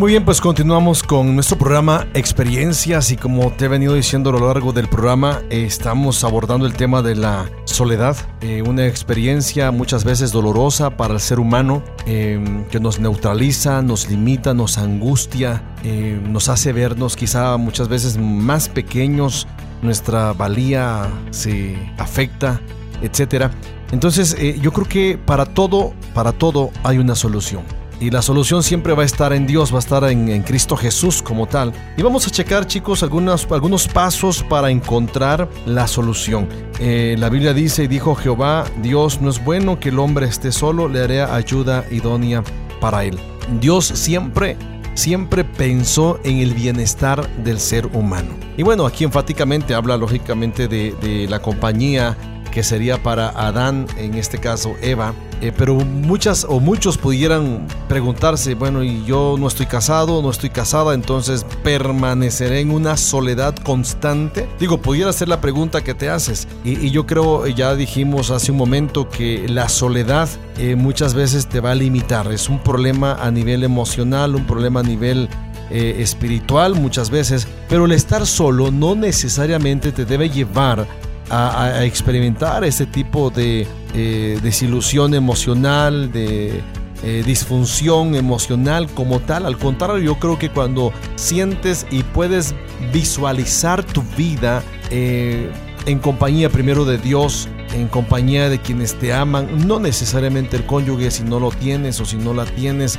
Muy 0.00 0.12
bien, 0.12 0.24
pues 0.24 0.40
continuamos 0.40 1.02
con 1.02 1.34
nuestro 1.34 1.58
programa 1.58 2.06
Experiencias 2.14 3.12
y 3.12 3.18
como 3.18 3.52
te 3.52 3.66
he 3.66 3.68
venido 3.68 3.92
diciendo 3.92 4.30
a 4.30 4.32
lo 4.32 4.46
largo 4.46 4.72
del 4.72 4.88
programa, 4.88 5.42
estamos 5.50 6.24
abordando 6.24 6.64
el 6.64 6.72
tema 6.72 7.02
de 7.02 7.16
la 7.16 7.50
soledad, 7.64 8.16
eh, 8.40 8.62
una 8.62 8.86
experiencia 8.86 9.70
muchas 9.70 10.04
veces 10.04 10.32
dolorosa 10.32 10.96
para 10.96 11.12
el 11.12 11.20
ser 11.20 11.38
humano 11.38 11.82
eh, 12.06 12.42
que 12.70 12.80
nos 12.80 12.98
neutraliza, 12.98 13.82
nos 13.82 14.08
limita, 14.08 14.54
nos 14.54 14.78
angustia, 14.78 15.62
eh, 15.84 16.18
nos 16.26 16.48
hace 16.48 16.72
vernos 16.72 17.14
quizá 17.14 17.58
muchas 17.58 17.88
veces 17.88 18.16
más 18.16 18.70
pequeños, 18.70 19.46
nuestra 19.82 20.32
valía 20.32 21.10
se 21.30 21.76
afecta, 21.98 22.58
etcétera. 23.02 23.50
Entonces, 23.92 24.34
eh, 24.38 24.58
yo 24.62 24.72
creo 24.72 24.88
que 24.88 25.18
para 25.18 25.44
todo, 25.44 25.92
para 26.14 26.32
todo 26.32 26.70
hay 26.84 26.96
una 26.96 27.14
solución. 27.14 27.79
Y 28.00 28.10
la 28.10 28.22
solución 28.22 28.62
siempre 28.62 28.94
va 28.94 29.02
a 29.02 29.06
estar 29.06 29.34
en 29.34 29.46
Dios, 29.46 29.72
va 29.72 29.76
a 29.76 29.80
estar 29.80 30.04
en, 30.04 30.42
Cristo 30.42 30.74
Jesús 30.74 31.22
como 31.22 31.46
tal. 31.46 31.72
Y 31.98 32.02
vamos 32.02 32.26
a 32.26 32.30
checar, 32.30 32.66
chicos, 32.66 33.02
algunos, 33.02 33.46
algunos 33.50 33.86
pasos 33.86 34.42
para 34.42 34.70
encontrar 34.70 35.48
la 35.66 35.86
solución. 35.86 36.48
Eh, 36.78 37.14
la 37.18 37.28
Biblia 37.28 37.52
dice, 37.52 37.84
y 37.84 37.88
dijo 37.88 38.14
Jehová, 38.14 38.64
Dios 38.82 39.20
no 39.20 39.28
es 39.28 39.44
bueno 39.44 39.78
que 39.78 39.90
el 39.90 39.98
hombre 39.98 40.26
esté 40.26 40.50
solo, 40.50 40.88
le 40.88 41.02
haré 41.02 41.20
ayuda 41.20 41.84
idónea 41.90 42.42
para 42.80 43.04
él. 43.04 43.18
Dios 43.60 43.84
siempre 43.86 44.56
siempre 44.94 45.44
pensó 45.44 46.18
en 46.24 46.38
el 46.38 46.52
bienestar 46.52 47.28
del 47.38 47.60
ser 47.60 47.86
humano. 47.86 48.34
Y 48.56 48.62
bueno, 48.62 48.86
aquí 48.86 49.04
enfáticamente 49.04 49.72
habla 49.72 49.96
lógicamente 49.96 50.68
de 50.68 51.26
la 51.28 51.40
compañía 51.40 52.16
que 52.50 52.62
sería 52.62 53.02
para 53.02 53.28
Adán, 53.28 53.86
en 53.96 54.14
este 54.14 54.38
caso 54.38 54.74
Eva. 54.82 55.14
Eh, 55.40 55.52
pero 55.56 55.74
muchas 55.74 56.44
o 56.48 56.60
muchos 56.60 56.98
pudieran 56.98 57.66
preguntarse, 57.88 58.54
bueno, 58.54 58.84
y 58.84 59.04
yo 59.04 59.36
no 59.38 59.48
estoy 59.48 59.66
casado, 59.66 60.20
no 60.20 60.30
estoy 60.30 60.50
casada, 60.50 60.94
entonces 60.94 61.46
permaneceré 61.62 62.60
en 62.60 62.70
una 62.70 62.96
soledad 62.96 63.54
constante. 63.56 64.48
Digo, 64.58 64.78
pudiera 64.78 65.12
ser 65.12 65.28
la 65.28 65.40
pregunta 65.40 65.82
que 65.82 65.94
te 65.94 66.10
haces. 66.10 66.46
Y, 66.64 66.90
yo 66.90 67.06
creo, 67.06 67.46
ya 67.46 67.74
dijimos 67.74 68.30
hace 68.30 68.52
un 68.52 68.58
momento 68.58 69.08
que 69.08 69.48
la 69.48 69.68
soledad 69.68 70.28
eh, 70.58 70.74
muchas 70.74 71.14
veces 71.14 71.48
te 71.48 71.60
va 71.60 71.70
a 71.70 71.74
limitar. 71.74 72.30
Es 72.32 72.48
un 72.48 72.58
problema 72.58 73.14
a 73.14 73.30
nivel 73.30 73.64
emocional, 73.64 74.34
un 74.34 74.46
problema 74.46 74.80
a 74.80 74.82
nivel 74.82 75.28
eh, 75.70 75.96
espiritual 76.00 76.74
muchas 76.74 77.10
veces, 77.10 77.46
pero 77.68 77.84
el 77.84 77.92
estar 77.92 78.26
solo 78.26 78.72
no 78.72 78.96
necesariamente 78.96 79.92
te 79.92 80.04
debe 80.04 80.28
llevar 80.28 80.86
a, 81.30 81.84
experimentar 81.84 82.64
ese 82.64 82.86
tipo 82.86 83.30
de 83.30 83.66
eh, 83.94 84.38
desilusión 84.42 85.14
emocional, 85.14 86.12
de 86.12 86.60
eh, 87.02 87.22
disfunción 87.24 88.14
emocional 88.14 88.88
como 88.88 89.20
tal. 89.20 89.46
Al 89.46 89.56
contrario, 89.56 89.98
yo 89.98 90.18
creo 90.18 90.38
que 90.38 90.50
cuando 90.50 90.92
sientes 91.16 91.86
y 91.90 92.02
puedes 92.02 92.54
visualizar 92.92 93.84
tu 93.84 94.02
vida 94.16 94.62
eh, 94.90 95.50
en 95.86 95.98
compañía 95.98 96.50
primero 96.50 96.84
de 96.84 96.98
Dios, 96.98 97.48
en 97.72 97.86
compañía 97.86 98.48
de 98.48 98.58
quienes 98.58 98.98
te 98.98 99.12
aman, 99.12 99.66
no 99.66 99.78
necesariamente 99.78 100.56
el 100.56 100.66
cónyuge 100.66 101.10
si 101.12 101.22
no 101.22 101.38
lo 101.38 101.50
tienes 101.50 102.00
o 102.00 102.04
si 102.04 102.16
no 102.16 102.34
la 102.34 102.44
tienes, 102.44 102.98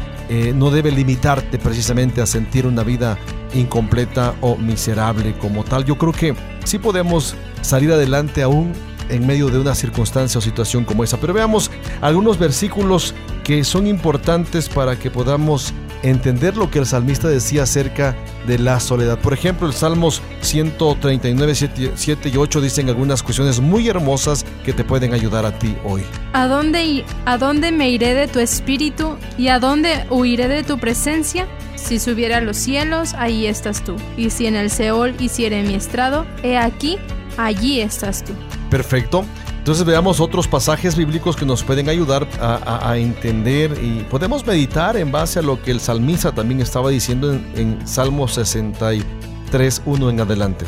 no 0.56 0.72
debe 0.72 0.94
limitarte 0.94 1.60
precisamente 1.60 2.22
a 2.22 2.26
sentir 2.26 2.66
una 2.66 2.84
vida 2.84 3.18
incompleta 3.54 4.36
o 4.42 4.56
miserable 4.56 5.34
como 5.38 5.64
tal. 5.64 5.86
Yo 5.86 5.98
creo 5.98 6.14
que 6.14 6.36
sí 6.64 6.78
podemos 6.80 7.36
salir 7.62 7.92
adelante 7.92 8.44
aún 8.44 8.74
en 9.10 9.28
medio 9.28 9.50
de 9.50 9.60
una 9.60 9.76
circunstancia 9.76 10.40
o 10.40 10.42
situación 10.42 10.86
como 10.86 11.04
esa. 11.04 11.18
Pero 11.18 11.34
veamos 11.34 11.70
algunos 12.02 12.40
versículos 12.40 13.14
que 13.44 13.64
son 13.64 13.88
importantes 13.88 14.70
para 14.70 14.98
que 14.98 15.12
podamos 15.12 15.74
entender 16.04 16.58
lo 16.58 16.70
que 16.70 16.80
el 16.80 16.86
salmista 16.86 17.28
decía 17.28 17.64
acerca 17.64 18.16
de 18.48 18.60
la 18.60 18.80
soledad. 18.80 19.20
Por 19.20 19.34
ejemplo, 19.34 19.68
el 19.68 19.74
Salmos 19.74 20.22
139, 20.42 21.56
7, 21.56 21.92
7 21.96 22.30
y 22.30 22.38
8 22.38 22.62
dicen 22.62 22.90
algunas 22.90 23.24
cuestiones 23.24 23.60
muy 23.60 23.88
hermosas 23.88 24.46
que 24.66 24.74
te 24.74 24.84
pueden 24.84 25.14
ayudar 25.14 25.46
a 25.46 25.58
ti 25.58 25.76
hoy. 25.84 26.04
¿A 26.34 26.48
dónde, 26.48 27.06
¿A 27.26 27.38
dónde 27.38 27.72
me 27.72 27.90
iré 27.90 28.14
de 28.14 28.28
tu 28.28 28.40
espíritu 28.40 29.18
y 29.38 29.50
a 29.50 29.60
dónde 29.60 30.06
huiré 30.10 30.48
de 30.48 30.64
tu 30.64 30.78
presencia? 30.80 31.48
Si 31.76 32.00
subiera 32.00 32.38
a 32.38 32.42
los 32.42 32.58
cielos, 32.58 33.14
ahí 33.16 33.48
estás 33.48 33.84
tú. 33.84 33.96
Y 34.18 34.30
si 34.30 34.46
en 34.46 34.56
el 34.56 34.70
Seol 34.70 35.16
hiciere 35.20 35.64
mi 35.64 35.74
estrado, 35.74 36.26
he 36.44 36.58
aquí, 36.58 36.98
allí 37.38 37.82
estás 37.82 38.24
tú. 38.24 38.34
Perfecto. 38.70 39.26
Entonces 39.62 39.86
veamos 39.86 40.20
otros 40.20 40.48
pasajes 40.48 40.96
bíblicos 40.96 41.36
que 41.36 41.46
nos 41.46 41.64
pueden 41.64 41.88
ayudar 41.88 42.28
a, 42.42 42.98
entender 42.98 43.78
y 43.80 44.00
podemos 44.10 44.44
meditar 44.44 44.98
en 44.98 45.12
base 45.12 45.38
a 45.38 45.44
lo 45.44 45.62
que 45.62 45.70
el 45.70 45.80
salmista 45.80 46.32
también 46.32 46.62
estaba 46.62 46.90
diciendo 46.90 47.32
en, 47.32 47.46
en 47.56 47.88
Salmo 47.88 48.28
63, 48.28 49.84
1 49.86 50.10
en 50.10 50.20
adelante. 50.20 50.66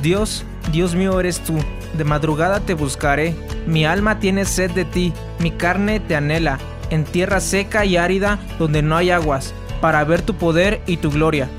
Dios, 0.00 0.42
Dios 0.72 0.94
mío 0.94 1.20
eres 1.20 1.40
tú. 1.40 1.58
De 1.98 2.04
madrugada 2.04 2.60
te 2.60 2.72
buscaré. 2.72 3.34
Mi 3.66 3.84
alma 3.84 4.20
tiene 4.20 4.46
sed 4.46 4.70
de 4.70 4.86
ti. 4.86 5.12
Mi 5.38 5.50
carne 5.50 6.00
te 6.00 6.16
anhela. 6.16 6.58
En 6.88 7.04
tierra 7.04 7.40
seca 7.40 7.84
y 7.84 7.98
árida 7.98 8.38
donde 8.58 8.80
no 8.80 8.96
hay 8.96 9.10
aguas, 9.10 9.52
para 9.82 10.02
ver 10.04 10.22
tu 10.22 10.32
poder 10.32 10.80
y 10.86 10.96
tu 10.96 11.10
gloria. 11.10 11.50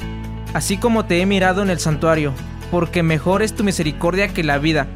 Así 0.55 0.77
como 0.77 1.05
te 1.05 1.21
he 1.21 1.27
mirado 1.27 1.61
en 1.61 1.69
el 1.69 1.79
santuario, 1.79 2.33
porque 2.71 3.03
mejor 3.03 3.43
es 3.43 3.53
tu 3.53 3.63
misericordia 3.63 4.29
que 4.29 4.43
la 4.43 4.57
vida. 4.57 4.87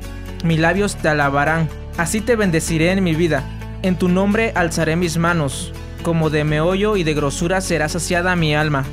Mis 0.46 0.60
labios 0.60 0.96
te 0.96 1.10
alabarán. 1.10 1.68
Así 1.98 2.22
te 2.22 2.36
bendeciré 2.36 2.92
en 2.92 3.04
mi 3.04 3.16
vida. 3.16 3.44
En 3.82 3.98
tu 3.98 4.10
nombre 4.10 4.52
alzaré 4.54 4.96
mis 4.96 5.18
manos. 5.18 5.74
Como 6.04 6.30
de 6.30 6.44
meollo 6.44 6.98
y 6.98 7.04
de 7.04 7.16
grosura 7.16 7.62
será 7.62 7.90
saciada 7.90 8.36
mi 8.36 8.54
alma. 8.54 8.86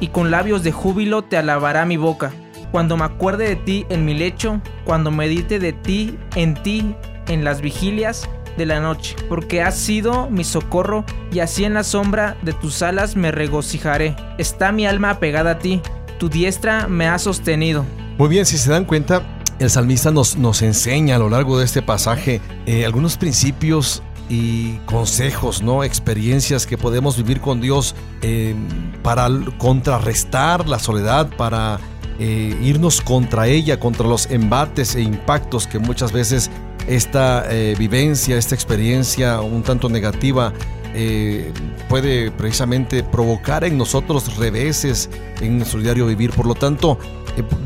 Y 0.00 0.08
con 0.08 0.32
labios 0.32 0.64
de 0.64 0.72
júbilo 0.72 1.22
te 1.22 1.36
alabará 1.36 1.86
mi 1.86 1.96
boca. 1.96 2.32
Cuando 2.72 2.96
me 2.96 3.04
acuerde 3.04 3.46
de 3.48 3.54
ti 3.54 3.86
en 3.88 4.04
mi 4.04 4.14
lecho, 4.14 4.60
cuando 4.84 5.12
medite 5.12 5.60
de 5.60 5.72
ti 5.72 6.18
en 6.34 6.60
ti 6.60 6.96
en 7.28 7.44
las 7.44 7.60
vigilias 7.60 8.28
de 8.56 8.66
la 8.66 8.80
noche, 8.80 9.14
porque 9.28 9.62
has 9.62 9.78
sido 9.78 10.28
mi 10.28 10.42
socorro 10.42 11.04
y 11.30 11.38
así 11.38 11.64
en 11.64 11.74
la 11.74 11.84
sombra 11.84 12.36
de 12.42 12.52
tus 12.52 12.82
alas 12.82 13.14
me 13.14 13.30
regocijaré. 13.30 14.16
Está 14.38 14.72
mi 14.72 14.86
alma 14.86 15.10
apegada 15.10 15.52
a 15.52 15.58
ti, 15.60 15.80
tu 16.18 16.28
diestra 16.28 16.88
me 16.88 17.06
ha 17.06 17.18
sostenido. 17.20 17.84
Muy 18.18 18.28
bien, 18.28 18.44
si 18.44 18.58
se 18.58 18.70
dan 18.70 18.84
cuenta, 18.86 19.22
el 19.58 19.70
salmista 19.70 20.10
nos, 20.10 20.36
nos 20.36 20.62
enseña 20.62 21.16
a 21.16 21.18
lo 21.18 21.30
largo 21.30 21.58
de 21.58 21.64
este 21.64 21.82
pasaje 21.82 22.40
eh, 22.66 22.84
algunos 22.84 23.16
principios 23.16 24.02
y 24.28 24.78
consejos, 24.86 25.62
¿no? 25.62 25.84
Experiencias 25.84 26.66
que 26.66 26.76
podemos 26.76 27.16
vivir 27.16 27.40
con 27.40 27.60
Dios 27.60 27.94
eh, 28.22 28.54
para 29.02 29.28
contrarrestar 29.56 30.68
la 30.68 30.78
soledad, 30.78 31.30
para 31.36 31.78
eh, 32.18 32.58
irnos 32.60 33.00
contra 33.00 33.46
ella, 33.46 33.78
contra 33.78 34.06
los 34.06 34.26
embates 34.30 34.94
e 34.94 35.02
impactos 35.02 35.66
que 35.66 35.78
muchas 35.78 36.12
veces 36.12 36.50
esta 36.88 37.46
vivencia, 37.76 38.36
esta 38.36 38.54
experiencia 38.54 39.40
un 39.40 39.64
tanto 39.64 39.88
negativa 39.88 40.52
puede 41.88 42.30
precisamente 42.30 43.02
provocar 43.02 43.64
en 43.64 43.76
nosotros 43.76 44.36
reveses 44.36 45.10
en 45.40 45.58
nuestro 45.58 45.80
diario 45.80 46.06
vivir. 46.06 46.30
Por 46.30 46.46
lo 46.46 46.54
tanto, 46.54 46.96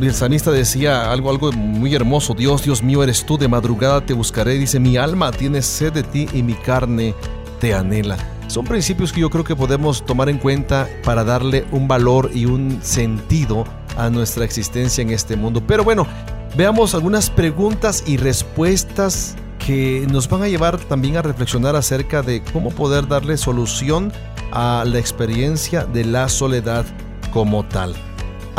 el 0.00 0.14
salmista 0.14 0.50
decía 0.50 1.10
algo, 1.10 1.30
algo 1.30 1.52
muy 1.52 1.94
hermoso. 1.94 2.34
Dios, 2.34 2.62
Dios 2.64 2.82
mío 2.82 3.02
eres 3.02 3.24
tú, 3.24 3.38
de 3.38 3.48
madrugada 3.48 4.00
te 4.00 4.14
buscaré. 4.14 4.54
Dice, 4.54 4.80
mi 4.80 4.96
alma 4.96 5.30
tiene 5.30 5.62
sed 5.62 5.92
de 5.92 6.02
ti 6.02 6.28
y 6.32 6.42
mi 6.42 6.54
carne 6.54 7.14
te 7.60 7.74
anhela. 7.74 8.16
Son 8.48 8.64
principios 8.64 9.12
que 9.12 9.20
yo 9.20 9.30
creo 9.30 9.44
que 9.44 9.54
podemos 9.54 10.04
tomar 10.04 10.28
en 10.28 10.38
cuenta 10.38 10.88
para 11.04 11.22
darle 11.22 11.64
un 11.70 11.86
valor 11.86 12.30
y 12.34 12.46
un 12.46 12.80
sentido 12.82 13.64
a 13.96 14.10
nuestra 14.10 14.44
existencia 14.44 15.02
en 15.02 15.10
este 15.10 15.36
mundo. 15.36 15.62
Pero 15.64 15.84
bueno, 15.84 16.06
veamos 16.56 16.94
algunas 16.94 17.30
preguntas 17.30 18.02
y 18.06 18.16
respuestas 18.16 19.36
que 19.64 20.04
nos 20.10 20.28
van 20.28 20.42
a 20.42 20.48
llevar 20.48 20.78
también 20.78 21.16
a 21.16 21.22
reflexionar 21.22 21.76
acerca 21.76 22.22
de 22.22 22.42
cómo 22.52 22.70
poder 22.70 23.06
darle 23.06 23.36
solución 23.36 24.12
a 24.50 24.84
la 24.84 24.98
experiencia 24.98 25.84
de 25.84 26.04
la 26.04 26.28
soledad 26.28 26.84
como 27.32 27.64
tal. 27.64 27.94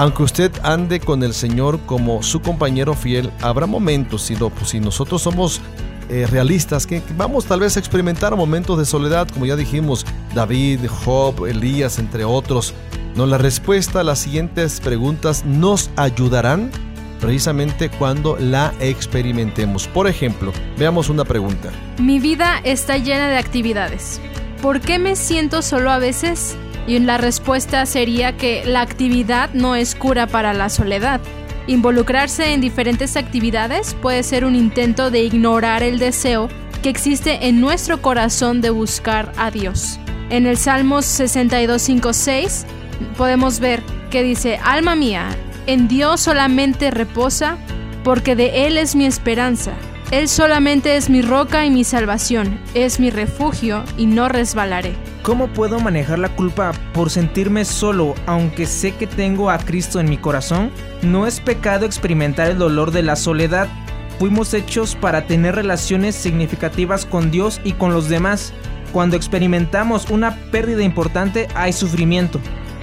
Aunque 0.02 0.24
usted 0.24 0.52
ande 0.64 1.00
con 1.00 1.22
el 1.22 1.32
Señor 1.32 1.80
como 1.86 2.24
su 2.24 2.42
compañero 2.42 2.96
fiel, 2.96 3.30
habrá 3.40 3.68
momentos, 3.68 4.24
si, 4.24 4.36
lo- 4.36 4.50
pues, 4.50 4.72
si 4.72 4.80
nosotros 4.80 5.22
somos 5.22 5.62
eh, 6.10 6.26
realistas, 6.28 6.88
que, 6.88 7.04
que 7.04 7.14
vamos 7.14 7.46
tal 7.46 7.60
vez 7.60 7.78
a 7.78 7.80
experimentar 7.80 8.36
momentos 8.36 8.80
de 8.80 8.86
soledad, 8.86 9.28
como 9.28 9.46
ya 9.46 9.56
dijimos, 9.56 10.04
David, 10.34 10.88
Job, 10.88 11.46
Elías, 11.46 12.00
entre 12.00 12.26
otros. 12.26 12.74
No, 13.16 13.28
la 13.28 13.38
respuesta 13.38 14.00
a 14.00 14.04
las 14.04 14.18
siguientes 14.18 14.80
preguntas 14.80 15.46
nos 15.46 15.92
ayudarán 15.98 16.72
precisamente 17.20 17.90
cuando 17.92 18.38
la 18.40 18.74
experimentemos. 18.80 19.88
Por 19.88 20.08
ejemplo, 20.08 20.52
veamos 20.80 21.10
una 21.10 21.26
pregunta. 21.26 21.70
Mi 22.00 22.18
vida 22.18 22.60
está 22.64 22.98
llena 22.98 23.28
de 23.30 23.38
actividades. 23.38 24.20
¿Por 24.64 24.82
qué 24.82 24.98
me 24.98 25.16
siento 25.16 25.62
solo 25.62 25.92
a 25.92 26.00
veces? 26.00 26.56
Y 26.88 27.00
la 27.00 27.18
respuesta 27.18 27.86
sería 27.86 28.38
que 28.38 28.64
la 28.66 28.82
actividad 28.82 29.52
no 29.54 29.76
es 29.76 29.96
cura 29.96 30.28
para 30.28 30.54
la 30.54 30.70
soledad. 30.70 31.22
Involucrarse 31.68 32.54
en 32.54 32.62
diferentes 32.62 33.16
actividades 33.16 33.94
puede 34.02 34.24
ser 34.24 34.46
un 34.46 34.56
intento 34.56 35.12
de 35.12 35.22
ignorar 35.22 35.84
el 35.84 36.00
deseo 36.00 36.50
que 36.82 36.90
existe 36.90 37.48
en 37.48 37.62
nuestro 37.62 38.02
corazón 38.02 38.62
de 38.62 38.72
buscar 38.72 39.32
a 39.38 39.52
Dios. 39.52 40.00
En 40.30 40.48
el 40.48 40.58
Salmos 40.58 41.06
62.5.6 41.06 42.66
podemos 43.16 43.60
ver 43.60 43.84
que 44.10 44.24
dice, 44.24 44.60
Alma 44.64 44.96
mía, 44.96 45.30
en 45.68 45.88
Dios 45.88 46.22
solamente 46.22 46.90
reposa, 46.90 47.58
porque 48.04 48.36
de 48.36 48.66
Él 48.66 48.78
es 48.78 48.96
mi 48.96 49.06
esperanza. 49.06 49.74
Él 50.12 50.28
solamente 50.28 50.98
es 50.98 51.10
mi 51.10 51.22
roca 51.22 51.66
y 51.66 51.70
mi 51.70 51.86
salvación, 51.86 52.60
es 52.74 53.00
mi 53.00 53.12
refugio 53.12 53.86
y 53.98 54.08
no 54.08 54.28
resbalaré. 54.28 54.94
¿Cómo 55.24 55.48
puedo 55.48 55.80
manejar 55.80 56.20
la 56.20 56.36
culpa 56.36 56.74
por 56.94 57.10
sentirme 57.10 57.64
solo 57.64 58.14
aunque 58.26 58.66
sé 58.66 58.94
que 58.94 59.08
tengo 59.08 59.50
a 59.50 59.58
Cristo 59.58 60.02
en 60.02 60.10
mi 60.10 60.18
corazón? 60.18 60.70
No 61.02 61.28
es 61.28 61.40
pecado 61.40 61.86
experimentar 61.86 62.52
el 62.52 62.58
dolor 62.58 62.92
de 62.92 63.04
la 63.04 63.16
soledad. 63.16 63.70
Fuimos 64.20 64.54
hechos 64.54 64.98
para 64.98 65.28
tener 65.28 65.56
relaciones 65.56 66.16
significativas 66.16 67.06
con 67.06 67.32
Dios 67.32 67.62
y 67.64 67.72
con 67.72 67.94
los 67.94 68.10
demás. 68.10 68.52
Cuando 68.92 69.16
experimentamos 69.16 70.10
una 70.10 70.36
pérdida 70.52 70.84
importante 70.84 71.48
hay 71.56 71.72
sufrimiento. 71.72 72.42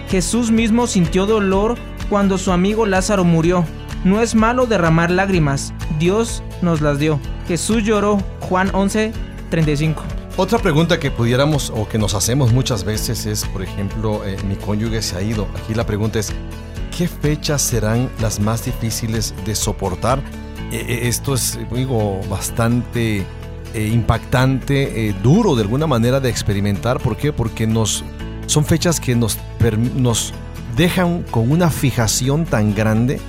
Jesús 0.09 0.51
mismo 0.51 0.87
sintió 0.87 1.27
dolor 1.27 1.77
cuando 2.09 2.39
su 2.39 2.53
amigo 2.53 2.87
Lázaro 2.87 3.25
murió. 3.25 3.67
No 4.05 4.21
es 4.21 4.35
malo 4.35 4.67
derramar 4.67 5.11
lágrimas, 5.11 5.73
Dios 5.99 6.43
nos 6.63 6.81
las 6.81 6.99
dio. 6.99 7.19
Jesús 7.47 7.83
lloró, 7.83 8.19
Juan 8.41 8.71
11, 8.73 9.13
35. 9.51 10.03
Otra 10.37 10.61
pregunta 10.61 11.01
que 11.01 11.11
pudiéramos 11.11 11.71
o 11.75 11.89
que 11.89 11.99
nos 11.99 12.15
hacemos 12.15 12.53
muchas 12.53 12.85
veces 12.85 13.27
es, 13.27 13.45
por 13.47 13.63
ejemplo, 13.63 14.25
eh, 14.25 14.37
mi 14.47 14.55
cónyuge 14.55 15.03
se 15.03 15.17
ha 15.17 15.23
ido. 15.23 15.49
Aquí 15.57 15.75
la 15.75 15.85
pregunta 15.85 16.21
es, 16.21 16.33
¿qué 16.97 17.09
fechas 17.09 17.61
serán 17.61 18.09
las 18.21 18.39
más 18.39 18.65
difíciles 18.65 19.35
de 19.45 19.57
soportar? 19.57 20.21
Eh, 20.71 20.85
eh, 20.87 21.09
esto 21.09 21.35
es, 21.35 21.59
digo, 21.73 22.21
bastante 22.29 23.25
eh, 23.75 23.91
impactante, 23.93 25.15
duro 25.23 25.57
de 25.57 25.63
alguna 25.63 25.87
manera 25.87 26.21
de 26.21 26.29
experimentar. 26.29 27.01
¿Por 27.01 27.17
qué? 27.17 27.33
Porque 27.33 27.67
nos, 27.67 28.05
son 28.47 28.65
fechas 28.65 29.01
que 29.01 29.17
nos, 29.17 29.39
nos 29.97 30.35
dejan 30.77 31.25
con 31.31 31.51
una 31.51 31.71
fijación 31.71 32.45
tan 32.45 32.75
grande 32.75 33.21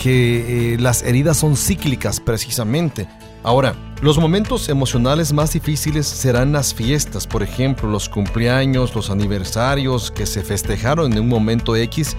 que 0.00 0.72
eh, 0.72 0.78
las 0.78 1.02
heridas 1.02 1.36
son 1.36 1.56
cíclicas 1.56 2.20
precisamente. 2.20 3.06
Ahora, 3.42 3.74
los 4.00 4.18
momentos 4.18 4.68
emocionales 4.70 5.32
más 5.34 5.52
difíciles 5.52 6.06
serán 6.06 6.52
las 6.52 6.72
fiestas, 6.74 7.26
por 7.26 7.42
ejemplo, 7.42 7.88
los 7.88 8.08
cumpleaños, 8.08 8.94
los 8.94 9.10
aniversarios 9.10 10.10
que 10.10 10.24
se 10.24 10.42
festejaron 10.42 11.12
en 11.12 11.20
un 11.20 11.28
momento 11.28 11.76
X. 11.76 12.16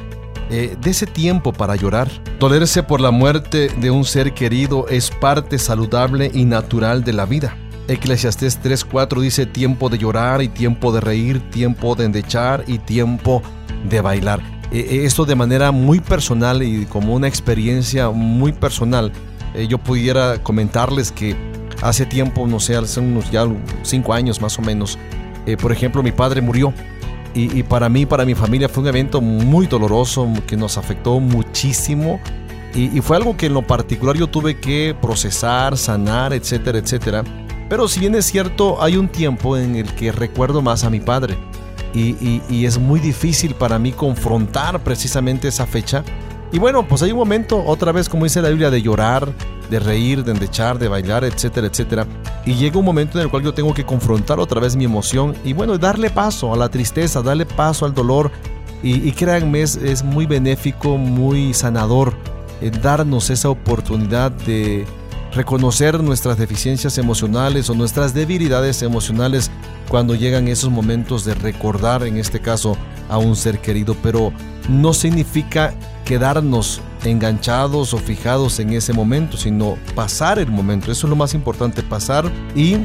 Eh, 0.51 0.75
de 0.81 0.89
ese 0.89 1.07
tiempo 1.07 1.53
para 1.53 1.77
llorar. 1.77 2.09
Dolerse 2.37 2.83
por 2.83 2.99
la 2.99 3.09
muerte 3.09 3.69
de 3.69 3.89
un 3.89 4.03
ser 4.03 4.33
querido 4.33 4.85
es 4.89 5.09
parte 5.09 5.57
saludable 5.57 6.29
y 6.33 6.43
natural 6.43 7.05
de 7.05 7.13
la 7.13 7.25
vida. 7.25 7.55
Eclesiastés 7.87 8.59
3:4 8.61 9.21
dice 9.21 9.45
tiempo 9.45 9.87
de 9.87 9.97
llorar 9.97 10.41
y 10.41 10.49
tiempo 10.49 10.91
de 10.91 10.99
reír, 10.99 11.39
tiempo 11.51 11.95
de 11.95 12.03
endechar 12.03 12.65
y 12.67 12.79
tiempo 12.79 13.41
de 13.89 14.01
bailar. 14.01 14.60
Eh, 14.71 14.87
eh, 14.89 15.05
esto 15.05 15.25
de 15.25 15.35
manera 15.35 15.71
muy 15.71 15.99
personal 15.99 16.63
y 16.63 16.85
como 16.85 17.13
una 17.13 17.27
experiencia 17.27 18.09
muy 18.09 18.53
personal, 18.53 19.11
eh, 19.53 19.67
yo 19.67 19.77
pudiera 19.77 20.41
comentarles 20.41 21.11
que 21.11 21.35
hace 21.81 22.05
tiempo, 22.05 22.47
no 22.47 22.59
sé, 22.59 22.75
hace 22.75 23.01
unos 23.01 23.29
ya 23.31 23.45
cinco 23.83 24.13
años 24.13 24.41
más 24.41 24.57
o 24.59 24.61
menos, 24.61 24.97
por 25.59 25.71
ejemplo, 25.71 26.03
mi 26.03 26.11
padre 26.11 26.39
murió. 26.39 26.73
Y, 27.33 27.57
y 27.57 27.63
para 27.63 27.89
mí, 27.89 28.05
para 28.05 28.25
mi 28.25 28.35
familia, 28.35 28.69
fue 28.69 28.83
un 28.83 28.89
evento 28.89 29.21
muy 29.21 29.65
doloroso 29.65 30.27
que 30.45 30.55
nos 30.55 30.77
afectó 30.77 31.19
muchísimo. 31.19 32.19
Y, 32.75 32.95
y 32.95 33.01
fue 33.01 33.17
algo 33.17 33.35
que 33.35 33.47
en 33.47 33.53
lo 33.53 33.65
particular 33.65 34.15
yo 34.15 34.27
tuve 34.27 34.59
que 34.59 34.95
procesar, 35.01 35.77
sanar, 35.77 36.31
etcétera, 36.33 36.77
etcétera. 36.77 37.23
Pero 37.69 37.87
si 37.87 38.01
bien 38.01 38.13
es 38.15 38.25
cierto, 38.25 38.81
hay 38.83 38.97
un 38.97 39.07
tiempo 39.07 39.57
en 39.57 39.75
el 39.75 39.95
que 39.95 40.11
recuerdo 40.11 40.61
más 40.61 40.83
a 40.83 40.89
mi 40.89 40.99
padre. 40.99 41.37
Y, 41.93 42.41
y- 42.49 42.65
es 42.65 42.77
muy 42.77 42.99
difícil 42.99 43.53
para 43.55 43.77
mí 43.77 43.91
confrontar 43.91 44.79
precisamente 44.83 45.47
esa 45.47 45.65
fecha. 45.65 46.03
Y 46.53 46.59
bueno, 46.59 46.85
pues 46.87 47.01
hay 47.01 47.11
un 47.11 47.17
momento, 47.17 47.63
otra 47.65 47.91
vez, 47.91 48.09
como 48.09 48.25
dice 48.25 48.41
la 48.41 48.49
Biblia, 48.49 48.69
de 48.69 48.81
llorar, 48.81 49.27
de 49.69 49.79
reír, 49.79 50.23
de 50.23 50.31
endechar, 50.31 50.77
de 50.79 50.87
bailar, 50.89 51.23
etcétera, 51.23 51.67
etcétera. 51.67 52.05
Y 52.45 52.55
llega 52.55 52.77
un 52.77 52.85
momento 52.85 53.17
en 53.17 53.23
el 53.25 53.29
cual 53.31 53.43
yo 53.43 53.53
tengo 53.53 53.73
que 53.73 53.85
confrontar 53.85 54.39
otra 54.39 54.59
vez 54.59 54.75
mi 54.75 54.83
emoción 54.85 55.33
y 55.45 55.53
bueno, 55.53 55.77
darle 55.77 56.09
paso 56.09 56.53
a 56.53 56.57
la 56.57 56.67
tristeza, 56.69 57.21
darle 57.21 57.45
paso 57.45 57.85
al 57.85 57.93
dolor. 57.93 58.31
Y, 58.83 59.07
y 59.07 59.11
créanme, 59.11 59.61
es, 59.61 59.75
es 59.75 60.03
muy 60.03 60.25
benéfico, 60.25 60.97
muy 60.97 61.53
sanador 61.53 62.13
eh, 62.61 62.69
darnos 62.81 63.29
esa 63.29 63.49
oportunidad 63.49 64.31
de 64.31 64.85
reconocer 65.33 66.01
nuestras 66.03 66.37
deficiencias 66.37 66.97
emocionales 66.97 67.69
o 67.69 67.75
nuestras 67.75 68.13
debilidades 68.13 68.81
emocionales 68.81 69.49
cuando 69.87 70.15
llegan 70.15 70.47
esos 70.47 70.69
momentos 70.69 71.25
de 71.25 71.33
recordar, 71.33 72.03
en 72.03 72.17
este 72.17 72.39
caso, 72.39 72.77
a 73.09 73.17
un 73.17 73.35
ser 73.35 73.59
querido, 73.59 73.95
pero 74.01 74.31
no 74.69 74.93
significa 74.93 75.73
quedarnos 76.05 76.81
enganchados 77.03 77.93
o 77.93 77.97
fijados 77.97 78.59
en 78.59 78.73
ese 78.73 78.93
momento, 78.93 79.37
sino 79.37 79.77
pasar 79.95 80.39
el 80.39 80.47
momento. 80.47 80.91
Eso 80.91 81.07
es 81.07 81.09
lo 81.09 81.15
más 81.15 81.33
importante, 81.33 81.83
pasar 81.83 82.31
y 82.55 82.77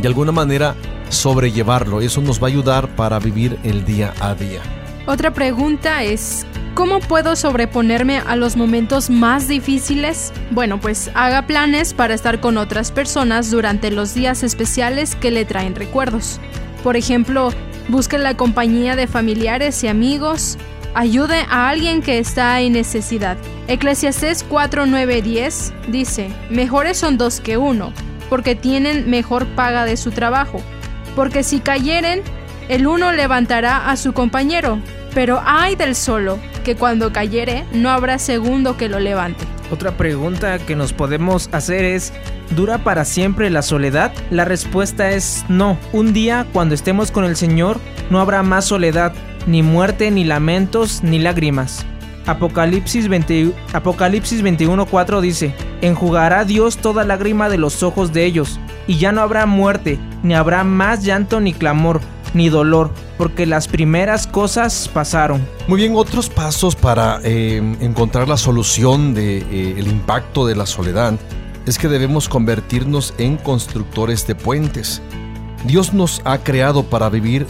de 0.00 0.08
alguna 0.08 0.32
manera 0.32 0.74
sobrellevarlo. 1.10 2.00
Eso 2.00 2.20
nos 2.20 2.42
va 2.42 2.46
a 2.46 2.50
ayudar 2.50 2.94
para 2.96 3.18
vivir 3.18 3.58
el 3.64 3.84
día 3.84 4.14
a 4.20 4.34
día. 4.34 4.60
Otra 5.06 5.32
pregunta 5.32 6.02
es, 6.02 6.44
¿cómo 6.74 7.00
puedo 7.00 7.36
sobreponerme 7.36 8.18
a 8.18 8.36
los 8.36 8.56
momentos 8.56 9.10
más 9.10 9.48
difíciles? 9.48 10.32
Bueno, 10.50 10.80
pues 10.80 11.10
haga 11.14 11.46
planes 11.46 11.94
para 11.94 12.14
estar 12.14 12.40
con 12.40 12.58
otras 12.58 12.92
personas 12.92 13.50
durante 13.50 13.90
los 13.90 14.14
días 14.14 14.42
especiales 14.42 15.14
que 15.14 15.30
le 15.30 15.44
traen 15.44 15.74
recuerdos. 15.74 16.40
Por 16.82 16.96
ejemplo, 16.96 17.50
busque 17.88 18.18
la 18.18 18.36
compañía 18.36 18.96
de 18.96 19.06
familiares 19.06 19.82
y 19.84 19.88
amigos, 19.88 20.58
ayude 20.94 21.44
a 21.48 21.68
alguien 21.68 22.02
que 22.02 22.18
está 22.18 22.60
en 22.60 22.72
necesidad. 22.72 23.36
Eclesiastés 23.66 24.44
4, 24.48 24.86
9, 24.86 25.22
10 25.22 25.72
dice, 25.88 26.30
mejores 26.50 26.98
son 26.98 27.18
dos 27.18 27.40
que 27.40 27.56
uno, 27.56 27.92
porque 28.28 28.54
tienen 28.54 29.10
mejor 29.10 29.46
paga 29.46 29.84
de 29.84 29.96
su 29.96 30.10
trabajo. 30.10 30.60
Porque 31.14 31.42
si 31.42 31.60
cayeren, 31.60 32.22
el 32.68 32.86
uno 32.86 33.12
levantará 33.12 33.90
a 33.90 33.96
su 33.96 34.12
compañero, 34.12 34.78
pero 35.14 35.42
ay 35.44 35.74
del 35.74 35.94
solo, 35.94 36.38
que 36.68 36.76
cuando 36.76 37.14
cayere 37.14 37.64
no 37.72 37.88
habrá 37.88 38.18
segundo 38.18 38.76
que 38.76 38.90
lo 38.90 39.00
levante. 39.00 39.42
Otra 39.70 39.96
pregunta 39.96 40.58
que 40.58 40.76
nos 40.76 40.92
podemos 40.92 41.48
hacer 41.50 41.82
es, 41.82 42.12
¿dura 42.54 42.76
para 42.76 43.06
siempre 43.06 43.48
la 43.48 43.62
soledad? 43.62 44.12
La 44.30 44.44
respuesta 44.44 45.12
es 45.12 45.46
no. 45.48 45.78
Un 45.94 46.12
día, 46.12 46.46
cuando 46.52 46.74
estemos 46.74 47.10
con 47.10 47.24
el 47.24 47.36
Señor, 47.36 47.80
no 48.10 48.20
habrá 48.20 48.42
más 48.42 48.66
soledad, 48.66 49.14
ni 49.46 49.62
muerte, 49.62 50.10
ni 50.10 50.24
lamentos, 50.24 51.02
ni 51.02 51.18
lágrimas. 51.18 51.86
Apocalipsis, 52.26 53.08
20 53.08 53.52
Apocalipsis 53.72 54.42
21:4 54.42 55.22
dice, 55.22 55.54
enjugará 55.80 56.44
Dios 56.44 56.76
toda 56.76 57.02
lágrima 57.02 57.48
de 57.48 57.56
los 57.56 57.82
ojos 57.82 58.12
de 58.12 58.26
ellos, 58.26 58.60
y 58.86 58.98
ya 58.98 59.10
no 59.10 59.22
habrá 59.22 59.46
muerte, 59.46 59.98
ni 60.22 60.34
habrá 60.34 60.64
más 60.64 61.02
llanto 61.02 61.40
ni 61.40 61.54
clamor, 61.54 62.02
ni 62.34 62.50
dolor, 62.50 62.90
porque 63.18 63.44
las 63.44 63.68
primeras 63.68 64.26
cosas 64.26 64.88
pasaron. 64.94 65.46
Muy 65.66 65.80
bien, 65.80 65.94
otros 65.96 66.30
pasos 66.30 66.76
para 66.76 67.20
eh, 67.24 67.56
encontrar 67.80 68.28
la 68.28 68.36
solución 68.36 69.12
del 69.12 69.46
de, 69.50 69.80
eh, 69.80 69.84
impacto 69.84 70.46
de 70.46 70.54
la 70.54 70.64
soledad 70.64 71.14
es 71.66 71.76
que 71.76 71.88
debemos 71.88 72.28
convertirnos 72.28 73.12
en 73.18 73.36
constructores 73.36 74.26
de 74.26 74.34
puentes. 74.34 75.02
Dios 75.66 75.92
nos 75.92 76.22
ha 76.24 76.38
creado 76.38 76.84
para 76.84 77.10
vivir 77.10 77.46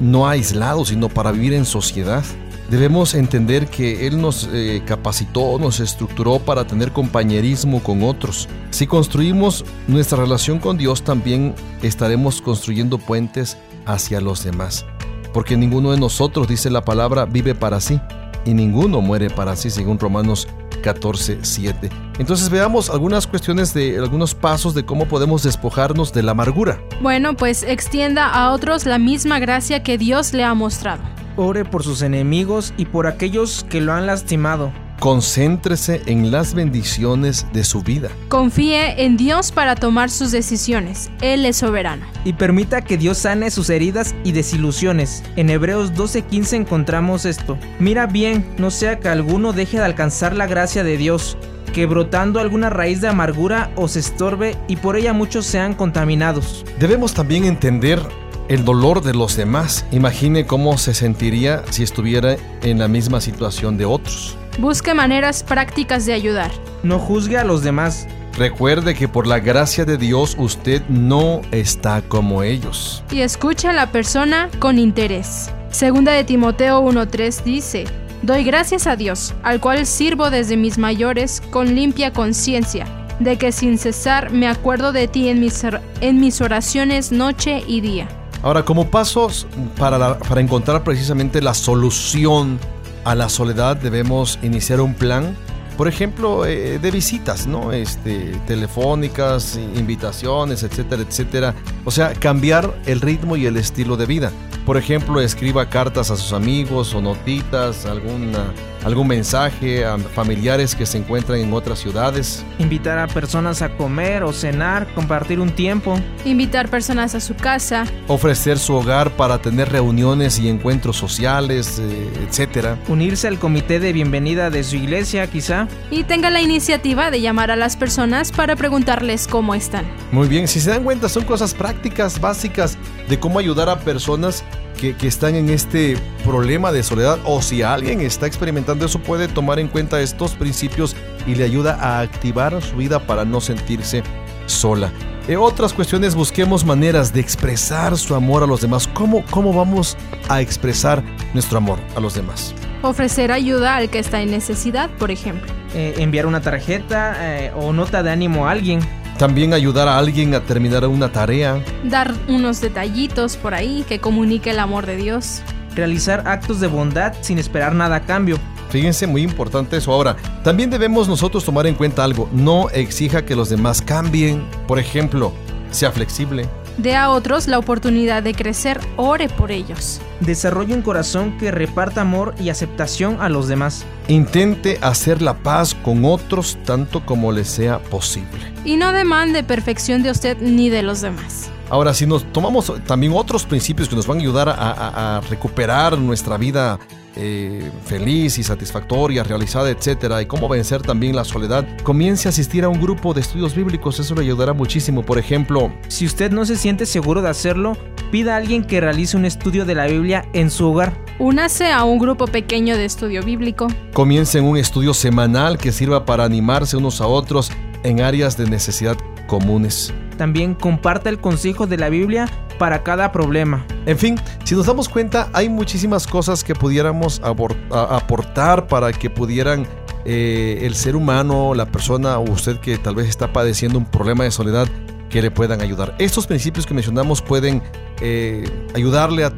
no 0.00 0.26
aislados, 0.26 0.88
sino 0.88 1.08
para 1.08 1.30
vivir 1.30 1.52
en 1.52 1.64
sociedad. 1.64 2.24
Debemos 2.70 3.14
entender 3.14 3.68
que 3.68 4.06
Él 4.06 4.20
nos 4.20 4.48
eh, 4.50 4.82
capacitó, 4.86 5.58
nos 5.58 5.78
estructuró 5.78 6.38
para 6.38 6.66
tener 6.66 6.90
compañerismo 6.90 7.82
con 7.82 8.02
otros. 8.02 8.48
Si 8.70 8.86
construimos 8.86 9.64
nuestra 9.86 10.18
relación 10.18 10.58
con 10.58 10.78
Dios, 10.78 11.02
también 11.02 11.54
estaremos 11.82 12.40
construyendo 12.40 12.96
puentes 12.96 13.58
hacia 13.84 14.20
los 14.20 14.42
demás. 14.42 14.86
Porque 15.32 15.56
ninguno 15.56 15.92
de 15.92 15.98
nosotros, 15.98 16.48
dice 16.48 16.70
la 16.70 16.84
palabra, 16.84 17.24
vive 17.24 17.54
para 17.54 17.80
sí, 17.80 18.00
y 18.44 18.54
ninguno 18.54 19.00
muere 19.00 19.30
para 19.30 19.56
sí, 19.56 19.70
según 19.70 19.98
Romanos 19.98 20.48
14, 20.82 21.38
7. 21.42 21.90
Entonces 22.18 22.50
veamos 22.50 22.90
algunas 22.90 23.26
cuestiones 23.26 23.72
de 23.72 23.98
algunos 23.98 24.34
pasos 24.34 24.74
de 24.74 24.84
cómo 24.84 25.06
podemos 25.06 25.42
despojarnos 25.42 26.12
de 26.12 26.22
la 26.22 26.32
amargura. 26.32 26.80
Bueno, 27.00 27.34
pues 27.34 27.62
extienda 27.62 28.28
a 28.28 28.52
otros 28.52 28.84
la 28.84 28.98
misma 28.98 29.38
gracia 29.38 29.82
que 29.82 29.96
Dios 29.96 30.34
le 30.34 30.44
ha 30.44 30.54
mostrado. 30.54 31.02
Ore 31.36 31.64
por 31.64 31.82
sus 31.82 32.02
enemigos 32.02 32.74
y 32.76 32.84
por 32.84 33.06
aquellos 33.06 33.64
que 33.70 33.80
lo 33.80 33.92
han 33.92 34.06
lastimado. 34.06 34.72
Concéntrese 35.00 36.02
en 36.06 36.30
las 36.30 36.54
bendiciones 36.54 37.46
de 37.52 37.64
su 37.64 37.82
vida. 37.82 38.08
Confíe 38.28 39.04
en 39.04 39.16
Dios 39.16 39.50
para 39.50 39.74
tomar 39.74 40.10
sus 40.10 40.30
decisiones. 40.30 41.10
Él 41.20 41.44
es 41.44 41.56
soberano. 41.56 42.06
Y 42.24 42.34
permita 42.34 42.82
que 42.82 42.96
Dios 42.96 43.18
sane 43.18 43.50
sus 43.50 43.68
heridas 43.70 44.14
y 44.24 44.32
desilusiones. 44.32 45.24
En 45.36 45.50
Hebreos 45.50 45.92
12:15 45.94 46.56
encontramos 46.56 47.24
esto. 47.24 47.58
Mira 47.78 48.06
bien, 48.06 48.46
no 48.58 48.70
sea 48.70 49.00
que 49.00 49.08
alguno 49.08 49.52
deje 49.52 49.78
de 49.78 49.84
alcanzar 49.84 50.36
la 50.36 50.46
gracia 50.46 50.84
de 50.84 50.96
Dios, 50.96 51.36
que 51.72 51.86
brotando 51.86 52.38
alguna 52.38 52.70
raíz 52.70 53.00
de 53.00 53.08
amargura 53.08 53.70
os 53.76 53.96
estorbe 53.96 54.56
y 54.68 54.76
por 54.76 54.96
ella 54.96 55.12
muchos 55.12 55.46
sean 55.46 55.74
contaminados. 55.74 56.64
Debemos 56.78 57.14
también 57.14 57.44
entender 57.44 58.00
el 58.48 58.64
dolor 58.64 59.02
de 59.02 59.14
los 59.14 59.36
demás. 59.36 59.86
Imagine 59.92 60.46
cómo 60.46 60.76
se 60.78 60.94
sentiría 60.94 61.62
si 61.70 61.82
estuviera 61.82 62.36
en 62.62 62.78
la 62.78 62.88
misma 62.88 63.20
situación 63.20 63.78
de 63.78 63.86
otros. 63.86 64.36
Busque 64.58 64.94
maneras 64.94 65.42
prácticas 65.42 66.06
de 66.06 66.12
ayudar. 66.12 66.50
No 66.82 66.98
juzgue 66.98 67.38
a 67.38 67.44
los 67.44 67.62
demás. 67.62 68.06
Recuerde 68.36 68.94
que 68.94 69.08
por 69.08 69.26
la 69.26 69.40
gracia 69.40 69.84
de 69.84 69.98
Dios 69.98 70.36
usted 70.38 70.82
no 70.88 71.42
está 71.50 72.02
como 72.02 72.42
ellos. 72.42 73.04
Y 73.10 73.20
escuche 73.20 73.68
a 73.68 73.72
la 73.72 73.92
persona 73.92 74.48
con 74.58 74.78
interés. 74.78 75.50
Segunda 75.70 76.12
de 76.12 76.24
Timoteo 76.24 76.82
1.3 76.82 77.42
dice, 77.44 77.84
Doy 78.22 78.44
gracias 78.44 78.86
a 78.86 78.96
Dios, 78.96 79.34
al 79.42 79.60
cual 79.60 79.84
sirvo 79.86 80.30
desde 80.30 80.56
mis 80.56 80.78
mayores 80.78 81.42
con 81.50 81.74
limpia 81.74 82.12
conciencia, 82.12 82.86
de 83.20 83.36
que 83.36 83.52
sin 83.52 83.78
cesar 83.78 84.30
me 84.30 84.48
acuerdo 84.48 84.92
de 84.92 85.08
ti 85.08 85.28
en 85.28 85.40
mis, 85.40 85.62
en 86.00 86.20
mis 86.20 86.40
oraciones 86.40 87.10
noche 87.12 87.62
y 87.66 87.80
día. 87.80 88.08
Ahora, 88.42 88.64
como 88.64 88.88
pasos 88.90 89.46
para, 89.78 89.98
la- 89.98 90.18
para 90.18 90.40
encontrar 90.40 90.82
precisamente 90.84 91.40
la 91.42 91.54
solución 91.54 92.58
a 93.04 93.14
la 93.14 93.28
soledad, 93.28 93.76
debemos 93.76 94.38
iniciar 94.42 94.80
un 94.80 94.94
plan, 94.94 95.36
por 95.76 95.88
ejemplo, 95.88 96.44
eh, 96.46 96.78
de 96.78 96.90
visitas, 96.90 97.46
¿no? 97.46 97.72
Este, 97.72 98.32
telefónicas, 98.46 99.58
invitaciones, 99.74 100.62
etcétera, 100.62 101.02
etcétera. 101.02 101.54
O 101.84 101.90
sea, 101.90 102.12
cambiar 102.12 102.74
el 102.86 103.00
ritmo 103.00 103.36
y 103.36 103.46
el 103.46 103.56
estilo 103.56 103.96
de 103.96 104.06
vida. 104.06 104.30
Por 104.66 104.76
ejemplo, 104.76 105.20
escriba 105.20 105.68
cartas 105.68 106.10
a 106.10 106.16
sus 106.16 106.32
amigos 106.32 106.94
o 106.94 107.00
notitas, 107.00 107.86
alguna, 107.86 108.52
algún 108.84 109.08
mensaje 109.08 109.84
a 109.84 109.98
familiares 109.98 110.74
que 110.74 110.86
se 110.86 110.98
encuentran 110.98 111.38
en 111.38 111.52
otras 111.52 111.78
ciudades. 111.78 112.44
Invitar 112.58 112.98
a 112.98 113.06
personas 113.06 113.62
a 113.62 113.76
comer 113.76 114.22
o 114.22 114.32
cenar, 114.32 114.86
compartir 114.94 115.40
un 115.40 115.50
tiempo. 115.50 115.98
Invitar 116.24 116.68
personas 116.68 117.14
a 117.14 117.20
su 117.20 117.34
casa, 117.34 117.84
ofrecer 118.08 118.58
su 118.58 118.74
hogar 118.74 119.10
para 119.12 119.38
tener 119.38 119.70
reuniones 119.70 120.38
y 120.38 120.48
encuentros 120.48 120.96
sociales, 120.96 121.78
eh, 121.80 122.10
etcétera. 122.28 122.78
Unirse 122.88 123.28
al 123.28 123.38
comité 123.38 123.80
de 123.80 123.92
bienvenida 123.92 124.50
de 124.50 124.64
su 124.64 124.76
iglesia 124.76 125.26
quizá. 125.26 125.68
y 125.90 126.04
tenga 126.04 126.30
la 126.30 126.40
iniciativa 126.40 127.10
de 127.10 127.20
llamar 127.20 127.50
a 127.50 127.56
las 127.56 127.76
personas 127.76 128.32
para 128.32 128.56
preguntarles 128.56 129.26
cómo 129.26 129.54
están. 129.54 129.84
Muy 130.10 130.28
bien, 130.28 130.48
si 130.48 130.60
se 130.60 130.70
dan 130.70 130.84
cuenta, 130.84 131.08
son 131.08 131.24
cosas 131.24 131.54
prácticas, 131.54 132.20
básicas 132.20 132.76
de 133.08 133.18
cómo 133.18 133.38
ayudar 133.38 133.68
a 133.68 133.80
personas 133.80 134.44
que, 134.82 134.96
que 134.96 135.06
están 135.06 135.36
en 135.36 135.48
este 135.48 135.96
problema 136.24 136.72
de 136.72 136.82
soledad 136.82 137.20
o 137.24 137.40
si 137.40 137.62
alguien 137.62 138.00
está 138.00 138.26
experimentando 138.26 138.84
eso 138.84 138.98
puede 138.98 139.28
tomar 139.28 139.60
en 139.60 139.68
cuenta 139.68 140.00
estos 140.00 140.32
principios 140.34 140.96
y 141.24 141.36
le 141.36 141.44
ayuda 141.44 141.78
a 141.80 142.00
activar 142.00 142.60
su 142.60 142.74
vida 142.74 142.98
para 143.06 143.24
no 143.24 143.40
sentirse 143.40 144.02
sola. 144.46 144.90
En 145.28 145.36
otras 145.36 145.72
cuestiones, 145.72 146.16
busquemos 146.16 146.64
maneras 146.64 147.12
de 147.12 147.20
expresar 147.20 147.96
su 147.96 148.16
amor 148.16 148.42
a 148.42 148.46
los 148.46 148.60
demás. 148.60 148.88
¿Cómo, 148.88 149.24
¿Cómo 149.30 149.52
vamos 149.52 149.96
a 150.28 150.40
expresar 150.40 151.00
nuestro 151.32 151.58
amor 151.58 151.78
a 151.94 152.00
los 152.00 152.14
demás? 152.14 152.52
Ofrecer 152.82 153.30
ayuda 153.30 153.76
al 153.76 153.88
que 153.88 154.00
está 154.00 154.20
en 154.20 154.32
necesidad, 154.32 154.90
por 154.98 155.12
ejemplo. 155.12 155.52
Eh, 155.76 155.94
enviar 155.98 156.26
una 156.26 156.40
tarjeta 156.40 157.14
eh, 157.20 157.52
o 157.54 157.72
nota 157.72 158.02
de 158.02 158.10
ánimo 158.10 158.48
a 158.48 158.50
alguien. 158.50 158.80
También 159.18 159.54
ayudar 159.54 159.88
a 159.88 159.98
alguien 159.98 160.34
a 160.34 160.40
terminar 160.40 160.86
una 160.86 161.12
tarea. 161.12 161.62
Dar 161.84 162.12
unos 162.28 162.60
detallitos 162.60 163.36
por 163.36 163.54
ahí 163.54 163.84
que 163.88 164.00
comunique 164.00 164.50
el 164.50 164.58
amor 164.58 164.86
de 164.86 164.96
Dios. 164.96 165.42
Realizar 165.74 166.26
actos 166.26 166.60
de 166.60 166.66
bondad 166.66 167.14
sin 167.20 167.38
esperar 167.38 167.74
nada 167.74 167.96
a 167.96 168.00
cambio. 168.00 168.38
Fíjense, 168.70 169.06
muy 169.06 169.22
importante 169.22 169.76
eso. 169.76 169.92
Ahora, 169.92 170.16
también 170.42 170.70
debemos 170.70 171.06
nosotros 171.06 171.44
tomar 171.44 171.66
en 171.66 171.74
cuenta 171.74 172.04
algo. 172.04 172.28
No 172.32 172.70
exija 172.70 173.24
que 173.24 173.36
los 173.36 173.50
demás 173.50 173.82
cambien. 173.82 174.44
Por 174.66 174.78
ejemplo, 174.78 175.32
sea 175.70 175.92
flexible. 175.92 176.48
Dé 176.78 176.96
a 176.96 177.10
otros 177.10 177.48
la 177.48 177.58
oportunidad 177.58 178.22
de 178.22 178.34
crecer, 178.34 178.80
ore 178.96 179.28
por 179.28 179.50
ellos. 179.52 180.00
Desarrolle 180.20 180.74
un 180.74 180.82
corazón 180.82 181.36
que 181.38 181.50
reparta 181.50 182.00
amor 182.00 182.34
y 182.40 182.48
aceptación 182.48 183.18
a 183.20 183.28
los 183.28 183.46
demás. 183.46 183.84
Intente 184.08 184.78
hacer 184.80 185.20
la 185.20 185.34
paz 185.34 185.74
con 185.74 186.04
otros 186.04 186.56
tanto 186.64 187.04
como 187.04 187.30
le 187.30 187.44
sea 187.44 187.78
posible. 187.78 188.40
Y 188.64 188.76
no 188.76 188.92
demande 188.92 189.42
perfección 189.44 190.02
de 190.02 190.10
usted 190.10 190.38
ni 190.40 190.70
de 190.70 190.82
los 190.82 191.02
demás. 191.02 191.50
Ahora, 191.68 191.94
si 191.94 192.06
nos 192.06 192.24
tomamos 192.32 192.72
también 192.86 193.12
otros 193.14 193.44
principios 193.44 193.88
que 193.88 193.96
nos 193.96 194.06
van 194.06 194.18
a 194.18 194.20
ayudar 194.20 194.48
a, 194.48 194.52
a- 194.54 195.16
a 195.18 195.20
recuperar 195.22 195.96
nuestra 195.98 196.36
vida 196.36 196.78
eh, 197.16 197.70
feliz 197.84 198.38
y 198.38 198.42
satisfactoria, 198.42 199.22
realizada, 199.22 199.70
etcétera, 199.70 200.22
y 200.22 200.26
cómo 200.26 200.48
vencer 200.48 200.82
también 200.82 201.14
la 201.14 201.24
soledad, 201.24 201.66
comience 201.82 202.28
a 202.28 202.30
asistir 202.30 202.64
a 202.64 202.68
un 202.68 202.80
grupo 202.80 203.14
de 203.14 203.20
estudios 203.20 203.54
bíblicos. 203.54 204.00
Eso 204.00 204.14
le 204.14 204.22
ayudará 204.22 204.52
muchísimo. 204.52 205.02
Por 205.02 205.18
ejemplo, 205.18 205.72
Si 205.88 206.06
usted 206.06 206.30
no 206.30 206.44
se 206.44 206.56
siente 206.56 206.86
seguro 206.86 207.22
de 207.22 207.28
hacerlo, 207.28 207.76
pida 208.10 208.34
a 208.34 208.36
alguien 208.36 208.64
que 208.64 208.80
realice 208.80 209.16
un 209.16 209.24
estudio 209.24 209.64
de 209.64 209.74
la 209.74 209.86
Biblia 209.86 210.26
en 210.32 210.50
su 210.50 210.68
hogar. 210.68 210.92
Únase 211.18 211.70
a 211.70 211.84
un 211.84 211.98
grupo 211.98 212.26
pequeño 212.26 212.76
de 212.76 212.84
estudio 212.84 213.22
bíblico. 213.22 213.68
comiencen 213.92 214.44
un 214.44 214.56
estudio 214.56 214.94
semanal 214.94 215.58
que 215.58 215.72
sirva 215.72 216.04
para 216.04 216.24
animarse 216.24 216.76
unos 216.76 217.00
a 217.00 217.06
otros 217.06 217.52
en 217.84 218.00
áreas 218.00 218.36
de 218.36 218.48
necesidad 218.48 218.96
comunes. 219.32 219.94
También 220.18 220.52
comparta 220.54 221.08
el 221.08 221.18
consejo 221.18 221.66
de 221.66 221.78
la 221.78 221.88
Biblia 221.88 222.28
para 222.58 222.82
cada 222.82 223.12
problema. 223.12 223.64
En 223.86 223.96
fin, 223.96 224.16
si 224.44 224.54
nos 224.54 224.66
damos 224.66 224.90
cuenta, 224.90 225.30
hay 225.32 225.48
muchísimas 225.48 226.06
cosas 226.06 226.44
que 226.44 226.54
pudiéramos 226.54 227.18
aportar 227.24 228.66
para 228.66 228.92
que 228.92 229.08
pudieran 229.08 229.66
eh, 230.04 230.58
el 230.64 230.74
ser 230.74 230.96
humano, 230.96 231.54
la 231.54 231.64
persona 231.64 232.18
o 232.18 232.30
usted 232.30 232.58
que 232.58 232.76
tal 232.76 232.94
vez 232.94 233.08
está 233.08 233.32
padeciendo 233.32 233.78
un 233.78 233.86
problema 233.86 234.24
de 234.24 234.30
soledad, 234.30 234.68
que 235.08 235.22
le 235.22 235.30
puedan 235.30 235.62
ayudar. 235.62 235.94
Estos 235.98 236.26
principios 236.26 236.66
que 236.66 236.74
mencionamos 236.74 237.22
pueden 237.22 237.62
eh, 238.02 238.44
ayudarle 238.74 239.24
a, 239.24 239.32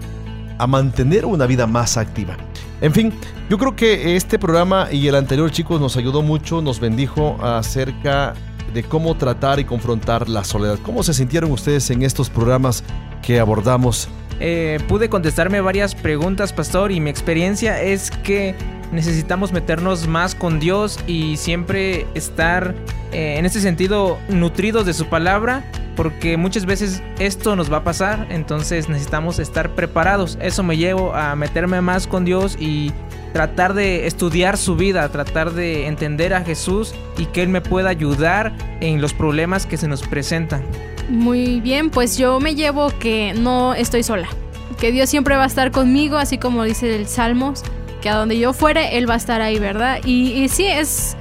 a 0.59 0.67
mantener 0.67 1.25
una 1.25 1.47
vida 1.47 1.69
más 1.69 1.97
activa. 1.97 2.37
En 2.81 2.93
fin, 2.93 3.13
yo 3.49 3.59
creo 3.59 3.77
que 3.77 4.17
este 4.17 4.41
programa 4.41 4.89
y 4.91 5.07
el 5.07 5.15
anterior, 5.15 5.53
chicos, 5.53 5.81
nos 5.81 5.97
ayudó 5.97 6.21
mucho, 6.21 6.61
nos 6.61 6.81
bendijo 6.81 7.39
acerca 7.41 8.35
de 8.75 8.83
cómo 8.83 9.17
tratar 9.17 9.61
y 9.61 9.65
confrontar 9.65 10.29
la 10.29 10.45
soledad. 10.45 10.79
¿Cómo 10.83 11.03
se 11.03 11.15
sintieron 11.15 11.51
ustedes 11.53 11.89
en 11.91 12.03
estos 12.03 12.29
programas 12.29 12.85
que 13.23 13.41
abordamos? 13.41 14.09
Eh, 14.41 14.81
pude 14.89 15.09
contestarme 15.09 15.61
varias 15.61 15.95
preguntas, 15.95 16.53
pastor, 16.53 16.91
y 16.91 17.01
mi 17.01 17.09
experiencia 17.09 17.81
es 17.81 18.11
que 18.11 18.55
necesitamos 18.93 19.53
meternos 19.53 20.07
más 20.07 20.35
con 20.35 20.61
Dios 20.61 20.99
y 21.07 21.37
siempre 21.37 22.07
estar 22.15 22.75
eh, 23.13 23.37
en 23.39 23.47
este 23.47 23.61
sentido 23.61 24.19
nutridos 24.29 24.87
de 24.87 24.95
su 24.95 25.07
palabra, 25.07 25.65
porque 25.97 26.37
muchas 26.37 26.67
veces 26.67 27.03
esto 27.19 27.57
nos 27.57 27.73
va 27.73 27.79
a 27.79 27.85
pasar, 27.85 28.27
entonces 28.31 28.89
necesitamos 28.89 29.39
estar 29.39 29.71
preparados. 29.71 30.39
Eso 30.41 30.63
me 30.63 30.77
llevo 30.77 31.15
a 31.15 31.37
meterme 31.37 31.81
más 31.81 32.07
con 32.07 32.25
Dios 32.25 32.57
y 32.59 32.93
tratar 33.33 33.75
de 33.75 34.07
estudiar 34.07 34.57
su 34.57 34.77
vida, 34.77 35.09
tratar 35.09 35.53
de 35.53 35.87
entender 35.89 36.35
a 36.35 36.43
Jesús 36.43 36.95
y 37.19 37.27
que 37.27 37.43
Él 37.43 37.49
me 37.49 37.61
pueda 37.61 37.91
ayudar 37.91 38.53
en 38.81 39.01
los 39.01 39.13
problemas 39.13 39.67
que 39.67 39.77
se 39.77 39.89
nos 39.89 40.03
presentan. 40.03 40.63
Muy 41.09 41.61
bien, 41.61 41.91
pues 41.91 42.17
yo 42.17 42.41
me 42.41 42.55
llevo 42.55 42.91
que 42.99 43.35
no 43.35 43.75
estoy 43.75 44.03
sola. 44.03 44.29
Que 44.79 44.93
Dios 44.93 45.11
siempre 45.11 45.37
va 45.37 45.45
a 45.45 45.47
estar 45.47 45.71
conmigo, 45.71 46.17
así 46.17 46.39
como 46.39 46.65
dice 46.65 46.95
el 46.95 47.07
Salmos, 47.07 47.63
que 48.05 48.11
a 48.11 48.17
donde 48.17 48.39
yo 48.39 48.53
fuere, 48.53 48.99
Él 48.99 49.09
va 49.09 49.15
a 49.15 49.17
estar 49.17 49.41
ahí, 49.41 49.59
¿verdad? 49.59 50.01
Y, 50.05 50.33
y 50.33 50.51
sí, 50.51 50.67
es, 50.67 51.17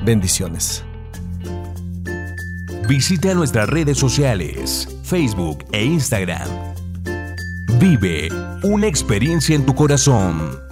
Bendiciones. 0.05 0.85
Visita 2.89 3.33
nuestras 3.35 3.69
redes 3.69 3.97
sociales, 3.97 4.89
Facebook 5.05 5.65
e 5.73 5.85
Instagram. 5.85 6.75
Vive 7.79 8.29
una 8.63 8.87
experiencia 8.87 9.57
en 9.57 9.65
tu 9.65 9.75
corazón. 9.75 10.64